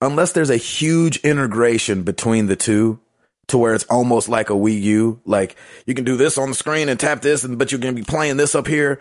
unless 0.00 0.32
there's 0.32 0.50
a 0.50 0.56
huge 0.56 1.18
integration 1.18 2.02
between 2.02 2.46
the 2.46 2.56
two 2.56 2.98
to 3.48 3.58
where 3.58 3.74
it's 3.74 3.84
almost 3.84 4.28
like 4.28 4.48
a 4.50 4.54
Wii 4.54 4.80
U, 4.82 5.20
like 5.26 5.56
you 5.86 5.94
can 5.94 6.04
do 6.04 6.16
this 6.16 6.38
on 6.38 6.48
the 6.48 6.54
screen 6.54 6.88
and 6.88 6.98
tap 6.98 7.20
this, 7.20 7.44
and 7.44 7.58
but 7.58 7.70
you're 7.72 7.80
going 7.80 7.94
to 7.94 8.00
be 8.00 8.06
playing 8.06 8.36
this 8.38 8.54
up 8.54 8.66
here, 8.66 9.00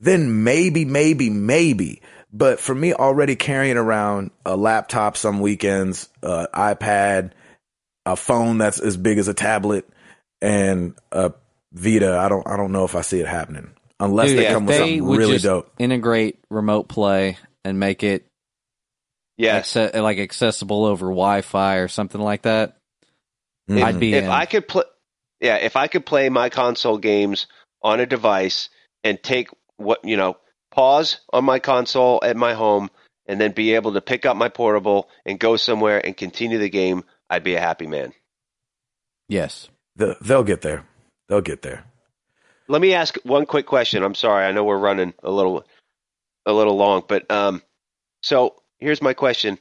then 0.00 0.44
maybe, 0.44 0.84
maybe, 0.84 1.30
maybe. 1.30 2.02
But 2.32 2.60
for 2.60 2.74
me, 2.74 2.92
already 2.94 3.36
carrying 3.36 3.76
around 3.76 4.30
a 4.46 4.56
laptop 4.56 5.16
some 5.16 5.40
weekends, 5.40 6.08
uh, 6.22 6.46
iPad, 6.54 7.32
a 8.06 8.16
phone 8.16 8.58
that's 8.58 8.80
as 8.80 8.96
big 8.96 9.18
as 9.18 9.28
a 9.28 9.34
tablet, 9.34 9.88
and 10.40 10.94
a 11.12 11.32
Vita, 11.72 12.16
I 12.18 12.28
don't, 12.28 12.46
I 12.48 12.56
don't 12.56 12.72
know 12.72 12.84
if 12.84 12.96
I 12.96 13.02
see 13.02 13.20
it 13.20 13.26
happening 13.28 13.70
unless 14.00 14.28
Dude, 14.30 14.38
they 14.38 14.46
if 14.46 14.52
come 14.52 14.66
with 14.66 14.74
they 14.76 14.80
something 14.80 15.04
would 15.06 15.18
really 15.18 15.32
just 15.34 15.44
dope. 15.44 15.72
integrate 15.78 16.38
remote 16.50 16.88
play 16.88 17.36
and 17.64 17.78
make 17.78 18.02
it 18.02 18.26
Yes. 19.36 19.74
acce- 19.74 19.94
like 20.02 20.18
accessible 20.18 20.84
over 20.84 21.06
Wi-Fi 21.06 21.76
or 21.76 21.88
something 21.88 22.20
like 22.20 22.42
that, 22.42 22.76
Mhm. 23.70 23.82
I'd 23.82 24.00
be 24.00 24.14
if 24.14 24.24
in. 24.24 24.30
I 24.30 24.46
could 24.46 24.66
play 24.66 24.84
Yeah, 25.40 25.56
if 25.56 25.76
I 25.76 25.86
could 25.86 26.04
play 26.04 26.28
my 26.28 26.48
console 26.50 26.98
games 26.98 27.46
on 27.82 28.00
a 28.00 28.06
device 28.06 28.68
and 29.04 29.22
take 29.22 29.48
what 29.80 30.04
you 30.04 30.16
know, 30.16 30.36
pause 30.70 31.18
on 31.32 31.44
my 31.44 31.58
console 31.58 32.20
at 32.22 32.36
my 32.36 32.54
home, 32.54 32.90
and 33.26 33.40
then 33.40 33.52
be 33.52 33.74
able 33.74 33.92
to 33.94 34.00
pick 34.00 34.26
up 34.26 34.36
my 34.36 34.48
portable 34.48 35.08
and 35.24 35.38
go 35.38 35.56
somewhere 35.56 36.04
and 36.04 36.16
continue 36.16 36.58
the 36.58 36.68
game, 36.68 37.04
I'd 37.28 37.44
be 37.44 37.54
a 37.54 37.60
happy 37.60 37.86
man. 37.86 38.12
Yes. 39.28 39.68
The, 39.96 40.16
they'll 40.20 40.44
get 40.44 40.62
there. 40.62 40.84
They'll 41.28 41.40
get 41.40 41.62
there. 41.62 41.84
Let 42.68 42.80
me 42.80 42.94
ask 42.94 43.16
one 43.24 43.46
quick 43.46 43.66
question. 43.66 44.02
I'm 44.02 44.14
sorry, 44.14 44.44
I 44.46 44.52
know 44.52 44.64
we're 44.64 44.78
running 44.78 45.14
a 45.22 45.30
little 45.30 45.64
a 46.46 46.52
little 46.52 46.76
long, 46.76 47.02
but 47.06 47.30
um, 47.30 47.62
so 48.22 48.56
here's 48.78 49.02
my 49.02 49.12
question: 49.12 49.58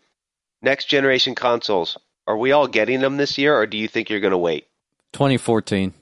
Next 0.61 0.85
generation 0.85 1.35
consoles, 1.35 1.97
are 2.27 2.37
we 2.37 2.51
all 2.51 2.67
getting 2.67 2.99
them 3.01 3.17
this 3.17 3.37
year, 3.37 3.55
or 3.55 3.65
do 3.65 3.77
you 3.77 3.87
think 3.87 4.09
you're 4.09 4.19
going 4.19 4.31
to 4.31 4.37
wait? 4.37 4.67
2014. 5.13 5.93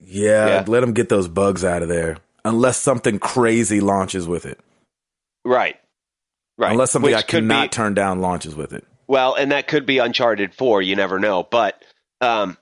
Yeah, 0.00 0.46
Yeah. 0.46 0.64
let 0.66 0.80
them 0.80 0.92
get 0.92 1.08
those 1.08 1.28
bugs 1.28 1.64
out 1.64 1.82
of 1.82 1.88
there. 1.88 2.18
Unless 2.44 2.78
something 2.78 3.18
crazy 3.18 3.80
launches 3.80 4.26
with 4.26 4.46
it. 4.46 4.60
Right, 5.44 5.76
right. 6.58 6.72
Unless 6.72 6.92
something 6.92 7.10
Which 7.10 7.18
I 7.18 7.22
cannot 7.22 7.70
be, 7.70 7.74
turn 7.74 7.94
down 7.94 8.20
launches 8.20 8.54
with 8.54 8.72
it. 8.72 8.84
Well, 9.06 9.34
and 9.34 9.52
that 9.52 9.68
could 9.68 9.86
be 9.86 9.98
Uncharted 9.98 10.54
4. 10.54 10.82
You 10.82 10.96
never 10.96 11.18
know. 11.18 11.42
But 11.42 11.82
um, 12.20 12.56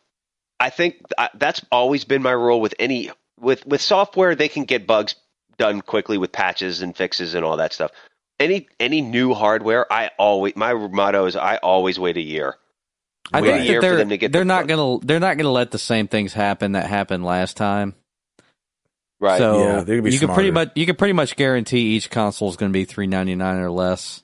I 0.61 0.71
think 0.71 1.03
I, 1.17 1.29
that's 1.35 1.65
always 1.71 2.05
been 2.05 2.23
my 2.23 2.33
rule 2.33 2.61
with 2.61 2.75
any 2.79 3.11
with 3.41 3.67
with 3.67 3.81
software. 3.81 4.35
They 4.35 4.49
can 4.49 4.65
get 4.65 4.87
bugs 4.87 5.15
done 5.59 5.81
quickly 5.81 6.19
with 6.19 6.33
patches 6.33 6.83
and 6.83 6.97
fixes 6.97 7.35
and 7.35 7.45
all 7.45 7.57
that 7.59 7.73
stuff. 7.73 7.91
Any 8.41 8.69
any 8.79 9.01
new 9.01 9.35
hardware, 9.35 9.93
I 9.93 10.11
always 10.19 10.57
my 10.57 10.73
motto 10.75 11.27
is 11.27 11.37
I 11.37 11.57
always 11.57 11.99
wait 11.99 12.17
a 12.17 12.23
year. 12.23 12.57
I 13.33 13.43
Wait 13.43 13.51
a 13.51 13.65
year 13.65 13.81
that 13.81 13.87
for 13.87 13.91
they're 13.91 13.97
them 13.97 14.09
to 14.09 14.17
get 14.17 14.33
they're 14.33 14.43
the 14.43 14.47
not 14.47 14.67
gonna 14.67 14.99
they're 15.05 15.21
not 15.21 15.37
gonna 15.37 15.51
let 15.51 15.71
the 15.71 15.79
same 15.79 16.09
things 16.09 16.33
happen 16.33 16.73
that 16.73 16.87
happened 16.87 17.25
last 17.25 17.57
time. 17.57 17.95
Right. 19.21 19.39
So 19.39 19.59
Yeah, 19.61 19.73
they're 19.81 19.97
gonna 19.97 20.03
be 20.03 20.13
you 20.13 20.19
can 20.21 20.33
pretty 20.33 20.51
much 20.53 20.71
you 20.77 20.87
can 20.87 20.97
pretty 20.97 21.13
much 21.13 21.35
guarantee 21.37 21.97
each 21.97 22.09
console 22.11 22.49
is 22.51 22.57
going 22.57 22.71
to 22.73 22.77
be 22.77 22.85
three 22.85 23.07
ninety 23.07 23.35
nine 23.35 23.59
or 23.59 23.71
less. 23.71 24.23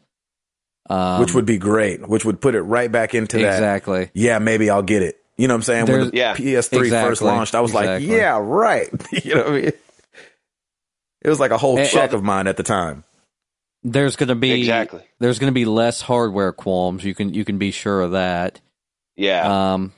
Um, 0.89 1.21
which 1.21 1.35
would 1.35 1.47
be 1.47 1.59
great. 1.59 2.07
Which 2.07 2.25
would 2.25 2.41
put 2.41 2.55
it 2.55 2.63
right 2.63 2.93
back 2.93 3.15
into 3.15 3.39
that. 3.39 3.55
exactly. 3.55 4.11
Yeah, 4.15 4.39
maybe 4.39 4.69
I'll 4.71 4.83
get 4.83 5.03
it. 5.03 5.19
You 5.37 5.49
know 5.49 5.55
what 5.55 5.59
I'm 5.59 5.63
saying? 5.63 5.87
When 5.87 6.11
the 6.11 6.17
Yeah. 6.17 6.35
PS3 6.37 6.91
first 6.91 7.23
launched, 7.23 7.55
I 7.57 7.61
was 7.61 7.73
Exactly. 7.73 8.07
like, 8.07 8.17
yeah, 8.19 8.39
right. 8.41 8.89
you 9.25 9.35
know 9.35 9.41
what 9.45 9.51
I 9.51 9.61
mean? 9.63 9.73
It 11.23 11.29
was 11.31 11.41
like 11.41 11.51
a 11.51 11.59
whole 11.59 11.83
check 11.85 12.13
of 12.13 12.23
mine 12.23 12.47
at 12.47 12.57
the 12.59 12.63
time. 12.63 13.03
There's 13.83 14.15
going 14.17 14.29
to 14.29 14.35
be 14.35 14.53
Exactly. 14.53 15.03
there's 15.19 15.39
going 15.39 15.51
to 15.51 15.55
be 15.55 15.65
less 15.65 16.01
hardware 16.03 16.53
qualms. 16.53 17.03
You 17.03 17.15
can 17.15 17.35
you 17.35 17.45
can 17.45 17.59
be 17.59 17.71
sure 17.71 18.01
of 18.03 18.13
that. 18.13 18.61
Yeah. 19.17 19.73
Um, 19.75 19.93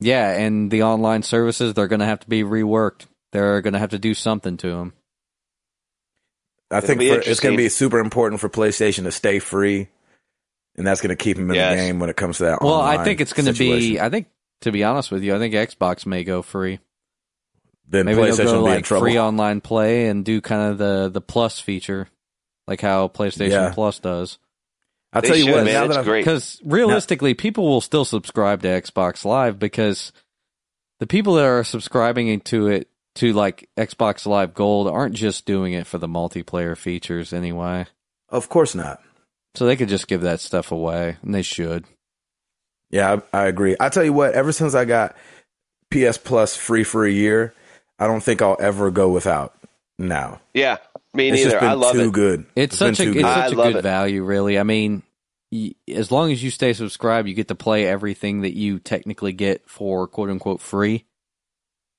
yeah, 0.00 0.30
and 0.30 0.70
the 0.70 0.84
online 0.84 1.22
services 1.22 1.74
they're 1.74 1.88
going 1.88 2.00
to 2.00 2.06
have 2.06 2.20
to 2.20 2.28
be 2.28 2.42
reworked. 2.44 3.06
They're 3.34 3.60
going 3.62 3.72
to 3.72 3.80
have 3.80 3.90
to 3.90 3.98
do 3.98 4.14
something 4.14 4.56
to 4.58 4.68
them. 4.68 4.92
I 6.70 6.78
It'll 6.78 6.86
think 6.86 7.00
be 7.00 7.08
for, 7.10 7.18
it's 7.18 7.40
going 7.40 7.52
to 7.54 7.62
be 7.62 7.68
super 7.68 7.98
important 7.98 8.40
for 8.40 8.48
PlayStation 8.48 9.02
to 9.02 9.10
stay 9.12 9.40
free, 9.40 9.88
and 10.76 10.86
that's 10.86 11.00
going 11.00 11.10
to 11.10 11.16
keep 11.22 11.36
them 11.36 11.50
in 11.50 11.56
Yes. 11.56 11.72
the 11.72 11.76
game 11.76 11.98
when 11.98 12.10
it 12.10 12.16
comes 12.16 12.38
to 12.38 12.44
that. 12.44 12.62
Well, 12.62 12.80
I 12.80 13.02
think 13.02 13.20
it's 13.20 13.32
going 13.32 13.52
to 13.52 13.58
be. 13.58 13.98
I 13.98 14.08
think 14.08 14.28
to 14.60 14.70
be 14.70 14.84
honest 14.84 15.10
with 15.10 15.24
you, 15.24 15.34
I 15.34 15.38
think 15.40 15.52
Xbox 15.52 16.06
may 16.06 16.22
go 16.22 16.42
free. 16.42 16.78
Then 17.88 18.06
Maybe 18.06 18.20
PlayStation 18.22 18.36
they'll 18.36 18.46
go 18.46 18.52
will 18.60 18.64
be 18.66 18.70
in 18.70 18.76
like 18.76 18.84
trouble. 18.84 19.04
free 19.04 19.18
online 19.18 19.60
play 19.60 20.06
and 20.06 20.24
do 20.24 20.40
kind 20.40 20.70
of 20.70 20.78
the 20.78 21.10
the 21.10 21.20
plus 21.20 21.58
feature, 21.58 22.06
like 22.68 22.80
how 22.80 23.08
PlayStation 23.08 23.50
Yeah. 23.50 23.72
Plus 23.74 23.98
does. 23.98 24.38
I'll 25.12 25.22
They 25.22 25.28
tell 25.28 25.36
you 25.36 25.44
should, 25.46 25.54
what. 25.54 25.64
man. 25.64 25.74
Now 25.74 25.84
It's 25.86 25.96
that 25.96 26.04
great. 26.04 26.20
Because 26.24 26.60
realistically, 26.64 27.34
people 27.34 27.64
will 27.66 27.80
still 27.80 28.04
subscribe 28.04 28.62
to 28.62 28.68
Xbox 28.68 29.24
Live 29.24 29.58
because 29.58 30.12
the 31.00 31.06
people 31.08 31.34
that 31.34 31.44
are 31.44 31.64
subscribing 31.64 32.40
to 32.40 32.68
it 32.68 32.88
to 33.16 33.32
like 33.32 33.68
Xbox 33.76 34.26
Live 34.26 34.54
Gold 34.54 34.88
aren't 34.88 35.14
just 35.14 35.46
doing 35.46 35.72
it 35.72 35.86
for 35.86 35.98
the 35.98 36.08
multiplayer 36.08 36.76
features 36.76 37.32
anyway. 37.32 37.86
of 38.28 38.48
course 38.48 38.74
not. 38.74 39.00
So 39.54 39.66
they 39.66 39.76
could 39.76 39.88
just 39.88 40.08
give 40.08 40.22
that 40.22 40.40
stuff 40.40 40.72
away, 40.72 41.16
and 41.22 41.32
they 41.34 41.42
should. 41.42 41.84
Yeah, 42.90 43.20
I, 43.32 43.42
I 43.42 43.46
agree. 43.46 43.76
I 43.78 43.88
tell 43.88 44.02
you 44.04 44.12
what. 44.12 44.34
Ever 44.34 44.50
since 44.52 44.74
I 44.74 44.84
got 44.84 45.16
PS 45.90 46.18
Plus 46.18 46.56
free 46.56 46.82
for 46.84 47.04
a 47.04 47.10
year, 47.10 47.54
I 47.98 48.06
don't 48.08 48.22
think 48.22 48.42
I'll 48.42 48.56
ever 48.58 48.90
go 48.90 49.10
without. 49.10 49.54
Now 49.98 50.40
yeah. 50.52 50.78
Me 51.12 51.28
it's 51.28 51.36
neither. 51.36 51.50
just 51.50 51.60
been 51.60 51.68
I 51.70 51.74
love 51.74 51.92
too 51.92 52.00
it. 52.08 52.12
good. 52.12 52.46
It's, 52.56 52.76
been 52.80 52.96
such 52.96 53.06
a 53.06 53.10
it's 53.10 53.12
good. 53.14 53.22
Such 53.22 53.52
a 53.52 53.54
good 53.54 53.76
it. 53.76 53.82
value, 53.82 54.24
really. 54.24 54.58
I 54.58 54.64
mean, 54.64 55.04
y- 55.52 55.76
as 55.88 56.10
long 56.10 56.32
as 56.32 56.42
you 56.42 56.50
stay 56.50 56.72
subscribed, 56.72 57.28
you 57.28 57.34
get 57.34 57.46
to 57.48 57.54
play 57.54 57.86
everything 57.86 58.40
that 58.40 58.56
you 58.56 58.80
technically 58.80 59.32
get 59.32 59.68
for 59.70 60.08
quote 60.08 60.30
unquote 60.30 60.60
free, 60.60 61.04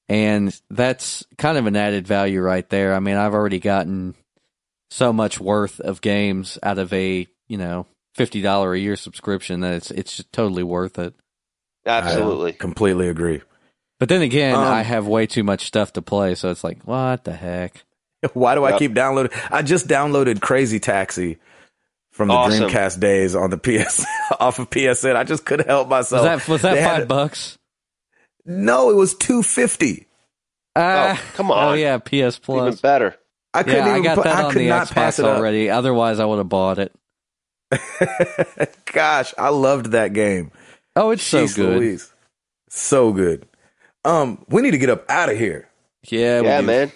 and 0.10 0.60
that's 0.70 1.26
kind 1.38 1.58
of 1.58 1.66
an 1.66 1.76
added 1.76 2.08
value 2.08 2.42
right 2.42 2.68
there. 2.70 2.94
I 2.94 3.00
mean, 3.00 3.16
I've 3.16 3.34
already 3.34 3.60
gotten 3.60 4.16
so 4.92 5.12
much 5.12 5.40
worth 5.40 5.80
of 5.80 6.02
games 6.02 6.58
out 6.64 6.78
of 6.78 6.94
a 6.94 7.28
you 7.48 7.58
know 7.58 7.86
fifty 8.14 8.42
dollar 8.42 8.74
a 8.74 8.80
year 8.80 8.96
subscription 8.96 9.62
that 9.62 9.74
it's 9.74 9.92
it's 9.92 10.18
just 10.18 10.32
totally 10.32 10.64
worth 10.64 10.98
it. 11.00 11.14
Absolutely. 11.86 12.52
I 12.54 12.56
completely 12.56 13.10
agree. 13.10 13.42
But 14.00 14.10
then 14.10 14.22
again, 14.22 14.56
Um, 14.56 14.64
I 14.64 14.82
have 14.82 15.08
way 15.08 15.26
too 15.28 15.44
much 15.44 15.66
stuff 15.66 15.94
to 15.94 16.02
play, 16.02 16.36
so 16.36 16.50
it's 16.50 16.64
like, 16.64 16.84
what 16.84 17.24
the 17.24 17.34
heck? 17.34 17.84
Why 18.34 18.56
do 18.56 18.64
I 18.64 18.72
Yep. 18.72 18.80
keep 18.80 18.94
downloading? 18.94 19.32
I 19.52 19.62
just 19.62 19.88
downloaded 19.88 20.42
Crazy 20.42 20.80
Taxi 20.80 21.38
from 22.12 22.28
the 22.30 22.34
Awesome. 22.34 22.70
Dreamcast 22.70 23.00
days 23.00 23.36
on 23.36 23.52
the 23.52 23.58
PS 23.58 24.06
off 24.40 24.60
of 24.60 24.70
PSN. 24.70 25.16
I 25.16 25.24
just 25.24 25.46
couldn't 25.46 25.68
help 25.68 25.88
myself. 25.88 26.24
Was 26.24 26.46
that 26.46 26.52
was 26.52 26.62
that 26.64 26.84
five 26.84 27.02
it- 27.04 27.08
bucks? 27.08 27.58
No, 28.46 28.90
it 28.92 28.96
was 28.96 29.16
two 29.16 29.42
fifty. 29.44 30.08
Ah, 30.76 31.22
come 31.34 31.52
on. 31.52 31.70
Oh 31.70 31.74
yeah, 31.74 31.98
PS 31.98 32.38
Plus. 32.40 32.68
Even 32.68 32.80
better. 32.82 33.16
I 33.54 33.64
couldn't 33.64 33.88
yeah, 33.88 33.94
I 33.94 34.02
got 34.02 34.16
put, 34.16 34.24
that 34.26 34.36
I 34.36 34.44
on 34.44 34.52
could 34.52 34.62
the 34.62 34.68
not 34.68 34.90
pass 34.92 35.16
Xbox 35.16 35.20
it 35.20 35.26
up. 35.26 35.38
already. 35.38 35.70
Otherwise, 35.70 36.20
I 36.20 36.26
would 36.26 36.38
have 36.40 36.50
bought 36.50 36.78
it. 36.78 36.92
Gosh, 38.92 39.34
I 39.38 39.50
loved 39.50 39.88
that 39.92 40.14
game. 40.14 40.52
Oh, 40.96 41.12
it's 41.12 41.24
so 41.24 41.48
good. 41.48 41.78
Louise. 41.80 42.14
So 42.70 43.12
good. 43.14 43.48
Um, 44.04 44.44
we 44.50 44.62
need 44.62 44.72
to 44.72 44.78
get 44.78 44.90
up 44.90 45.10
out 45.10 45.30
of 45.30 45.38
here. 45.38 45.70
Yeah, 46.08 46.42
Yeah, 46.42 46.62
do. 46.62 46.68
man. 46.68 46.92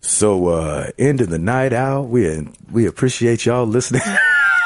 So, 0.00 0.48
uh, 0.48 0.90
end 0.98 1.20
of 1.20 1.30
the 1.30 1.38
night 1.38 1.72
out. 1.72 2.08
We 2.08 2.48
we 2.70 2.86
appreciate 2.86 3.46
y'all 3.46 3.66
listening. 3.66 4.02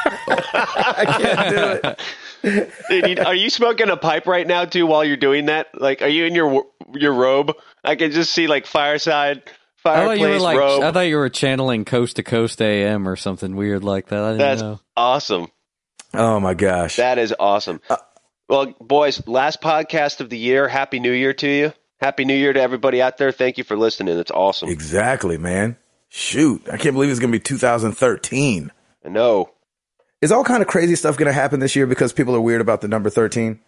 I 0.05 1.05
can't 1.17 1.49
do 1.83 1.89
it. 1.89 1.99
Dude, 2.43 3.19
are 3.19 3.35
you 3.35 3.49
smoking 3.49 3.89
a 3.89 3.97
pipe 3.97 4.27
right 4.27 4.47
now 4.47 4.65
too 4.65 4.85
while 4.85 5.03
you're 5.03 5.17
doing 5.17 5.47
that? 5.47 5.67
Like, 5.73 6.01
are 6.01 6.07
you 6.07 6.25
in 6.25 6.35
your 6.35 6.65
your 6.93 7.13
robe? 7.13 7.53
I 7.83 7.95
can 7.95 8.11
just 8.11 8.31
see 8.33 8.47
like 8.47 8.65
fireside 8.65 9.43
I 9.85 10.05
thought 10.05 10.19
you 10.19 10.23
were 10.23 10.39
fireplace 10.39 10.41
like, 10.41 10.57
robe. 10.57 10.83
I 10.83 10.91
thought 10.91 11.01
you 11.01 11.17
were 11.17 11.29
channeling 11.29 11.85
Coast 11.85 12.17
to 12.17 12.23
Coast 12.23 12.61
AM 12.61 13.07
or 13.07 13.15
something 13.15 13.55
weird 13.55 13.83
like 13.83 14.07
that. 14.07 14.19
I 14.19 14.31
didn't 14.31 14.39
That's 14.39 14.61
know. 14.61 14.79
awesome. 14.97 15.47
Oh 16.13 16.39
my 16.39 16.53
gosh. 16.53 16.97
That 16.97 17.17
is 17.17 17.33
awesome. 17.39 17.81
Uh, 17.89 17.97
well, 18.49 18.73
boys, 18.81 19.25
last 19.27 19.61
podcast 19.61 20.19
of 20.21 20.29
the 20.29 20.37
year. 20.37 20.67
Happy 20.67 20.99
New 20.99 21.11
Year 21.11 21.33
to 21.33 21.47
you. 21.47 21.73
Happy 22.01 22.25
New 22.25 22.35
Year 22.35 22.51
to 22.51 22.61
everybody 22.61 23.01
out 23.01 23.17
there. 23.17 23.31
Thank 23.31 23.57
you 23.57 23.63
for 23.63 23.77
listening. 23.77 24.17
It's 24.17 24.31
awesome. 24.31 24.69
Exactly, 24.69 25.37
man. 25.37 25.77
Shoot, 26.09 26.67
I 26.71 26.77
can't 26.77 26.95
believe 26.95 27.11
it's 27.11 27.19
gonna 27.19 27.31
be 27.31 27.39
2013. 27.39 28.71
I 29.05 29.09
know. 29.09 29.51
Is 30.21 30.31
all 30.31 30.43
kind 30.43 30.61
of 30.61 30.67
crazy 30.67 30.95
stuff 30.95 31.17
gonna 31.17 31.33
happen 31.33 31.59
this 31.59 31.75
year 31.75 31.87
because 31.87 32.13
people 32.13 32.35
are 32.35 32.41
weird 32.41 32.61
about 32.61 32.81
the 32.81 32.87
number 32.87 33.09
13? 33.09 33.59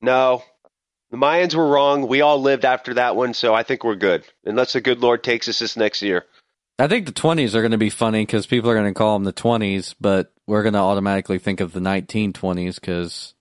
No, 0.00 0.42
the 1.10 1.16
Mayans 1.16 1.54
were 1.54 1.66
wrong. 1.66 2.06
We 2.06 2.20
all 2.20 2.40
lived 2.40 2.64
after 2.64 2.94
that 2.94 3.16
one, 3.16 3.34
so 3.34 3.54
I 3.54 3.62
think 3.62 3.84
we're 3.84 3.96
good. 3.96 4.24
Unless 4.44 4.74
the 4.74 4.80
good 4.80 5.00
Lord 5.00 5.24
takes 5.24 5.48
us 5.48 5.58
this 5.58 5.76
next 5.76 6.02
year. 6.02 6.24
I 6.78 6.86
think 6.86 7.06
the 7.06 7.12
20s 7.12 7.54
are 7.54 7.60
going 7.60 7.72
to 7.72 7.78
be 7.78 7.90
funny 7.90 8.24
because 8.24 8.46
people 8.46 8.70
are 8.70 8.74
going 8.74 8.86
to 8.86 8.96
call 8.96 9.16
them 9.16 9.24
the 9.24 9.32
20s, 9.32 9.96
but 10.00 10.32
we're 10.46 10.62
going 10.62 10.74
to 10.74 10.78
automatically 10.78 11.38
think 11.38 11.58
of 11.58 11.72
the 11.72 11.80
1920s 11.80 12.76
because 12.76 13.34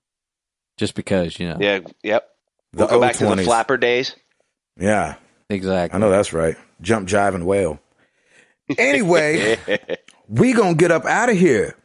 just 0.77 0.95
because, 0.95 1.39
you 1.39 1.47
know. 1.47 1.57
Yeah. 1.59 1.81
Yep. 2.01 2.27
The 2.73 2.77
We'll 2.79 2.87
go 2.87 3.01
back 3.01 3.17
to 3.17 3.27
the 3.27 3.43
flapper 3.43 3.77
days. 3.77 4.15
Yeah, 4.79 5.17
Exactly. 5.49 5.95
I 5.95 5.99
know 5.99 6.09
that's 6.09 6.33
right. 6.33 6.55
Jump, 6.81 7.07
jive, 7.07 7.35
and 7.35 7.45
wail. 7.45 7.79
Anyway, 8.77 9.57
we 10.27 10.53
gonna 10.53 10.75
get 10.75 10.91
up 10.91 11.05
out 11.05 11.29
of 11.29 11.37
here. 11.37 11.77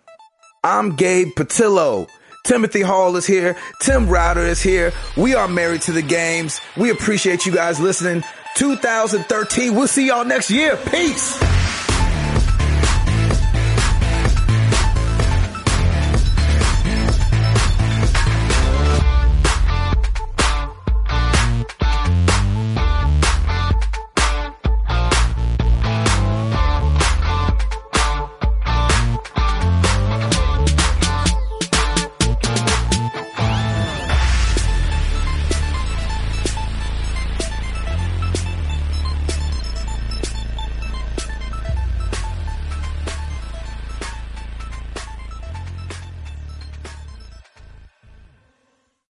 I'm 0.64 0.94
Gabe 0.94 1.32
Patillo. 1.34 2.08
Timothy 2.44 2.82
Hall 2.82 3.16
is 3.16 3.26
here. 3.26 3.56
Tim 3.80 4.08
Router 4.08 4.42
is 4.42 4.62
here. 4.62 4.92
We 5.16 5.34
are 5.34 5.48
married 5.48 5.82
to 5.82 5.92
the 5.92 6.02
games. 6.02 6.60
We 6.76 6.90
appreciate 6.90 7.44
you 7.44 7.52
guys 7.52 7.80
listening. 7.80 8.22
2013. 8.54 9.74
We'll 9.74 9.88
see 9.88 10.06
y'all 10.06 10.24
next 10.24 10.50
year. 10.50 10.76
Peace. 10.76 11.36